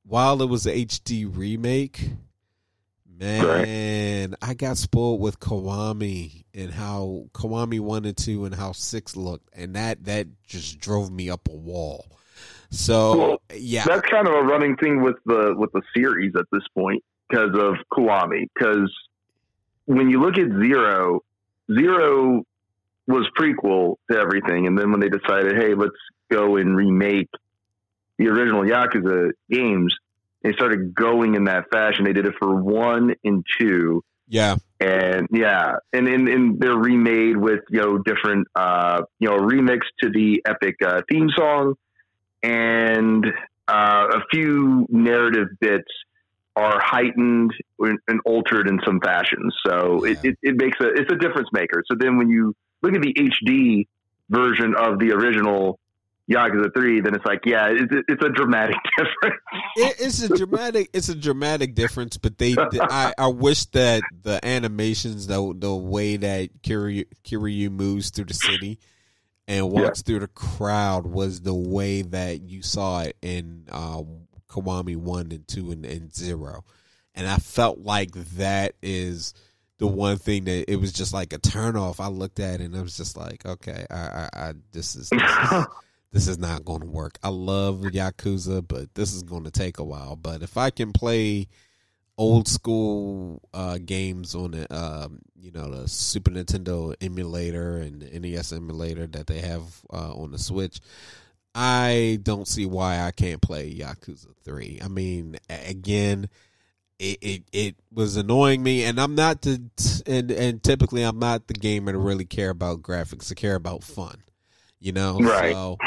while 0.03 0.41
it 0.41 0.49
was 0.49 0.65
a 0.65 0.71
HD 0.85 1.25
remake, 1.31 2.09
man, 3.21 4.35
I 4.41 4.53
got 4.53 4.77
spoiled 4.77 5.21
with 5.21 5.39
Kiwami 5.39 6.45
and 6.53 6.71
how 6.71 7.25
Kiwami 7.33 7.79
one 7.79 8.05
and 8.05 8.17
two 8.17 8.45
and 8.45 8.53
how 8.53 8.71
six 8.71 9.15
looked, 9.15 9.49
and 9.53 9.75
that 9.75 10.05
that 10.05 10.27
just 10.45 10.79
drove 10.79 11.11
me 11.11 11.29
up 11.29 11.47
a 11.47 11.55
wall. 11.55 12.05
So 12.71 13.17
Well, 13.17 13.41
yeah, 13.53 13.83
That's 13.85 14.07
kind 14.07 14.27
of 14.27 14.33
a 14.33 14.43
running 14.43 14.77
thing 14.77 15.01
with 15.01 15.17
the 15.25 15.53
with 15.55 15.71
the 15.73 15.81
series 15.95 16.33
at 16.35 16.45
this 16.51 16.63
point 16.73 17.03
because 17.29 17.51
of 17.53 17.75
Kiwami. 17.91 18.47
Because 18.53 18.91
when 19.85 20.09
you 20.09 20.19
look 20.21 20.37
at 20.37 20.47
Zero, 20.47 21.21
Zero 21.71 22.43
was 23.07 23.29
prequel 23.37 23.95
to 24.09 24.17
everything, 24.17 24.67
and 24.67 24.77
then 24.77 24.91
when 24.91 24.99
they 24.99 25.09
decided, 25.09 25.57
hey, 25.57 25.73
let's 25.73 25.91
go 26.31 26.55
and 26.57 26.75
remake 26.75 27.29
the 28.17 28.27
original 28.27 28.61
Yakuza 28.61 29.31
games, 29.49 29.95
they 30.43 30.53
started 30.53 30.93
going 30.93 31.35
in 31.35 31.45
that 31.45 31.65
fashion. 31.71 32.05
They 32.05 32.13
did 32.13 32.25
it 32.25 32.33
for 32.39 32.55
one 32.55 33.15
and 33.23 33.45
two, 33.59 34.03
yeah, 34.27 34.55
and 34.79 35.27
yeah, 35.31 35.75
and 35.93 36.07
and, 36.07 36.27
and 36.27 36.59
they're 36.59 36.75
remade 36.75 37.37
with 37.37 37.61
you 37.69 37.81
know 37.81 37.97
different 37.99 38.47
uh 38.55 39.03
you 39.19 39.29
know 39.29 39.37
remix 39.37 39.81
to 40.01 40.09
the 40.09 40.41
epic 40.45 40.75
uh, 40.85 41.01
theme 41.09 41.29
song, 41.35 41.75
and 42.41 43.25
uh, 43.67 44.07
a 44.13 44.21
few 44.31 44.87
narrative 44.89 45.47
bits 45.59 45.91
are 46.55 46.81
heightened 46.81 47.51
and 47.79 47.99
and 48.07 48.19
altered 48.25 48.67
in 48.67 48.79
some 48.85 48.99
fashions. 48.99 49.55
So 49.65 50.03
it, 50.05 50.17
it, 50.23 50.37
it 50.41 50.55
makes 50.55 50.79
a 50.81 50.87
it's 50.87 51.11
a 51.11 51.17
difference 51.17 51.49
maker. 51.53 51.83
So 51.87 51.95
then 51.97 52.17
when 52.17 52.29
you 52.29 52.55
look 52.81 52.93
at 52.93 53.01
the 53.01 53.13
HD 53.13 53.87
version 54.29 54.75
of 54.75 54.97
the 54.97 55.11
original 55.11 55.79
Yakuza 56.29 56.73
Three, 56.73 57.01
then 57.01 57.15
it's 57.15 57.25
like 57.25 57.45
yeah, 57.45 57.69
it's, 57.71 57.93
it's 58.07 58.23
a 58.23 58.29
dramatic 58.29 58.75
difference. 58.97 59.41
it, 59.75 59.95
it's 59.99 60.21
a 60.21 60.29
dramatic 60.29 60.89
it's 60.93 61.09
a 61.09 61.15
dramatic 61.15 61.75
difference 61.75 62.17
but 62.17 62.37
they 62.37 62.55
I, 62.57 63.13
I 63.17 63.27
wish 63.27 63.65
that 63.67 64.01
the 64.21 64.43
animations 64.45 65.27
the 65.27 65.53
the 65.57 65.73
way 65.73 66.17
that 66.17 66.61
Kiryu, 66.61 67.05
Kiryu 67.23 67.69
moves 67.71 68.09
through 68.11 68.25
the 68.25 68.33
city 68.33 68.79
and 69.47 69.69
walks 69.71 70.01
through 70.01 70.19
the 70.19 70.27
crowd 70.27 71.05
was 71.05 71.41
the 71.41 71.53
way 71.53 72.03
that 72.03 72.41
you 72.41 72.61
saw 72.61 73.01
it 73.01 73.17
in 73.21 73.65
um, 73.71 74.27
Kiwami 74.49 74.95
1 74.95 75.31
and 75.31 75.47
2 75.47 75.71
and, 75.71 75.85
and 75.85 76.13
0 76.15 76.63
and 77.15 77.27
I 77.27 77.37
felt 77.37 77.79
like 77.79 78.11
that 78.35 78.73
is 78.81 79.33
the 79.79 79.87
one 79.87 80.17
thing 80.17 80.45
that 80.45 80.71
it 80.71 80.75
was 80.75 80.93
just 80.93 81.13
like 81.13 81.33
a 81.33 81.39
turn 81.39 81.75
off 81.75 81.99
I 81.99 82.07
looked 82.07 82.39
at 82.39 82.61
it 82.61 82.65
and 82.65 82.77
I 82.77 82.81
was 82.81 82.95
just 82.95 83.17
like 83.17 83.45
okay 83.45 83.85
I, 83.89 83.95
I, 83.95 84.29
I 84.33 84.53
this 84.71 84.95
is, 84.95 85.09
this 85.09 85.21
is 85.21 85.65
this 86.11 86.27
is 86.27 86.37
not 86.37 86.65
going 86.65 86.81
to 86.81 86.87
work. 86.87 87.17
I 87.23 87.29
love 87.29 87.79
Yakuza, 87.79 88.67
but 88.67 88.93
this 88.95 89.13
is 89.13 89.23
going 89.23 89.45
to 89.45 89.51
take 89.51 89.79
a 89.79 89.83
while. 89.83 90.15
But 90.15 90.41
if 90.41 90.57
I 90.57 90.69
can 90.69 90.91
play 90.91 91.47
old 92.17 92.47
school 92.47 93.41
uh, 93.53 93.79
games 93.83 94.35
on 94.35 94.51
the 94.51 94.73
um, 94.75 95.19
you 95.39 95.51
know 95.51 95.69
the 95.71 95.87
Super 95.87 96.31
Nintendo 96.31 96.93
emulator 97.01 97.77
and 97.77 98.01
the 98.01 98.19
NES 98.19 98.51
emulator 98.51 99.07
that 99.07 99.27
they 99.27 99.39
have 99.39 99.63
uh, 99.91 100.13
on 100.13 100.31
the 100.31 100.39
Switch, 100.39 100.81
I 101.55 102.19
don't 102.21 102.47
see 102.47 102.65
why 102.65 103.01
I 103.01 103.11
can't 103.11 103.41
play 103.41 103.73
Yakuza 103.73 104.35
Three. 104.43 104.79
I 104.83 104.87
mean, 104.87 105.37
again. 105.49 106.29
It, 107.03 107.17
it 107.19 107.43
it 107.51 107.75
was 107.91 108.15
annoying 108.15 108.61
me, 108.61 108.83
and 108.83 109.01
I'm 109.01 109.15
not 109.15 109.41
the 109.41 109.59
and 110.05 110.29
and 110.29 110.61
typically 110.61 111.01
I'm 111.01 111.17
not 111.17 111.47
the 111.47 111.55
gamer 111.55 111.93
to 111.93 111.97
really 111.97 112.25
care 112.25 112.51
about 112.51 112.83
graphics. 112.83 113.31
I 113.31 113.33
care 113.33 113.55
about 113.55 113.83
fun, 113.83 114.21
you 114.79 114.91
know. 114.91 115.17
Right. 115.17 115.51
So 115.51 115.79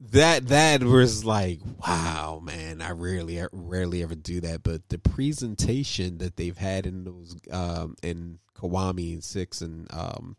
that 0.00 0.48
that 0.48 0.82
was 0.82 1.24
like 1.24 1.60
wow 1.86 2.40
man. 2.42 2.82
I 2.82 2.90
rarely 2.90 3.40
rarely 3.52 4.02
ever 4.02 4.14
do 4.14 4.40
that. 4.40 4.62
But 4.62 4.88
the 4.88 4.98
presentation 4.98 6.18
that 6.18 6.36
they've 6.36 6.56
had 6.56 6.86
in 6.86 7.04
those 7.04 7.36
um 7.50 7.96
in 8.02 8.38
Kiwami 8.58 9.14
and 9.14 9.24
6 9.24 9.60
and 9.60 9.92
um 9.92 10.36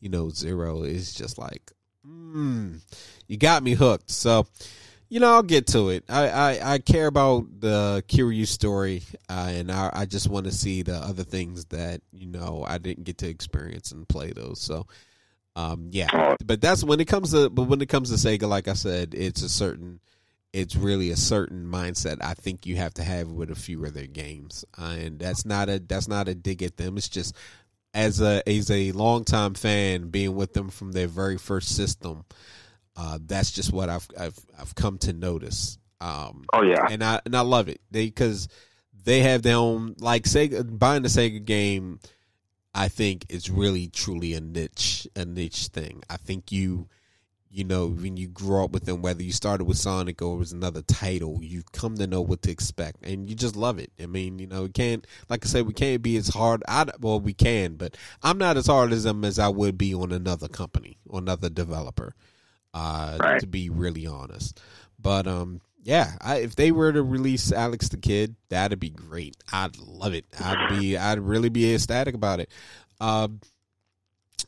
you 0.00 0.08
know 0.08 0.28
0 0.30 0.82
is 0.82 1.14
just 1.14 1.38
like 1.38 1.72
mm, 2.06 2.80
you 3.26 3.36
got 3.36 3.62
me 3.62 3.74
hooked. 3.74 4.10
So 4.10 4.46
you 5.08 5.20
know 5.20 5.32
i'll 5.34 5.42
get 5.42 5.68
to 5.68 5.90
it. 5.90 6.04
I 6.08 6.28
i, 6.28 6.74
I 6.74 6.78
care 6.78 7.06
about 7.06 7.60
the 7.60 8.04
Kiryu 8.08 8.46
story 8.46 9.02
uh, 9.28 9.50
and 9.52 9.70
I, 9.70 9.90
I 9.92 10.06
just 10.06 10.28
want 10.28 10.46
to 10.46 10.52
see 10.52 10.82
the 10.82 10.96
other 10.96 11.22
things 11.22 11.66
that 11.66 12.00
you 12.12 12.26
know 12.26 12.64
i 12.66 12.78
didn't 12.78 13.04
get 13.04 13.18
to 13.18 13.28
experience 13.28 13.92
and 13.92 14.08
play 14.08 14.32
those. 14.32 14.60
So 14.60 14.86
um, 15.56 15.88
yeah, 15.90 16.08
Oh. 16.12 16.36
but 16.44 16.60
that's 16.60 16.84
when 16.84 17.00
it 17.00 17.06
comes 17.06 17.32
to 17.32 17.50
but 17.50 17.64
when 17.64 17.80
it 17.80 17.88
comes 17.88 18.10
to 18.10 18.16
Sega, 18.16 18.48
like 18.48 18.68
I 18.68 18.74
said, 18.74 19.14
it's 19.14 19.42
a 19.42 19.48
certain 19.48 19.98
it's 20.52 20.76
really 20.76 21.10
a 21.10 21.16
certain 21.16 21.66
mindset 21.66 22.18
I 22.22 22.34
think 22.34 22.64
you 22.66 22.76
have 22.76 22.94
to 22.94 23.02
have 23.02 23.28
with 23.28 23.50
a 23.50 23.54
few 23.56 23.84
of 23.84 23.92
their 23.94 24.06
games, 24.06 24.64
uh, 24.78 24.94
and 24.98 25.18
that's 25.18 25.44
not 25.44 25.68
a 25.68 25.80
that's 25.80 26.06
not 26.08 26.28
a 26.28 26.34
dig 26.34 26.62
at 26.62 26.76
them. 26.76 26.96
It's 26.96 27.08
just 27.08 27.34
as 27.94 28.20
a 28.20 28.46
as 28.48 28.70
a 28.70 28.92
longtime 28.92 29.54
fan, 29.54 30.08
being 30.10 30.36
with 30.36 30.52
them 30.52 30.68
from 30.68 30.92
their 30.92 31.08
very 31.08 31.38
first 31.38 31.74
system, 31.74 32.24
uh, 32.96 33.18
that's 33.24 33.50
just 33.50 33.72
what 33.72 33.88
I've 33.88 34.06
I've 34.18 34.38
I've 34.58 34.74
come 34.74 34.98
to 34.98 35.12
notice. 35.12 35.78
Um, 36.00 36.44
oh 36.52 36.62
yeah, 36.62 36.86
and 36.90 37.02
I 37.02 37.20
and 37.24 37.34
I 37.34 37.40
love 37.40 37.68
it. 37.68 37.80
They 37.90 38.04
because 38.06 38.48
they 39.04 39.20
have 39.20 39.42
their 39.42 39.56
own 39.56 39.94
like 39.98 40.24
Sega 40.24 40.78
buying 40.78 41.02
the 41.02 41.08
Sega 41.08 41.42
game. 41.44 42.00
I 42.76 42.88
think 42.88 43.24
it's 43.30 43.48
really 43.48 43.88
truly 43.88 44.34
a 44.34 44.40
niche 44.40 45.08
a 45.16 45.24
niche 45.24 45.68
thing. 45.68 46.02
I 46.10 46.18
think 46.18 46.52
you 46.52 46.88
you 47.50 47.64
know, 47.64 47.86
when 47.86 48.18
you 48.18 48.28
grow 48.28 48.64
up 48.64 48.72
with 48.72 48.84
them, 48.84 49.00
whether 49.00 49.22
you 49.22 49.32
started 49.32 49.64
with 49.64 49.78
Sonic 49.78 50.20
or 50.20 50.34
it 50.34 50.38
was 50.38 50.52
another 50.52 50.82
title, 50.82 51.38
you 51.40 51.62
come 51.72 51.96
to 51.96 52.06
know 52.06 52.20
what 52.20 52.42
to 52.42 52.50
expect, 52.50 53.02
and 53.02 53.30
you 53.30 53.34
just 53.34 53.56
love 53.56 53.78
it. 53.78 53.90
I 53.98 54.04
mean, 54.04 54.38
you 54.38 54.46
know, 54.46 54.64
we 54.64 54.68
can't, 54.68 55.06
like 55.30 55.42
I 55.42 55.48
said, 55.48 55.66
we 55.66 55.72
can't 55.72 56.02
be 56.02 56.18
as 56.18 56.28
hard. 56.28 56.62
I 56.68 56.84
well, 57.00 57.18
we 57.18 57.32
can, 57.32 57.76
but 57.76 57.96
I'm 58.22 58.36
not 58.36 58.58
as 58.58 58.66
hard 58.66 58.92
as 58.92 59.04
them 59.04 59.24
as 59.24 59.38
I 59.38 59.48
would 59.48 59.78
be 59.78 59.94
on 59.94 60.12
another 60.12 60.48
company 60.48 60.98
or 61.08 61.18
another 61.18 61.48
developer. 61.48 62.14
Uh, 62.74 63.16
right. 63.20 63.40
to 63.40 63.46
be 63.46 63.70
really 63.70 64.06
honest, 64.06 64.60
but 65.00 65.26
um, 65.26 65.62
yeah, 65.86 66.16
I, 66.20 66.38
if 66.38 66.56
they 66.56 66.72
were 66.72 66.92
to 66.92 67.00
release 67.00 67.52
Alex 67.52 67.90
the 67.90 67.96
Kid, 67.96 68.34
that'd 68.48 68.80
be 68.80 68.90
great. 68.90 69.36
I'd 69.52 69.78
love 69.78 70.14
it. 70.14 70.24
I'd 70.40 70.80
be, 70.80 70.98
I'd 70.98 71.20
really 71.20 71.48
be 71.48 71.72
ecstatic 71.72 72.16
about 72.16 72.40
it. 72.40 72.50
Uh, 73.00 73.28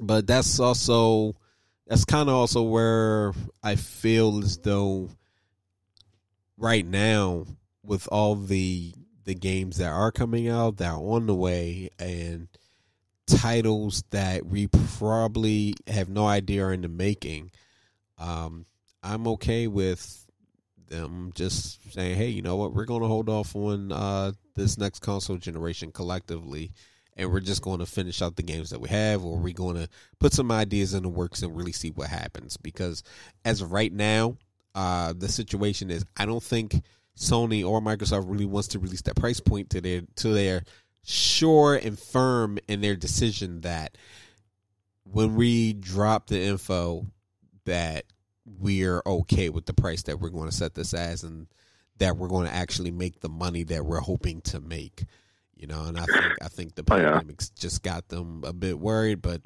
but 0.01 0.27
that's 0.27 0.59
also 0.59 1.37
that's 1.87 2.05
kind 2.05 2.29
of 2.29 2.35
also 2.35 2.63
where 2.63 3.35
I 3.63 3.77
feel 3.77 4.43
as 4.43 4.59
though 4.59 5.11
right 6.57 6.85
now 6.85 7.47
with 7.85 8.09
all 8.11 8.35
the 8.35 8.93
the 9.25 9.37
games 9.37 9.77
that 9.77 9.93
are 9.93 10.11
coming 10.11 10.49
out 10.49 10.79
that 10.79 10.91
are 10.91 10.99
on 10.99 11.29
the 11.29 11.37
way 11.37 11.91
and 12.01 12.49
titles 13.29 14.03
that 14.11 14.45
we 14.45 14.67
probably 14.99 15.75
have 15.87 16.09
no 16.09 16.27
idea 16.27 16.65
are 16.65 16.73
in 16.73 16.81
the 16.81 16.89
making 16.89 17.51
um, 18.17 18.65
i'm 19.03 19.29
okay 19.29 19.67
with 19.67 20.28
them 20.91 21.33
just 21.35 21.93
saying 21.93 22.17
hey 22.17 22.29
you 22.29 22.43
know 22.43 22.57
what 22.57 22.75
we're 22.75 22.85
going 22.85 23.03
to 23.03 23.09
hold 23.09 23.29
off 23.29 23.55
on 23.55 23.93
uh, 23.93 24.33
this 24.55 24.79
next 24.79 25.01
console 25.01 25.37
generation 25.37 25.93
collectively 25.93 26.73
and 27.19 27.33
we're 27.33 27.41
just 27.41 27.63
going 27.63 27.81
to 27.81 27.87
finish 27.87 28.23
out 28.23 28.37
the 28.37 28.45
games 28.45 28.71
that 28.71 28.81
we 28.81 28.89
have, 28.89 29.25
or 29.25 29.37
we're 29.37 29.53
going 29.53 29.75
to 29.75 29.89
put 30.21 30.33
some 30.33 30.53
ideas 30.53 30.95
in 30.95 31.03
the 31.03 31.09
works 31.09 31.43
and 31.43 31.55
really 31.57 31.73
see 31.73 31.91
what 31.91 32.09
happens. 32.09 32.57
Because 32.57 33.03
as 33.45 33.61
of 33.61 33.73
right 33.73 33.93
now, 33.93 34.37
uh, 34.75 35.13
the 35.17 35.29
situation 35.29 35.91
is 35.91 36.05
I 36.17 36.25
don't 36.25 36.43
think 36.43 36.81
Sony 37.17 37.67
or 37.67 37.81
Microsoft 37.81 38.31
really 38.31 38.47
wants 38.47 38.69
to 38.69 38.79
release 38.79 39.03
that 39.03 39.17
price 39.17 39.41
point 39.41 39.71
to 39.71 39.81
their 39.81 40.03
to 40.17 40.29
their 40.29 40.63
sure 41.05 41.75
and 41.75 41.99
firm 41.99 42.59
in 42.69 42.81
their 42.81 42.95
decision 42.95 43.63
that 43.63 43.99
when 45.03 45.35
we 45.35 45.73
drop 45.73 46.29
the 46.29 46.41
info 46.41 47.07
that 47.65 48.05
we're 48.59 49.03
okay 49.07 49.49
with 49.49 49.67
the 49.67 49.75
price 49.75 50.03
that 50.03 50.21
we're 50.21 50.31
going 50.31 50.49
to 50.49 50.55
set 50.55 50.75
this 50.75 50.95
as 50.95 51.23
and 51.23 51.47
that 51.99 52.17
we're 52.17 52.29
going 52.29 52.47
to 52.47 52.55
actually 52.55 52.91
make 52.91 53.21
the 53.21 53.29
money 53.29 53.65
that 53.65 53.85
we're 53.85 54.01
hoping 54.01 54.41
to 54.43 54.61
make 54.61 55.05
you 55.59 55.67
know, 55.67 55.85
and 55.85 55.99
I 55.99 56.05
think 56.05 56.25
I 56.41 56.49
think 56.49 56.75
the 56.77 56.85
pandemic 56.85 57.37
oh, 57.41 57.43
yeah. 57.43 57.61
just 57.61 57.83
got 57.83 58.09
them 58.09 58.45
a 58.47 58.53
bit 58.53 58.79
worried, 58.79 59.21
but 59.21 59.43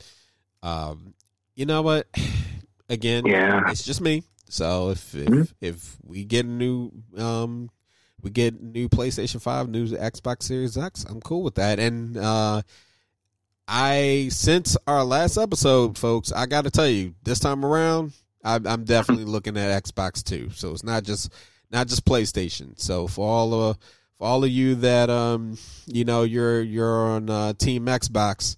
um, 0.63 1.15
you 1.55 1.67
know 1.67 1.83
what? 1.83 2.07
Again, 2.89 3.25
yeah. 3.25 3.71
it's 3.71 3.83
just 3.83 4.03
me. 4.03 4.23
So 4.51 4.91
if 4.91 5.15
if, 5.15 5.27
mm-hmm. 5.27 5.43
if 5.63 5.97
we 6.05 6.25
get 6.25 6.45
a 6.45 6.49
new 6.49 6.93
um 7.17 7.71
we 8.21 8.31
get 8.31 8.61
new 8.61 8.91
PlayStation 8.91 9.41
Five, 9.41 9.71
new 9.71 9.87
Xbox 9.87 10.43
Series 10.43 10.77
X, 10.77 11.05
I'm 11.09 11.23
cool 11.23 11.43
with 11.43 11.55
that. 11.55 11.79
And 11.79 12.19
uh 12.19 12.61
I 13.67 14.29
since 14.31 14.77
our 14.87 15.05
last 15.05 15.39
episode, 15.39 15.97
folks, 15.97 16.31
I 16.31 16.45
got 16.45 16.65
to 16.65 16.71
tell 16.71 16.89
you, 16.89 17.15
this 17.23 17.39
time 17.39 17.65
around, 17.65 18.13
I, 18.43 18.61
I'm 18.65 18.85
definitely 18.85 19.25
looking 19.25 19.57
at 19.57 19.85
Xbox 19.85 20.23
too. 20.23 20.51
So 20.51 20.73
it's 20.73 20.85
not 20.85 21.05
just 21.05 21.33
not 21.71 21.89
just 21.89 22.05
PlayStation. 22.05 22.79
So 22.79 23.07
for 23.07 23.29
all 23.29 23.55
of 23.55 23.79
for 24.19 24.27
all 24.27 24.45
of 24.45 24.51
you 24.51 24.77
that 24.77 25.11
um 25.11 25.57
you 25.87 26.05
know 26.05 26.23
you're 26.23 26.61
you're 26.61 27.07
on 27.07 27.31
uh, 27.31 27.53
Team 27.55 27.87
Xbox. 27.87 28.57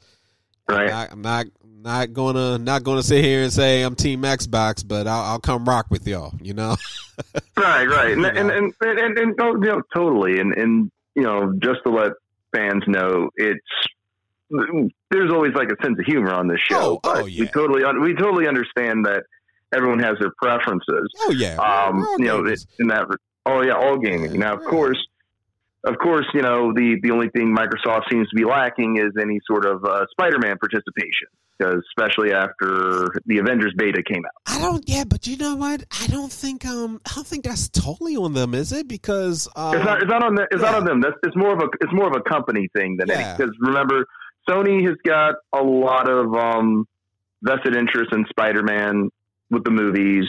Right. 0.68 0.91
I'm 0.91 0.91
not, 0.91 1.11
I'm 1.11 1.22
not 1.22 1.47
not 1.85 2.12
gonna 2.14 2.59
not 2.59 2.82
gonna 2.82 3.03
sit 3.03 3.22
here 3.22 3.43
and 3.43 3.53
say 3.53 3.82
I'm 3.82 3.95
Team 3.95 4.22
Xbox, 4.22 4.87
but 4.87 5.07
I'll, 5.07 5.22
I'll 5.22 5.39
come 5.39 5.68
rock 5.68 5.87
with 5.91 6.09
y'all. 6.09 6.32
You 6.41 6.55
know. 6.55 6.76
right. 7.57 7.85
Right. 7.85 8.12
And, 8.12 8.24
and, 8.24 8.51
and 8.51 8.72
and 8.80 8.99
and, 8.99 9.18
and, 9.18 9.35
oh, 9.41 9.53
you 9.55 9.68
know 9.68 9.82
totally. 9.95 10.41
And 10.41 10.55
and 10.55 10.91
you 11.14 11.22
know 11.22 11.53
just 11.62 11.80
to 11.85 11.91
let 11.91 12.12
fans 12.57 12.82
know, 12.87 13.28
it's 13.37 13.61
there's 15.11 15.30
always 15.30 15.55
like 15.55 15.68
a 15.68 15.82
sense 15.82 15.99
of 15.99 16.05
humor 16.07 16.32
on 16.32 16.49
this 16.49 16.61
show. 16.61 17.01
Oh, 17.05 17.22
oh 17.22 17.26
yeah. 17.26 17.43
We 17.43 17.49
totally 17.49 17.82
we 18.01 18.14
totally 18.14 18.49
understand 18.49 19.05
that 19.05 19.24
everyone 19.74 19.98
has 19.98 20.14
their 20.20 20.32
preferences. 20.40 21.08
Oh 21.20 21.32
yeah. 21.32 21.56
Um, 21.56 22.06
you 22.18 22.26
know, 22.26 22.44
in 22.78 22.88
that. 22.88 23.06
Oh 23.46 23.62
yeah, 23.62 23.74
all 23.74 23.98
gaming. 23.98 24.38
Now, 24.38 24.54
of 24.54 24.64
course, 24.64 24.96
of 25.84 25.98
course, 25.98 26.26
you 26.32 26.40
know 26.40 26.72
the 26.72 26.98
the 27.02 27.10
only 27.10 27.28
thing 27.28 27.54
Microsoft 27.54 28.10
seems 28.10 28.28
to 28.30 28.36
be 28.36 28.44
lacking 28.44 28.96
is 28.96 29.12
any 29.20 29.38
sort 29.46 29.66
of 29.66 29.84
uh, 29.84 30.06
Spider-Man 30.12 30.56
participation, 30.56 31.28
because 31.58 31.82
especially 31.90 32.32
after 32.32 33.20
the 33.26 33.38
Avengers 33.38 33.74
beta 33.76 34.02
came 34.02 34.22
out. 34.24 34.32
I 34.46 34.58
don't. 34.62 34.82
Yeah, 34.88 35.04
but 35.04 35.26
you 35.26 35.36
know 35.36 35.56
what? 35.56 35.84
I 36.00 36.06
don't 36.06 36.32
think 36.32 36.64
um 36.64 37.02
I 37.04 37.12
don't 37.14 37.26
think 37.26 37.44
that's 37.44 37.68
totally 37.68 38.16
on 38.16 38.32
them, 38.32 38.54
is 38.54 38.72
it? 38.72 38.88
Because 38.88 39.46
um, 39.56 39.76
it's 39.76 39.84
not. 39.84 40.02
It's 40.02 40.10
not 40.10 40.22
on. 40.24 40.34
The, 40.36 40.42
it's 40.50 40.62
yeah. 40.62 40.70
not 40.70 40.74
on 40.76 40.84
them. 40.86 41.00
That's 41.02 41.16
it's 41.22 41.36
more 41.36 41.52
of 41.52 41.60
a 41.60 41.68
it's 41.82 41.92
more 41.92 42.06
of 42.06 42.16
a 42.16 42.22
company 42.22 42.68
thing 42.74 42.96
than 42.96 43.08
yeah. 43.08 43.14
any. 43.14 43.36
Because 43.36 43.54
remember, 43.60 44.06
Sony 44.48 44.86
has 44.86 44.96
got 45.04 45.34
a 45.52 45.62
lot 45.62 46.08
of 46.08 46.34
um 46.34 46.86
vested 47.42 47.76
interest 47.76 48.10
in 48.14 48.24
Spider-Man 48.30 49.10
with 49.51 49.64
the 49.64 49.70
movies 49.70 50.26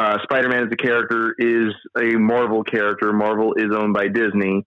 uh, 0.00 0.16
Spider-Man 0.22 0.66
as 0.66 0.72
a 0.72 0.76
character 0.76 1.34
is 1.38 1.74
a 1.96 2.16
Marvel 2.16 2.64
character. 2.64 3.12
Marvel 3.12 3.52
is 3.54 3.66
owned 3.74 3.92
by 3.92 4.08
Disney, 4.08 4.64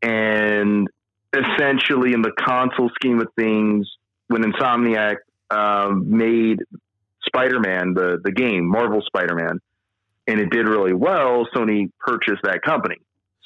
and 0.00 0.88
essentially, 1.34 2.14
in 2.14 2.22
the 2.22 2.32
console 2.38 2.90
scheme 2.94 3.20
of 3.20 3.28
things, 3.38 3.86
when 4.28 4.42
Insomniac 4.42 5.16
uh, 5.50 5.90
made 5.92 6.60
Spider-Man 7.26 7.92
the 7.92 8.20
the 8.24 8.32
game 8.32 8.64
Marvel 8.64 9.02
Spider-Man, 9.06 9.60
and 10.26 10.40
it 10.40 10.48
did 10.48 10.66
really 10.66 10.94
well, 10.94 11.46
Sony 11.54 11.90
purchased 11.98 12.42
that 12.44 12.62
company. 12.62 12.96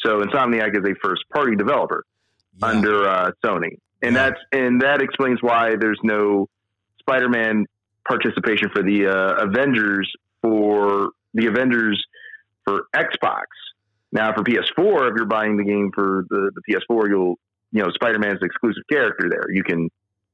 So 0.05 0.21
Insomniac 0.21 0.77
is 0.77 0.89
a 0.89 0.95
first-party 1.03 1.57
developer 1.57 2.05
yeah. 2.59 2.67
under 2.67 3.09
uh, 3.09 3.31
Sony, 3.45 3.79
and 4.03 4.15
yeah. 4.15 4.29
that's 4.29 4.41
and 4.53 4.83
that 4.83 5.03
explains 5.03 5.43
why 5.43 5.75
there's 5.81 6.01
no 6.05 6.49
Spider-Man 7.01 7.67
participation 8.07 8.69
for 8.75 8.83
the 8.83 9.07
uh, 9.07 9.47
Avengers 9.47 10.11
for 10.43 11.11
the 11.35 11.47
Avengers 11.47 12.03
for 12.65 12.83
Xbox. 12.95 13.45
Now, 14.11 14.35
for 14.35 14.43
PS4, 14.43 15.11
if 15.11 15.17
you're 15.17 15.25
buying 15.25 15.57
the 15.57 15.65
game 15.65 15.91
for 15.95 16.27
the, 16.29 16.51
the 16.55 16.75
PS4, 16.75 17.09
you'll 17.09 17.37
you 17.71 17.83
know 17.83 17.91
Spider 17.95 18.19
Man's 18.19 18.41
exclusive 18.43 18.83
character 18.91 19.29
there. 19.31 19.51
You 19.51 19.65
can 19.65 19.89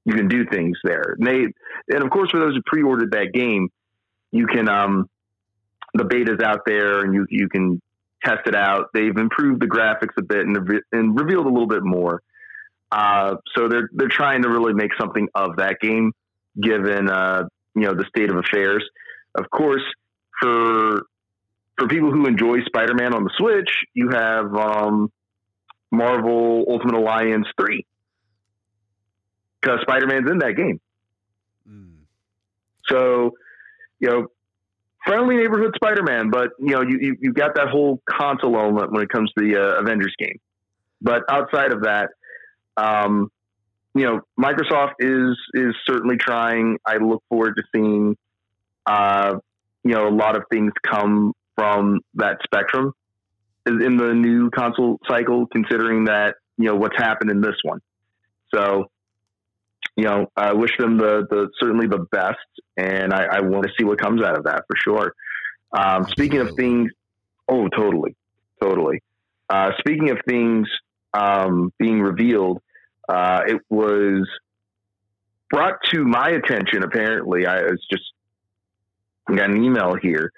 you 0.05 0.15
can 0.15 0.29
do 0.29 0.45
things 0.47 0.77
there. 0.83 1.17
And 1.19 1.27
they 1.27 1.47
and 1.95 2.03
of 2.03 2.11
course 2.11 2.31
for 2.31 2.41
those 2.41 2.55
who 2.55 2.63
pre-ordered 2.67 3.13
that 3.13 3.33
game, 3.33 3.69
you 4.33 4.47
can 4.47 4.69
um 4.69 5.09
the 5.95 6.05
beta's 6.05 6.41
out 6.43 6.61
there 6.67 7.01
and 7.01 7.15
you 7.15 7.27
you 7.31 7.49
can 7.49 7.81
test 8.25 8.47
it 8.47 8.57
out. 8.57 8.87
They've 8.93 9.17
improved 9.17 9.63
the 9.63 9.67
graphics 9.67 10.17
a 10.19 10.23
bit 10.23 10.47
and, 10.47 10.57
and 10.93 11.19
revealed 11.19 11.47
a 11.47 11.51
little 11.51 11.69
bit 11.69 11.85
more. 11.85 12.23
Uh, 12.91 13.37
so 13.57 13.69
they're 13.69 13.89
they're 13.93 14.09
trying 14.09 14.43
to 14.43 14.49
really 14.49 14.73
make 14.73 14.91
something 14.99 15.29
of 15.35 15.57
that 15.57 15.77
game, 15.81 16.13
given 16.61 17.09
uh, 17.09 17.45
you 17.81 17.89
know 17.89 17.95
the 17.95 18.05
state 18.09 18.31
of 18.31 18.37
affairs. 18.37 18.85
Of 19.35 19.51
course, 19.51 19.83
for 20.41 21.03
for 21.79 21.89
people 21.89 22.11
who 22.11 22.27
enjoy 22.27 22.63
Spider-Man 22.67 23.15
on 23.15 23.25
the 23.25 23.31
Switch, 23.37 23.71
you 23.95 24.11
have 24.11 24.55
um, 24.55 25.13
Marvel 25.91 26.65
Ultimate 26.69 26.95
Alliance 26.95 27.47
three 27.59 27.87
because 29.61 29.81
Spider-Man's 29.83 30.31
in 30.31 30.39
that 30.39 30.57
game. 30.57 30.81
Mm. 31.69 31.99
So, 32.89 33.33
you 34.01 34.09
know, 34.09 34.27
friendly 35.05 35.37
neighborhood 35.37 35.73
Spider-Man, 35.75 36.31
but 36.31 36.51
you 36.59 36.75
know, 36.75 36.83
you, 36.83 36.99
you 37.01 37.17
you 37.21 37.33
got 37.33 37.55
that 37.55 37.69
whole 37.69 38.03
console 38.09 38.59
element 38.59 38.93
when 38.93 39.03
it 39.03 39.09
comes 39.09 39.33
to 39.37 39.45
the 39.45 39.57
uh, 39.57 39.81
Avengers 39.81 40.15
game. 40.19 40.39
But 41.01 41.23
outside 41.31 41.73
of 41.73 41.83
that, 41.83 42.11
um, 42.77 43.31
you 43.95 44.05
know, 44.05 44.21
Microsoft 44.39 44.95
is 45.01 45.37
is 45.55 45.75
certainly 45.87 46.17
trying. 46.17 46.79
I 46.87 46.97
look 46.97 47.23
forward 47.29 47.55
to 47.57 47.63
seeing 47.75 48.17
uh, 48.87 49.39
you 49.85 49.95
know, 49.95 50.09
a 50.09 50.15
lot 50.15 50.37
of 50.37 50.45
things 50.51 50.73
come 50.87 51.33
from 51.55 52.01
that 52.15 52.39
spectrum 52.45 52.93
in 53.67 53.97
the 53.97 54.15
new 54.15 54.51
console 54.51 54.99
cycle, 55.07 55.47
considering 55.47 56.05
that, 56.05 56.37
you 56.57 56.65
know, 56.65 56.75
what's 56.75 56.97
happened 56.97 57.31
in 57.31 57.43
this 57.43 57.57
one. 57.63 57.81
So, 58.55 58.87
you 59.95 60.05
know, 60.05 60.27
I 60.37 60.55
wish 60.55 60.71
them 60.79 60.97
the, 60.97 61.27
the 61.29 61.51
certainly 61.61 61.87
the 61.87 62.07
best, 62.11 62.39
and 62.79 63.13
I, 63.13 63.25
I 63.25 63.41
want 63.41 63.65
to 63.65 63.71
see 63.79 63.85
what 63.85 63.99
comes 63.99 64.23
out 64.23 64.39
of 64.39 64.45
that 64.45 64.65
for 64.67 64.77
sure. 64.83 65.13
Um, 65.73 66.07
speaking 66.07 66.39
of 66.41 66.55
things, 66.57 66.91
Oh, 67.49 67.69
totally, 67.69 68.15
totally. 68.61 69.03
Uh, 69.49 69.71
speaking 69.79 70.11
of 70.11 70.19
things 70.29 70.69
um, 71.15 71.73
being 71.79 72.01
revealed, 72.01 72.61
uh, 73.09 73.41
it 73.47 73.63
was 73.69 74.29
brought 75.51 75.77
to 75.93 76.05
my 76.05 76.29
attention. 76.31 76.83
Apparently, 76.83 77.47
I 77.47 77.63
was 77.63 77.85
just 77.91 78.05
got 79.29 79.51
an 79.51 79.63
email 79.63 79.95
here 80.01 80.33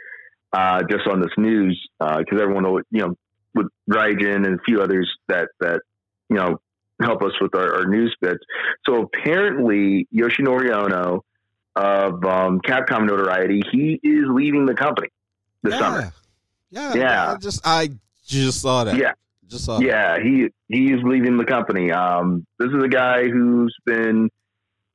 uh, 0.52 0.82
just 0.88 1.06
on 1.06 1.20
this 1.20 1.32
news 1.36 1.80
because 1.98 2.40
everyone, 2.40 2.64
know, 2.64 2.80
you 2.90 3.00
know, 3.00 3.14
with 3.54 3.66
Raijin 3.90 4.46
and 4.46 4.58
a 4.58 4.62
few 4.64 4.80
others 4.80 5.10
that 5.28 5.48
that 5.60 5.80
you 6.28 6.36
know 6.36 6.60
help 7.00 7.22
us 7.22 7.32
with 7.40 7.54
our, 7.54 7.76
our 7.76 7.86
news 7.86 8.14
bits. 8.20 8.44
So 8.86 9.02
apparently, 9.02 10.06
Yoshinori 10.14 10.70
Ono 10.70 11.24
of 11.76 12.24
um, 12.24 12.60
Capcom 12.60 13.06
notoriety, 13.06 13.62
he 13.70 13.98
is 14.02 14.24
leaving 14.28 14.66
the 14.66 14.74
company 14.74 15.08
this 15.62 15.74
yeah. 15.74 15.78
summer. 15.78 16.12
Yeah, 16.70 16.94
Yeah. 16.94 17.32
I 17.32 17.36
just 17.36 17.60
I 17.64 17.90
just 18.26 18.60
saw 18.60 18.84
that. 18.84 18.96
Yeah. 18.96 19.12
Just 19.50 19.64
saw. 19.64 19.80
Yeah, 19.80 20.18
he 20.22 20.48
he's 20.68 21.02
leaving 21.02 21.36
the 21.36 21.44
company. 21.44 21.90
Um, 21.90 22.46
this 22.58 22.68
is 22.68 22.82
a 22.82 22.88
guy 22.88 23.28
who's 23.28 23.76
been 23.84 24.30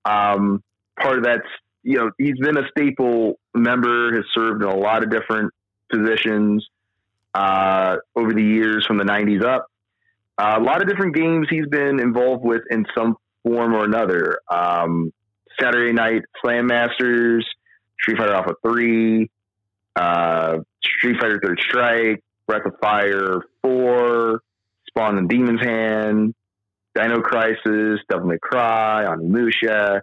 um, 0.06 0.64
part 1.00 1.18
of 1.18 1.26
that. 1.26 1.42
You 1.84 1.98
know, 1.98 2.12
he's 2.18 2.40
been 2.40 2.58
a 2.58 2.68
staple 2.70 3.40
member. 3.54 4.16
Has 4.16 4.26
served 4.34 4.64
in 4.64 4.70
a 4.70 4.76
lot 4.76 5.04
of 5.04 5.12
different 5.12 5.54
positions 5.92 6.68
uh, 7.34 7.98
over 8.16 8.34
the 8.34 8.44
years 8.44 8.86
from 8.86 8.98
the 8.98 9.04
'90s 9.04 9.44
up. 9.44 9.68
Uh, 10.38 10.56
a 10.58 10.64
lot 10.64 10.82
of 10.82 10.88
different 10.88 11.16
games 11.16 11.48
he's 11.50 11.68
been 11.68 12.00
involved 12.00 12.44
with 12.44 12.62
in 12.70 12.86
some 12.98 13.16
form 13.44 13.74
or 13.74 13.84
another. 13.84 14.40
Um, 14.50 15.14
Saturday 15.60 15.94
Night 15.94 16.24
Slam 16.42 16.68
Masters, 16.68 17.46
Street 18.00 18.18
Fighter 18.18 18.34
Alpha 18.34 18.56
Three, 18.66 19.30
uh, 19.96 20.58
Street 20.84 21.18
Fighter 21.20 21.40
Third 21.42 21.60
Strike, 21.62 22.24
Breath 22.48 22.66
of 22.66 22.74
Fire 22.82 23.42
4, 23.64 24.42
Spawn 24.88 25.18
and 25.18 25.30
Demon's 25.30 25.62
Hand, 25.62 26.36
Dino 26.96 27.22
Crisis, 27.22 28.00
Devil 28.10 28.28
May 28.28 28.38
Cry, 28.42 29.06
Onimusha, 29.08 30.02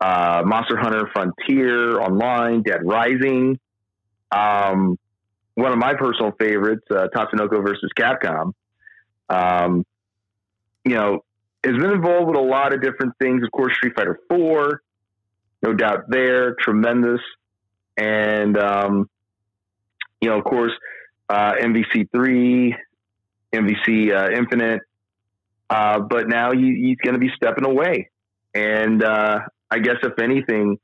uh, 0.00 0.42
Monster 0.44 0.76
Hunter 0.76 1.10
Frontier 1.12 2.00
Online, 2.00 2.62
Dead 2.62 2.80
Rising. 2.84 3.58
Um, 4.30 4.98
one 5.54 5.72
of 5.72 5.78
my 5.78 5.94
personal 5.94 6.32
favorites, 6.38 6.84
uh, 6.90 7.08
Tatsunoko 7.14 7.64
versus 7.66 7.90
Capcom. 7.98 8.52
Um, 9.28 9.84
you 10.84 10.94
know, 10.94 11.24
has 11.64 11.74
been 11.74 11.90
involved 11.90 12.28
with 12.28 12.36
a 12.36 12.42
lot 12.42 12.72
of 12.72 12.80
different 12.80 13.14
things. 13.20 13.42
Of 13.42 13.50
course, 13.50 13.74
Street 13.74 13.94
Fighter 13.96 14.20
4, 14.28 14.82
no 15.62 15.72
doubt 15.72 16.04
there, 16.08 16.54
tremendous. 16.54 17.20
And, 17.96 18.56
um, 18.56 19.08
you 20.20 20.28
know, 20.28 20.38
of 20.38 20.44
course, 20.44 20.72
uh, 21.28 21.52
MVC 21.60 22.08
three, 22.14 22.74
MVC 23.52 24.12
uh, 24.12 24.30
Infinite, 24.36 24.80
uh, 25.68 26.00
but 26.00 26.28
now 26.28 26.52
he, 26.52 26.74
he's 26.86 26.96
going 27.04 27.14
to 27.14 27.20
be 27.20 27.30
stepping 27.36 27.64
away. 27.64 28.10
And 28.54 29.02
uh, 29.02 29.40
I 29.70 29.78
guess 29.78 29.96
if 30.02 30.18
anything, 30.18 30.78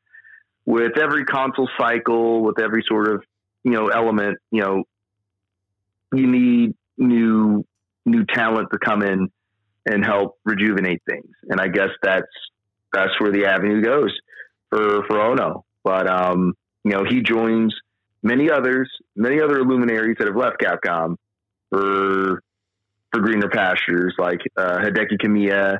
with 0.64 0.98
every 0.98 1.24
console 1.24 1.68
cycle, 1.78 2.42
with 2.42 2.60
every 2.60 2.84
sort 2.86 3.08
of 3.08 3.22
you 3.64 3.72
know 3.72 3.88
element, 3.88 4.38
you 4.50 4.60
know, 4.60 4.84
you 6.12 6.26
need 6.26 6.74
new 6.98 7.64
new 8.04 8.24
talent 8.24 8.68
to 8.72 8.78
come 8.78 9.02
in 9.02 9.28
and 9.86 10.04
help 10.04 10.38
rejuvenate 10.44 11.02
things. 11.08 11.30
And 11.48 11.60
I 11.60 11.68
guess 11.68 11.90
that's 12.02 12.26
that's 12.92 13.18
where 13.18 13.32
the 13.32 13.46
avenue 13.46 13.82
goes 13.82 14.12
for 14.70 15.04
for 15.06 15.20
Ono. 15.20 15.64
But 15.84 16.08
um, 16.08 16.54
you 16.84 16.92
know, 16.92 17.04
he 17.08 17.22
joins 17.22 17.74
many 18.22 18.50
others, 18.50 18.90
many 19.16 19.40
other 19.40 19.64
luminaries 19.64 20.16
that 20.18 20.26
have 20.26 20.36
left 20.36 20.60
Capcom 20.60 21.16
for 21.70 22.42
for 23.12 23.20
greener 23.20 23.48
pastures, 23.48 24.14
like 24.18 24.40
uh, 24.56 24.78
Hideki 24.78 25.18
Kamiya 25.22 25.78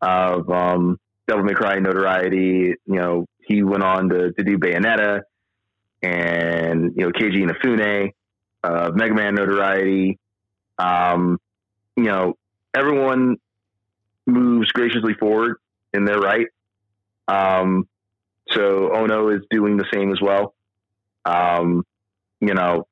of 0.00 0.48
um, 0.50 0.98
Devil 1.26 1.44
May 1.44 1.54
Cry 1.54 1.78
notoriety. 1.78 2.74
You 2.86 2.94
know, 2.94 3.26
he 3.40 3.62
went 3.62 3.82
on 3.82 4.08
to, 4.10 4.32
to 4.32 4.44
do 4.44 4.58
Bayonetta, 4.58 5.22
and 6.02 6.92
you 6.96 7.04
know 7.04 7.10
Keiji 7.10 7.44
Inafune 7.44 8.10
of 8.62 8.94
Mega 8.94 9.14
Man 9.14 9.34
notoriety. 9.34 10.18
Um, 10.78 11.38
you 11.96 12.04
know, 12.04 12.34
everyone 12.74 13.36
moves 14.26 14.70
graciously 14.72 15.14
forward 15.14 15.56
in 15.92 16.04
their 16.04 16.18
right. 16.18 16.46
Um, 17.28 17.88
so 18.50 18.94
Ono 18.94 19.28
is 19.28 19.40
doing 19.50 19.76
the 19.76 19.86
same 19.92 20.12
as 20.12 20.20
well. 20.20 20.54
Um, 21.24 21.84
you 22.40 22.54
know, 22.54 22.86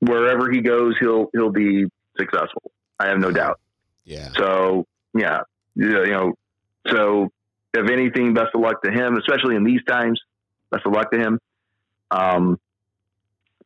wherever 0.00 0.50
he 0.50 0.60
goes, 0.60 0.94
he'll 1.00 1.28
he'll 1.32 1.52
be 1.52 1.86
successful. 2.18 2.70
I 2.98 3.08
have 3.08 3.18
no 3.18 3.30
doubt. 3.30 3.60
Yeah. 4.04 4.28
So 4.36 4.86
yeah, 5.14 5.40
you 5.74 6.06
know, 6.06 6.34
so 6.88 7.30
if 7.72 7.90
anything, 7.90 8.34
best 8.34 8.50
of 8.54 8.60
luck 8.60 8.82
to 8.82 8.90
him, 8.90 9.16
especially 9.16 9.56
in 9.56 9.64
these 9.64 9.82
times. 9.88 10.20
Best 10.70 10.86
of 10.86 10.92
luck 10.92 11.10
to 11.12 11.18
him. 11.18 11.38
Um, 12.10 12.58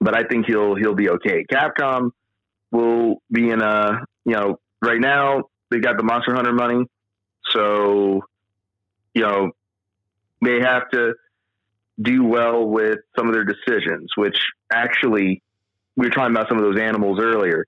but 0.00 0.16
I 0.16 0.24
think 0.24 0.46
he'll 0.46 0.74
he'll 0.74 0.94
be 0.94 1.10
okay. 1.10 1.44
Capcom 1.50 2.10
will 2.70 3.22
be 3.30 3.50
in 3.50 3.62
a 3.62 4.04
you 4.24 4.34
know 4.34 4.58
right 4.82 5.00
now 5.00 5.44
they 5.70 5.78
got 5.78 5.96
the 5.96 6.02
Monster 6.04 6.34
Hunter 6.34 6.52
money, 6.52 6.84
so 7.50 8.22
you 9.14 9.22
know 9.22 9.50
they 10.42 10.60
have 10.60 10.88
to 10.90 11.14
do 12.00 12.24
well 12.24 12.64
with 12.64 12.98
some 13.16 13.28
of 13.28 13.34
their 13.34 13.44
decisions, 13.44 14.10
which 14.16 14.38
actually 14.72 15.42
we 15.96 16.06
were 16.06 16.10
talking 16.10 16.34
about 16.34 16.48
some 16.48 16.58
of 16.58 16.64
those 16.64 16.78
animals 16.80 17.18
earlier. 17.20 17.64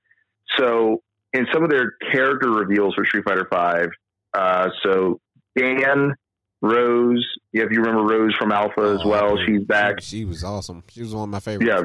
So 0.57 1.03
in 1.33 1.47
some 1.53 1.65
of 1.65 1.71
their 1.71 1.93
character 2.13 2.51
reveals 2.51 2.95
for 2.95 3.05
Street 3.05 3.25
Fighter 3.25 3.47
Five, 3.51 3.89
uh, 4.35 4.69
so 4.83 5.21
Dan 5.57 6.15
Rose, 6.63 7.27
yeah, 7.53 7.65
if 7.65 7.71
you 7.73 7.81
remember 7.81 8.03
Rose 8.03 8.35
from 8.39 8.53
Alpha 8.53 8.83
as 8.83 9.01
Oh, 9.03 9.09
well, 9.09 9.37
dude, 9.37 9.47
she's 9.47 9.65
back. 9.65 10.01
She, 10.01 10.25
was 10.25 10.45
awesome. 10.45 10.85
She 10.91 11.01
was 11.03 11.15
one 11.15 11.25
of 11.25 11.29
my 11.31 11.41
favorites. 11.41 11.69
Yeah, 11.69 11.83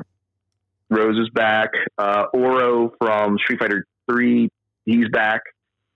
Rose 0.89 1.17
is 1.17 1.29
back. 1.29 1.69
Uh, 1.97 2.25
Oro 2.33 2.91
from 2.99 3.37
Street 3.39 3.59
Fighter 3.59 3.85
Three, 4.09 4.49
he's 4.85 5.09
back 5.09 5.41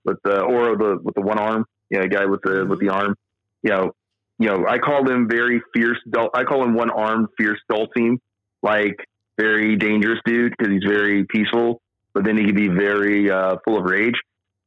with 0.06 0.18
the 0.24 0.42
Oro 0.42 0.78
the 0.78 1.00
with 1.04 1.16
the 1.16 1.22
one 1.22 1.38
arm. 1.38 1.66
Yeah, 1.90 2.06
guy 2.08 2.26
with 2.26 2.42
the 2.42 2.66
with 2.66 2.80
the 2.80 2.90
arm. 2.90 3.16
You 3.62 3.72
know, 3.72 3.92
you 4.40 4.48
know, 4.48 4.66
I 4.68 4.78
call 4.78 5.08
him 5.08 5.28
very 5.30 5.62
fierce. 5.74 6.00
Dul- 6.10 6.32
I 6.34 6.44
call 6.46 6.64
him 6.64 6.74
one 6.74 6.90
armed 6.90 7.28
fierce 7.38 7.60
Dhalsim, 7.70 8.20
like 8.64 8.96
very 9.38 9.76
dangerous 9.76 10.20
dude 10.26 10.54
because 10.58 10.74
he's 10.74 10.84
very 10.90 11.26
peaceful, 11.26 11.82
but 12.14 12.24
then 12.24 12.38
he 12.38 12.46
can 12.46 12.56
be 12.56 12.70
very 12.70 13.30
uh, 13.30 13.58
full 13.66 13.78
of 13.78 13.84
rage 13.84 14.16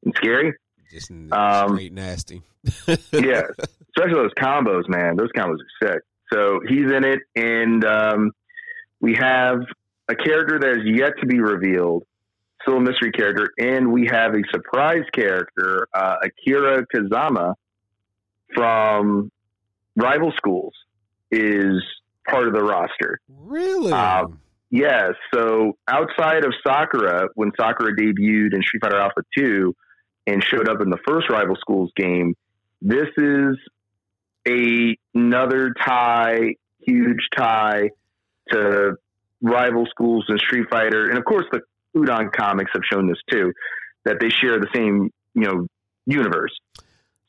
and 0.05 0.14
scary. 0.16 0.53
Just 0.91 1.11
Um, 1.11 1.70
straight 1.75 1.93
nasty. 1.93 2.43
yeah, 2.87 3.43
especially 3.97 4.14
those 4.14 4.35
combos, 4.39 4.89
man. 4.89 5.16
Those 5.16 5.31
combos 5.37 5.57
are 5.57 5.89
sick. 5.89 6.03
So 6.33 6.61
he's 6.68 6.91
in 6.91 7.05
it, 7.05 7.20
and 7.35 7.85
um, 7.85 8.31
we 9.01 9.14
have 9.14 9.59
a 10.09 10.14
character 10.14 10.59
that 10.59 10.70
is 10.81 10.85
yet 10.85 11.12
to 11.20 11.27
be 11.27 11.41
revealed, 11.41 12.05
still 12.62 12.77
a 12.77 12.81
mystery 12.81 13.11
character, 13.11 13.51
and 13.59 13.91
we 13.91 14.07
have 14.11 14.35
a 14.35 14.43
surprise 14.51 15.05
character, 15.14 15.89
uh, 15.95 16.16
Akira 16.23 16.87
Kazama 16.95 17.55
from 18.55 19.31
Rival 19.97 20.32
Schools, 20.36 20.74
is 21.30 21.82
part 22.28 22.47
of 22.47 22.55
the 22.55 22.62
roster. 22.62 23.18
Really? 23.28 23.93
Uh, 23.93 24.26
Yes. 24.72 25.12
So 25.34 25.76
outside 25.86 26.47
of 26.47 26.55
Sakura, 26.66 27.28
when 27.34 27.53
Sakura 27.61 27.95
debuted 27.95 28.55
in 28.55 28.62
Street 28.62 28.80
Fighter 28.82 28.99
Alpha 28.99 29.20
2 29.36 29.76
and 30.26 30.43
showed 30.43 30.66
up 30.66 30.80
in 30.80 30.88
the 30.88 30.97
first 31.07 31.28
Rival 31.28 31.57
Schools 31.61 31.93
game, 31.95 32.34
this 32.80 33.09
is 33.18 33.59
a, 34.49 34.97
another 35.14 35.74
tie, 35.74 36.55
huge 36.80 37.28
tie 37.36 37.90
to 38.51 38.97
Rival 39.43 39.86
Schools 39.90 40.24
and 40.28 40.40
Street 40.40 40.68
Fighter. 40.70 41.11
And 41.11 41.18
of 41.18 41.26
course, 41.26 41.45
the 41.53 41.61
Udon 41.95 42.32
comics 42.32 42.70
have 42.72 42.82
shown 42.90 43.09
this 43.09 43.20
too, 43.30 43.53
that 44.07 44.20
they 44.20 44.30
share 44.30 44.59
the 44.59 44.68
same, 44.74 45.11
you 45.34 45.43
know, 45.43 45.66
universe. 46.07 46.59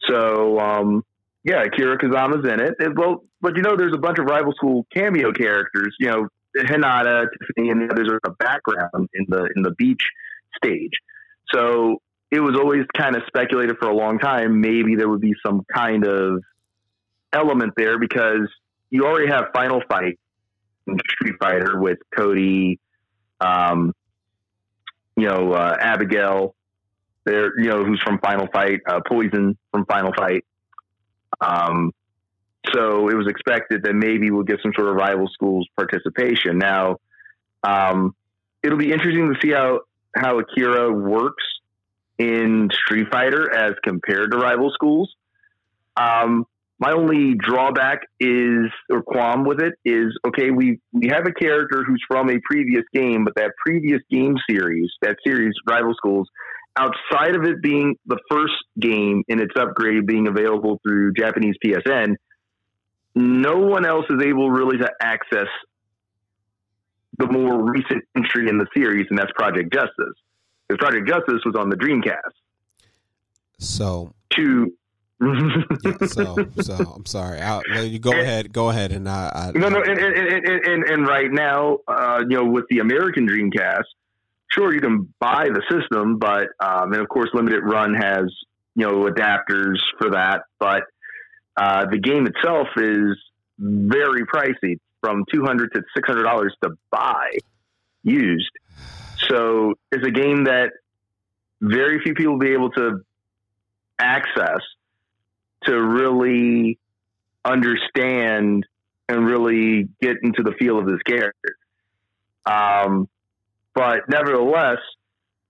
So, 0.07 0.59
um, 0.59 1.03
yeah, 1.43 1.63
Akira 1.63 1.97
Kazama's 1.97 2.45
in 2.49 2.59
it. 2.59 2.75
And, 2.79 2.97
well, 2.97 3.23
but 3.41 3.55
you 3.55 3.61
know, 3.61 3.75
there's 3.75 3.93
a 3.93 3.99
bunch 3.99 4.19
of 4.19 4.25
Rival 4.25 4.53
School 4.53 4.85
cameo 4.93 5.31
characters, 5.33 5.95
you 5.99 6.07
know, 6.07 6.27
Hinata, 6.57 7.25
Tiffany, 7.31 7.69
and 7.69 7.81
the 7.81 7.93
others 7.93 8.07
are 8.09 8.15
in 8.15 8.19
the 8.23 8.35
background 8.39 9.09
in 9.13 9.25
the 9.27 9.49
in 9.55 9.63
the 9.63 9.71
beach 9.71 10.03
stage. 10.55 10.91
So 11.53 11.97
it 12.31 12.39
was 12.39 12.55
always 12.57 12.85
kind 12.95 13.15
of 13.15 13.23
speculated 13.27 13.77
for 13.79 13.89
a 13.89 13.95
long 13.95 14.19
time. 14.19 14.61
Maybe 14.61 14.95
there 14.95 15.09
would 15.09 15.21
be 15.21 15.33
some 15.45 15.63
kind 15.73 16.05
of 16.05 16.41
element 17.33 17.73
there 17.75 17.99
because 17.99 18.47
you 18.89 19.05
already 19.05 19.27
have 19.27 19.45
Final 19.53 19.81
Fight 19.87 20.19
in 20.87 20.97
Street 21.09 21.35
Fighter 21.39 21.79
with 21.79 21.97
Cody, 22.15 22.79
um, 23.39 23.93
you 25.15 25.27
know, 25.27 25.53
uh, 25.53 25.75
Abigail, 25.79 26.55
there, 27.25 27.59
you 27.59 27.69
know, 27.69 27.83
who's 27.83 28.01
from 28.03 28.19
Final 28.19 28.47
Fight, 28.53 28.79
uh, 28.87 28.99
Poison 29.07 29.57
from 29.71 29.85
Final 29.85 30.13
Fight. 30.15 30.45
Um, 31.41 31.91
so 32.73 33.09
it 33.09 33.15
was 33.15 33.27
expected 33.27 33.83
that 33.83 33.93
maybe 33.93 34.31
we'll 34.31 34.43
get 34.43 34.59
some 34.63 34.71
sort 34.75 34.87
of 34.87 34.95
rival 34.95 35.27
schools 35.33 35.67
participation. 35.75 36.57
Now, 36.57 36.97
um, 37.63 38.15
it'll 38.61 38.77
be 38.77 38.91
interesting 38.91 39.33
to 39.33 39.39
see 39.41 39.51
how 39.51 39.81
how 40.15 40.39
Akira 40.39 40.91
works 40.91 41.43
in 42.17 42.69
Street 42.71 43.07
Fighter 43.11 43.51
as 43.53 43.73
compared 43.83 44.31
to 44.31 44.37
rival 44.37 44.71
schools. 44.73 45.13
Um, 45.97 46.45
my 46.79 46.91
only 46.91 47.35
drawback 47.35 48.01
is 48.19 48.65
or 48.89 49.03
qualm 49.03 49.45
with 49.45 49.61
it 49.61 49.73
is 49.85 50.17
okay. 50.27 50.51
We 50.51 50.79
we 50.91 51.07
have 51.09 51.25
a 51.25 51.31
character 51.31 51.83
who's 51.83 52.03
from 52.07 52.29
a 52.29 52.39
previous 52.49 52.83
game, 52.93 53.23
but 53.23 53.35
that 53.35 53.51
previous 53.65 54.01
game 54.09 54.35
series, 54.49 54.91
that 55.01 55.17
series, 55.25 55.53
rival 55.67 55.93
schools, 55.95 56.27
outside 56.77 57.35
of 57.35 57.43
it 57.43 57.61
being 57.61 57.95
the 58.05 58.17
first 58.29 58.53
game 58.79 59.23
in 59.27 59.39
its 59.39 59.53
upgrade 59.55 60.05
being 60.05 60.27
available 60.27 60.79
through 60.85 61.13
Japanese 61.13 61.55
PSN, 61.63 62.15
no 63.15 63.57
one 63.57 63.85
else 63.85 64.05
is 64.09 64.21
able 64.23 64.49
really 64.49 64.77
to 64.77 64.89
access 65.01 65.47
the 67.17 67.27
more 67.27 67.63
recent 67.63 68.03
entry 68.15 68.49
in 68.49 68.57
the 68.57 68.65
series, 68.75 69.05
and 69.09 69.19
that's 69.19 69.31
Project 69.33 69.71
Justice. 69.71 70.15
Because 70.67 70.79
Project 70.79 71.07
Justice 71.07 71.41
was 71.45 71.55
on 71.55 71.69
the 71.69 71.75
Dreamcast. 71.75 72.33
So 73.59 74.13
To 74.31 74.73
yeah, 75.21 75.97
so 76.07 76.35
so 76.61 76.73
I'm 76.95 77.05
sorry. 77.05 77.39
I'll, 77.39 77.61
you 77.83 77.99
go 77.99 78.11
ahead. 78.11 78.51
Go 78.51 78.69
ahead, 78.69 78.91
and 78.91 79.07
I. 79.07 79.51
I 79.55 79.57
no, 79.57 79.69
no, 79.69 79.81
and 79.81 79.97
and, 79.97 80.15
and, 80.15 80.65
and, 80.65 80.83
and 80.83 81.07
right 81.07 81.31
now, 81.31 81.77
uh, 81.87 82.23
you 82.27 82.35
know, 82.35 82.45
with 82.45 82.65
the 82.69 82.79
American 82.79 83.27
Dreamcast, 83.27 83.83
sure 84.53 84.73
you 84.73 84.81
can 84.81 85.13
buy 85.19 85.49
the 85.49 85.61
system, 85.69 86.17
but 86.17 86.47
um, 86.59 86.93
and 86.93 87.01
of 87.01 87.09
course, 87.09 87.29
limited 87.33 87.61
run 87.63 87.93
has 87.93 88.25
you 88.75 88.85
know 88.85 89.05
adapters 89.05 89.77
for 89.99 90.11
that, 90.11 90.41
but 90.59 90.83
uh, 91.57 91.85
the 91.89 91.99
game 91.99 92.27
itself 92.27 92.67
is 92.77 93.17
very 93.59 94.25
pricey, 94.25 94.79
from 95.01 95.25
two 95.31 95.43
hundred 95.43 95.71
to 95.73 95.83
six 95.95 96.07
hundred 96.07 96.23
dollars 96.23 96.55
to 96.63 96.71
buy 96.89 97.31
used. 98.03 98.51
So 99.29 99.73
it's 99.91 100.05
a 100.05 100.11
game 100.11 100.45
that 100.45 100.71
very 101.61 101.99
few 102.01 102.13
people 102.13 102.33
will 102.33 102.39
be 102.39 102.53
able 102.53 102.71
to 102.71 103.01
access 103.99 104.59
to 105.65 105.81
really 105.81 106.77
understand 107.45 108.65
and 109.07 109.25
really 109.25 109.89
get 110.01 110.17
into 110.23 110.43
the 110.43 110.53
feel 110.59 110.77
of 110.79 110.85
this 110.85 111.01
character. 111.05 111.57
Um, 112.45 113.07
but 113.75 114.09
nevertheless, 114.09 114.79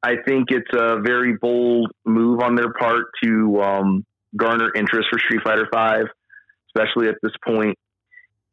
I 0.01 0.15
think 0.25 0.47
it's 0.49 0.69
a 0.73 0.99
very 1.01 1.35
bold 1.37 1.91
move 2.05 2.41
on 2.41 2.55
their 2.55 2.73
part 2.73 3.05
to 3.23 3.61
um, 3.61 4.05
garner 4.35 4.71
interest 4.75 5.07
for 5.11 5.19
Street 5.19 5.41
Fighter 5.43 5.67
Five, 5.71 6.05
especially 6.69 7.07
at 7.07 7.15
this 7.21 7.33
point. 7.45 7.77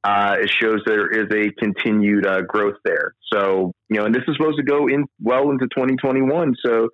Uh, 0.03 0.37
it 0.41 0.51
shows 0.51 0.81
there 0.87 1.09
is 1.09 1.27
a 1.31 1.53
continued 1.62 2.27
uh, 2.27 2.41
growth 2.43 2.77
there. 2.85 3.14
So 3.33 3.73
you 3.89 3.99
know, 3.99 4.07
and 4.07 4.14
this 4.14 4.23
is 4.27 4.37
supposed 4.37 4.57
to 4.59 4.62
go 4.62 4.87
in 4.87 5.07
well 5.21 5.51
into 5.51 5.66
2021. 5.66 6.55
So 6.64 6.89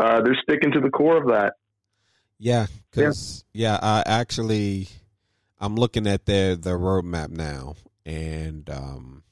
uh, 0.00 0.22
they're 0.22 0.38
sticking 0.42 0.72
to 0.72 0.80
the 0.80 0.90
core 0.90 1.16
of 1.16 1.28
that. 1.28 1.54
Yeah, 2.38 2.66
because 2.90 3.44
yeah. 3.52 3.78
I 3.82 4.02
actually 4.06 4.88
I'm 5.60 5.74
looking 5.74 6.06
at 6.06 6.24
their 6.24 6.54
the 6.54 6.70
roadmap 6.70 7.30
now, 7.30 7.74
and 8.06 8.68
um, 8.70 9.22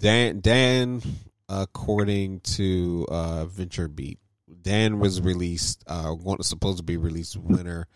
Dan 0.00 0.40
Dan 0.40 1.02
according 1.48 2.40
to 2.40 3.06
uh, 3.10 3.44
Venture 3.44 3.88
Beat, 3.88 4.18
Dan 4.62 4.98
was 4.98 5.20
released 5.20 5.84
uh, 5.86 6.14
supposed 6.40 6.78
to 6.78 6.84
be 6.84 6.96
released 6.96 7.36
winter 7.36 7.86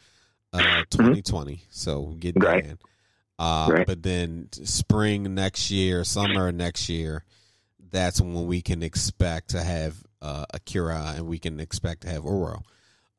uh 0.52 0.84
2020. 0.90 1.64
So 1.70 2.14
get 2.18 2.34
Right. 2.36 2.64
Dan. 2.64 2.78
Uh, 3.38 3.68
Right. 3.72 3.86
But 3.86 4.02
then 4.02 4.48
spring 4.52 5.34
next 5.34 5.70
year, 5.70 6.05
summer 6.05 6.52
next 6.52 6.88
year, 6.88 7.24
that's 7.90 8.20
when 8.20 8.46
we 8.46 8.62
can 8.62 8.82
expect 8.82 9.50
to 9.50 9.62
have 9.62 9.96
uh, 10.22 10.44
Akira 10.52 11.14
and 11.16 11.26
we 11.26 11.38
can 11.38 11.59
expect 11.59 12.02
to 12.02 12.09
have 12.11 12.24
Oro. 12.24 12.62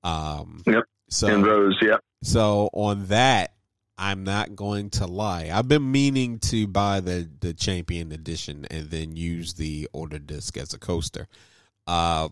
Um, 0.04 0.64
Yep. 0.66 0.84
So 1.10 1.28
and 1.28 1.46
Rose, 1.46 1.78
yeah. 1.82 1.98
so 2.24 2.70
on 2.74 3.08
that, 3.08 3.55
I'm 3.98 4.24
not 4.24 4.56
going 4.56 4.90
to 4.92 5.08
lie. 5.08 5.50
I've 5.54 5.68
been 5.68 5.92
meaning 5.92 6.40
to 6.40 6.68
buy 6.68 7.00
the 7.00 7.30
the 7.40 7.54
champion 7.54 8.12
edition 8.12 8.66
and 8.70 8.90
then 8.90 9.16
use 9.16 9.54
the 9.54 9.88
older 9.94 10.20
disc 10.20 10.58
as 10.58 10.74
a 10.74 10.80
coaster. 10.80 11.28
Uh, 11.88 12.30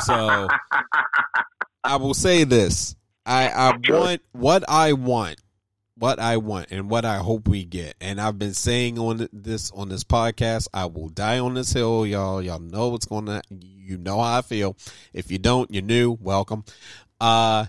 so 0.00 0.48
I 1.84 1.96
will 1.96 2.14
say 2.14 2.44
this: 2.44 2.96
I 3.26 3.48
I 3.48 3.78
want 3.88 4.22
what 4.32 4.64
I 4.68 4.94
want, 4.94 5.40
what 5.96 6.18
I 6.18 6.38
want, 6.38 6.68
and 6.70 6.88
what 6.88 7.04
I 7.04 7.18
hope 7.18 7.46
we 7.46 7.64
get. 7.64 7.94
And 8.00 8.20
I've 8.20 8.38
been 8.38 8.54
saying 8.54 8.98
on 8.98 9.28
this 9.32 9.70
on 9.72 9.90
this 9.90 10.04
podcast, 10.04 10.68
I 10.72 10.86
will 10.86 11.10
die 11.10 11.40
on 11.40 11.54
this 11.54 11.74
hill, 11.74 12.06
y'all. 12.06 12.40
Y'all 12.40 12.58
know 12.58 12.88
what's 12.88 13.06
going 13.06 13.26
to. 13.26 13.42
You 13.50 13.98
know 13.98 14.20
how 14.20 14.38
I 14.38 14.42
feel. 14.42 14.76
If 15.12 15.30
you 15.30 15.38
don't, 15.38 15.72
you're 15.72 15.82
new. 15.82 16.16
Welcome. 16.20 16.64
Uh, 17.20 17.66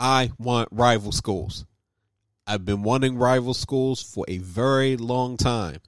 I 0.00 0.32
want 0.38 0.70
rival 0.72 1.12
schools. 1.12 1.66
I've 2.46 2.64
been 2.64 2.82
wanting 2.82 3.18
rival 3.18 3.52
schools 3.52 4.02
for 4.02 4.24
a 4.26 4.38
very 4.38 4.96
long 4.96 5.36
time. 5.36 5.80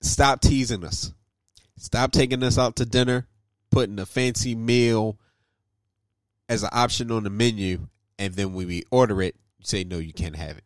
Stop 0.00 0.40
teasing 0.40 0.84
us. 0.84 1.14
Stop 1.78 2.10
taking 2.10 2.42
us 2.42 2.58
out 2.58 2.76
to 2.76 2.84
dinner, 2.84 3.28
putting 3.70 3.98
a 4.00 4.06
fancy 4.06 4.56
meal 4.56 5.18
as 6.48 6.64
an 6.64 6.70
option 6.72 7.12
on 7.12 7.22
the 7.22 7.30
menu, 7.30 7.86
and 8.18 8.34
then 8.34 8.52
when 8.52 8.66
we 8.66 8.82
order 8.90 9.22
it, 9.22 9.36
you 9.58 9.64
say 9.64 9.84
no, 9.84 9.98
you 9.98 10.12
can't 10.12 10.36
have 10.36 10.58
it. 10.58 10.64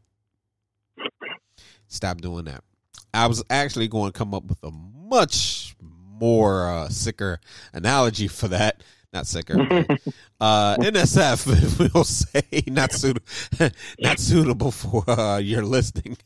Stop 1.88 2.22
doing 2.22 2.47
that. 2.47 2.64
I 3.12 3.26
was 3.26 3.44
actually 3.51 3.88
going 3.88 4.12
to 4.12 4.18
come 4.18 4.34
up 4.34 4.44
with 4.44 4.62
a 4.64 4.70
much 4.70 5.76
more 5.80 6.70
uh, 6.70 6.88
sicker 6.88 7.38
analogy 7.74 8.28
for 8.28 8.49
that. 8.49 8.82
Not 9.12 9.26
sicker. 9.26 9.57
but, 9.88 10.00
uh, 10.40 10.76
NSF 10.78 11.92
will 11.94 12.04
say 12.04 12.62
not 12.66 12.92
suitable, 12.92 13.26
not 13.98 14.18
suitable 14.18 14.70
for 14.70 15.09
uh, 15.09 15.38
your 15.38 15.62
listening. 15.62 16.16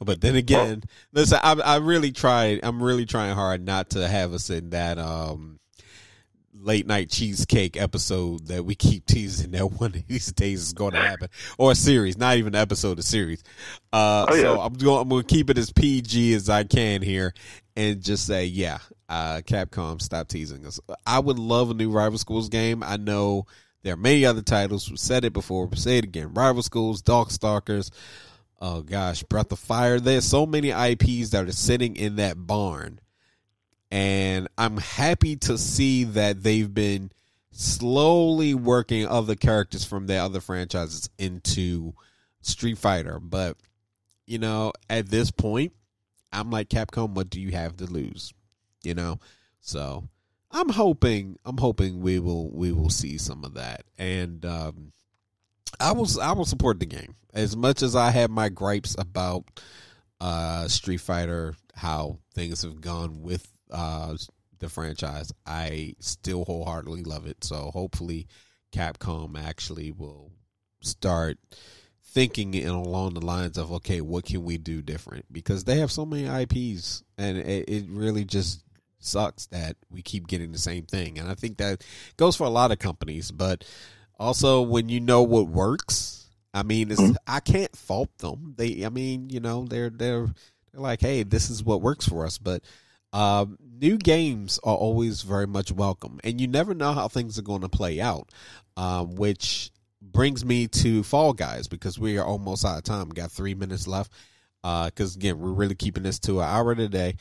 but 0.00 0.20
then 0.20 0.36
again, 0.36 0.82
listen, 1.12 1.38
I, 1.42 1.52
I 1.52 1.76
really 1.76 2.12
tried. 2.12 2.60
I'm 2.62 2.82
really 2.82 3.06
trying 3.06 3.34
hard 3.34 3.64
not 3.64 3.90
to 3.90 4.06
have 4.06 4.32
us 4.32 4.50
in 4.50 4.70
that 4.70 4.98
um, 4.98 5.58
late 6.60 6.86
night 6.86 7.10
cheesecake 7.10 7.80
episode 7.80 8.46
that 8.48 8.64
we 8.64 8.74
keep 8.74 9.06
teasing 9.06 9.52
that 9.52 9.72
one 9.72 9.94
of 9.94 10.06
these 10.06 10.32
days 10.32 10.60
is 10.62 10.72
going 10.72 10.92
to 10.92 11.00
happen, 11.00 11.28
or 11.56 11.72
a 11.72 11.74
series, 11.74 12.18
not 12.18 12.36
even 12.36 12.54
an 12.54 12.60
episode, 12.60 12.98
a 12.98 13.02
series. 13.02 13.42
Uh, 13.92 14.26
Oh, 14.28 14.34
yeah. 14.34 14.42
So 14.42 14.60
I'm 14.60 14.74
going. 14.74 15.02
I'm 15.02 15.08
going 15.08 15.24
to 15.24 15.34
keep 15.34 15.50
it 15.50 15.58
as 15.58 15.72
PG 15.72 16.34
as 16.34 16.48
I 16.48 16.64
can 16.64 17.02
here, 17.02 17.32
and 17.76 18.02
just 18.02 18.26
say, 18.26 18.44
yeah, 18.46 18.78
uh, 19.08 19.40
Capcom, 19.44 20.00
stop 20.00 20.28
teasing 20.28 20.66
us. 20.66 20.80
I 21.06 21.18
would 21.18 21.38
love 21.38 21.70
a 21.70 21.74
new 21.74 21.90
Rival 21.90 22.18
Schools 22.18 22.48
game. 22.48 22.82
I 22.82 22.96
know 22.96 23.46
there 23.82 23.94
are 23.94 23.98
many 23.98 24.24
other 24.24 24.42
titles. 24.42 24.88
We've 24.88 24.98
said 24.98 25.24
it 25.24 25.32
before. 25.32 25.66
We 25.66 25.76
say 25.76 25.98
it 25.98 26.04
again. 26.04 26.34
Rival 26.34 26.62
Schools, 26.62 27.02
Darkstalkers. 27.02 27.90
Oh 28.60 28.82
gosh, 28.82 29.22
Breath 29.22 29.52
of 29.52 29.58
Fire. 29.58 30.00
There's 30.00 30.24
so 30.24 30.44
many 30.44 30.70
IPs 30.70 31.30
that 31.30 31.48
are 31.48 31.52
sitting 31.52 31.96
in 31.96 32.16
that 32.16 32.46
barn 32.46 33.00
and 33.90 34.48
I'm 34.58 34.76
happy 34.76 35.36
to 35.36 35.56
see 35.56 36.04
that 36.04 36.42
they've 36.42 36.72
been 36.72 37.10
slowly 37.50 38.54
working 38.54 39.06
other 39.06 39.34
characters 39.34 39.84
from 39.84 40.06
their 40.06 40.22
other 40.22 40.40
franchises 40.40 41.08
into 41.18 41.94
Street 42.42 42.78
Fighter. 42.78 43.18
But 43.18 43.56
you 44.26 44.38
know, 44.38 44.72
at 44.90 45.08
this 45.08 45.30
point, 45.30 45.72
I'm 46.32 46.50
like 46.50 46.68
Capcom. 46.68 47.10
What 47.10 47.30
do 47.30 47.40
you 47.40 47.52
have 47.52 47.76
to 47.78 47.86
lose? 47.86 48.34
You 48.88 48.94
know, 48.94 49.20
so 49.60 50.08
I'm 50.50 50.70
hoping 50.70 51.38
I'm 51.44 51.58
hoping 51.58 52.00
we 52.00 52.18
will 52.18 52.50
we 52.50 52.72
will 52.72 52.90
see 52.90 53.18
some 53.18 53.44
of 53.44 53.54
that, 53.54 53.84
and 53.98 54.44
um, 54.46 54.92
I 55.78 55.92
will 55.92 56.08
I 56.20 56.32
will 56.32 56.46
support 56.46 56.80
the 56.80 56.86
game 56.86 57.16
as 57.34 57.56
much 57.56 57.82
as 57.82 57.94
I 57.94 58.10
have 58.10 58.30
my 58.30 58.48
gripes 58.48 58.96
about 58.98 59.44
uh, 60.20 60.68
Street 60.68 61.02
Fighter, 61.02 61.54
how 61.74 62.18
things 62.34 62.62
have 62.62 62.80
gone 62.80 63.20
with 63.20 63.46
uh, 63.70 64.16
the 64.58 64.68
franchise. 64.68 65.32
I 65.46 65.94
still 66.00 66.44
wholeheartedly 66.44 67.04
love 67.04 67.26
it. 67.26 67.44
So 67.44 67.70
hopefully, 67.72 68.26
Capcom 68.72 69.38
actually 69.38 69.92
will 69.92 70.32
start 70.80 71.38
thinking 72.02 72.54
in 72.54 72.68
along 72.70 73.14
the 73.14 73.24
lines 73.24 73.58
of 73.58 73.70
okay, 73.70 74.00
what 74.00 74.24
can 74.24 74.44
we 74.44 74.56
do 74.56 74.80
different? 74.80 75.30
Because 75.30 75.64
they 75.64 75.78
have 75.78 75.92
so 75.92 76.06
many 76.06 76.24
IPs, 76.24 77.04
and 77.18 77.36
it, 77.36 77.68
it 77.68 77.84
really 77.90 78.24
just 78.24 78.64
sucks 79.00 79.46
that 79.46 79.76
we 79.90 80.02
keep 80.02 80.26
getting 80.26 80.52
the 80.52 80.58
same 80.58 80.84
thing. 80.84 81.18
And 81.18 81.28
I 81.28 81.34
think 81.34 81.58
that 81.58 81.84
goes 82.16 82.36
for 82.36 82.44
a 82.44 82.50
lot 82.50 82.72
of 82.72 82.78
companies, 82.78 83.30
but 83.30 83.64
also 84.18 84.62
when 84.62 84.88
you 84.88 85.00
know 85.00 85.22
what 85.22 85.48
works. 85.48 86.26
I 86.54 86.62
mean, 86.62 86.90
it's, 86.90 87.02
I 87.26 87.40
can't 87.40 87.74
fault 87.76 88.16
them. 88.18 88.54
They, 88.56 88.84
I 88.84 88.88
mean, 88.88 89.30
you 89.30 89.40
know, 89.40 89.64
they're 89.64 89.90
they're 89.90 90.26
they're 90.72 90.80
like, 90.80 91.00
hey, 91.00 91.22
this 91.22 91.50
is 91.50 91.62
what 91.62 91.82
works 91.82 92.08
for 92.08 92.24
us. 92.24 92.38
But 92.38 92.62
um, 93.12 93.58
new 93.80 93.96
games 93.96 94.58
are 94.64 94.74
always 94.74 95.22
very 95.22 95.46
much 95.46 95.70
welcome, 95.70 96.20
and 96.24 96.40
you 96.40 96.46
never 96.46 96.74
know 96.74 96.92
how 96.92 97.08
things 97.08 97.38
are 97.38 97.42
going 97.42 97.60
to 97.60 97.68
play 97.68 98.00
out. 98.00 98.30
Um, 98.76 99.16
which 99.16 99.70
brings 100.00 100.44
me 100.44 100.68
to 100.68 101.02
Fall 101.02 101.32
Guys 101.32 101.68
because 101.68 101.98
we 101.98 102.16
are 102.18 102.24
almost 102.24 102.64
out 102.64 102.78
of 102.78 102.84
time. 102.84 103.08
We 103.08 103.14
got 103.14 103.30
three 103.30 103.54
minutes 103.54 103.86
left. 103.86 104.12
because 104.62 105.16
again, 105.16 105.38
we're 105.38 105.52
really 105.52 105.74
keeping 105.74 106.02
this 106.02 106.18
to 106.20 106.40
an 106.40 106.48
hour 106.48 106.74
today. 106.74 107.16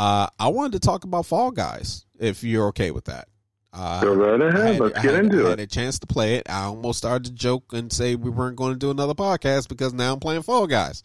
Uh, 0.00 0.28
I 0.38 0.48
wanted 0.48 0.72
to 0.72 0.80
talk 0.80 1.04
about 1.04 1.26
Fall 1.26 1.50
Guys, 1.50 2.06
if 2.18 2.42
you're 2.42 2.68
okay 2.68 2.90
with 2.90 3.04
that. 3.04 3.28
Uh, 3.72 4.00
Go 4.00 4.14
right 4.14 4.40
ahead. 4.40 4.64
Had- 4.76 4.80
Let's 4.80 4.98
I 4.98 5.02
get 5.02 5.14
into 5.14 5.42
I 5.42 5.46
it. 5.46 5.50
had 5.50 5.60
a 5.60 5.66
chance 5.66 5.98
to 5.98 6.06
play 6.06 6.36
it. 6.36 6.48
I 6.48 6.62
almost 6.62 6.96
started 6.98 7.24
to 7.26 7.32
joke 7.32 7.72
and 7.74 7.92
say 7.92 8.14
we 8.14 8.30
weren't 8.30 8.56
going 8.56 8.72
to 8.72 8.78
do 8.78 8.90
another 8.90 9.12
podcast 9.14 9.68
because 9.68 9.92
now 9.92 10.14
I'm 10.14 10.18
playing 10.20 10.40
Fall 10.42 10.66
Guys. 10.66 11.02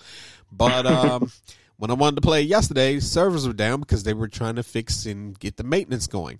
But 0.49 0.85
um, 0.87 1.29
when 1.75 1.91
I 1.91 1.95
wanted 1.95 2.15
to 2.15 2.21
play 2.21 2.43
it 2.43 2.47
yesterday, 2.47 3.01
servers 3.01 3.45
were 3.45 3.53
down 3.53 3.81
because 3.81 4.03
they 4.03 4.13
were 4.13 4.29
trying 4.29 4.55
to 4.55 4.63
fix 4.63 5.05
and 5.05 5.37
get 5.37 5.57
the 5.57 5.63
maintenance 5.65 6.07
going. 6.07 6.39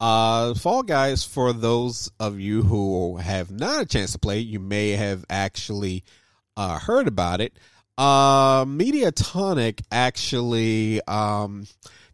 Uh, 0.00 0.54
Fall 0.54 0.84
Guys, 0.84 1.24
for 1.24 1.52
those 1.52 2.12
of 2.20 2.38
you 2.38 2.62
who 2.62 3.16
have 3.16 3.50
not 3.50 3.82
a 3.82 3.86
chance 3.86 4.12
to 4.12 4.20
play, 4.20 4.38
you 4.38 4.60
may 4.60 4.90
have 4.92 5.24
actually 5.28 6.04
uh, 6.56 6.78
heard 6.78 7.08
about 7.08 7.40
it. 7.40 7.58
Uh, 7.98 8.64
Mediatonic 8.64 9.80
actually 9.90 11.02
um, 11.08 11.66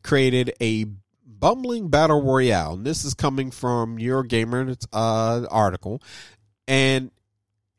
created 0.02 0.54
a 0.60 0.86
bumbling 1.26 1.88
battle 1.88 2.22
royale. 2.22 2.72
And 2.72 2.86
this 2.86 3.04
is 3.04 3.12
coming 3.12 3.50
from 3.50 3.98
Eurogamer 3.98 4.82
uh, 4.94 5.46
article, 5.50 6.02
and 6.66 7.10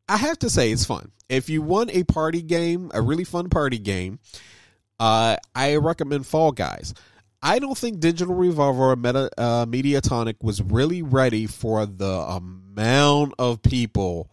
I 0.07 0.17
have 0.17 0.37
to 0.39 0.51
say 0.51 0.71
it's 0.71 0.85
fun. 0.85 1.11
If 1.29 1.49
you 1.49 1.63
want 1.63 1.89
a 1.95 2.03
party 2.03 2.43
game, 2.43 2.91
a 2.93 3.01
really 3.01 3.23
fun 3.23 3.49
party 3.49 3.79
game, 3.79 4.19
uh, 4.99 5.37
I 5.55 5.77
recommend 5.77 6.27
Fall 6.27 6.51
Guys. 6.51 6.93
I 7.41 7.57
don't 7.57 7.77
think 7.77 7.99
Digital 7.99 8.35
Revolver 8.35 8.91
or 8.91 8.95
Meta, 8.95 9.31
uh, 9.37 9.65
Mediatonic 9.65 10.35
was 10.41 10.61
really 10.61 11.01
ready 11.01 11.47
for 11.47 11.87
the 11.87 12.05
amount 12.05 13.33
of 13.39 13.63
people 13.63 14.29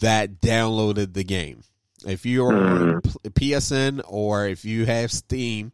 that 0.00 0.40
downloaded 0.42 1.14
the 1.14 1.24
game. 1.24 1.62
If 2.06 2.26
you're 2.26 2.52
on 2.52 3.00
PSN 3.02 4.02
or 4.06 4.46
if 4.46 4.64
you 4.64 4.86
have 4.86 5.10
Steam, 5.10 5.72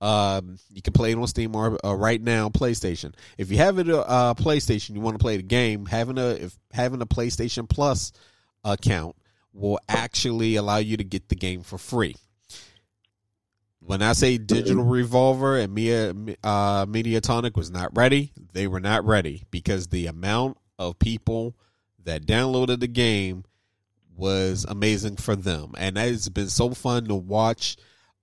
um, 0.00 0.58
you 0.70 0.82
can 0.82 0.92
play 0.92 1.12
it 1.12 1.18
on 1.18 1.26
Steam 1.26 1.56
or 1.56 1.78
uh, 1.84 1.94
right 1.94 2.20
now 2.20 2.50
PlayStation. 2.50 3.14
If 3.38 3.50
you 3.50 3.56
have 3.58 3.78
it 3.78 3.88
uh, 3.88 4.34
PlayStation, 4.36 4.94
you 4.94 5.00
want 5.00 5.14
to 5.14 5.22
play 5.22 5.36
the 5.38 5.42
game, 5.42 5.86
having 5.86 6.18
a 6.18 6.30
if 6.30 6.58
having 6.72 7.00
a 7.00 7.06
PlayStation 7.06 7.68
Plus 7.68 8.12
account 8.62 9.16
will 9.54 9.78
actually 9.88 10.56
allow 10.56 10.76
you 10.76 10.96
to 10.96 11.04
get 11.04 11.28
the 11.28 11.36
game 11.36 11.62
for 11.62 11.78
free. 11.78 12.16
When 13.80 14.02
I 14.02 14.12
say 14.12 14.38
Digital 14.38 14.82
Revolver 14.82 15.58
and 15.58 15.74
Mia, 15.74 16.10
uh, 16.42 16.86
Mediatonic 16.86 17.54
was 17.54 17.70
not 17.70 17.96
ready, 17.96 18.32
they 18.52 18.66
were 18.66 18.80
not 18.80 19.04
ready 19.04 19.44
because 19.50 19.88
the 19.88 20.06
amount 20.06 20.56
of 20.78 20.98
people 20.98 21.54
that 22.02 22.26
downloaded 22.26 22.80
the 22.80 22.88
game 22.88 23.44
was 24.16 24.64
amazing 24.68 25.16
for 25.16 25.36
them, 25.36 25.72
and 25.76 25.98
it's 25.98 26.28
been 26.28 26.48
so 26.48 26.70
fun 26.70 27.06
to 27.06 27.14
watch 27.14 27.76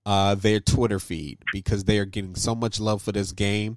uh, 0.06 0.34
their 0.34 0.60
Twitter 0.60 0.98
feed 0.98 1.38
because 1.52 1.84
they 1.84 1.98
are 1.98 2.04
getting 2.04 2.34
so 2.34 2.54
much 2.54 2.80
love 2.80 3.02
for 3.02 3.12
this 3.12 3.32
game. 3.32 3.76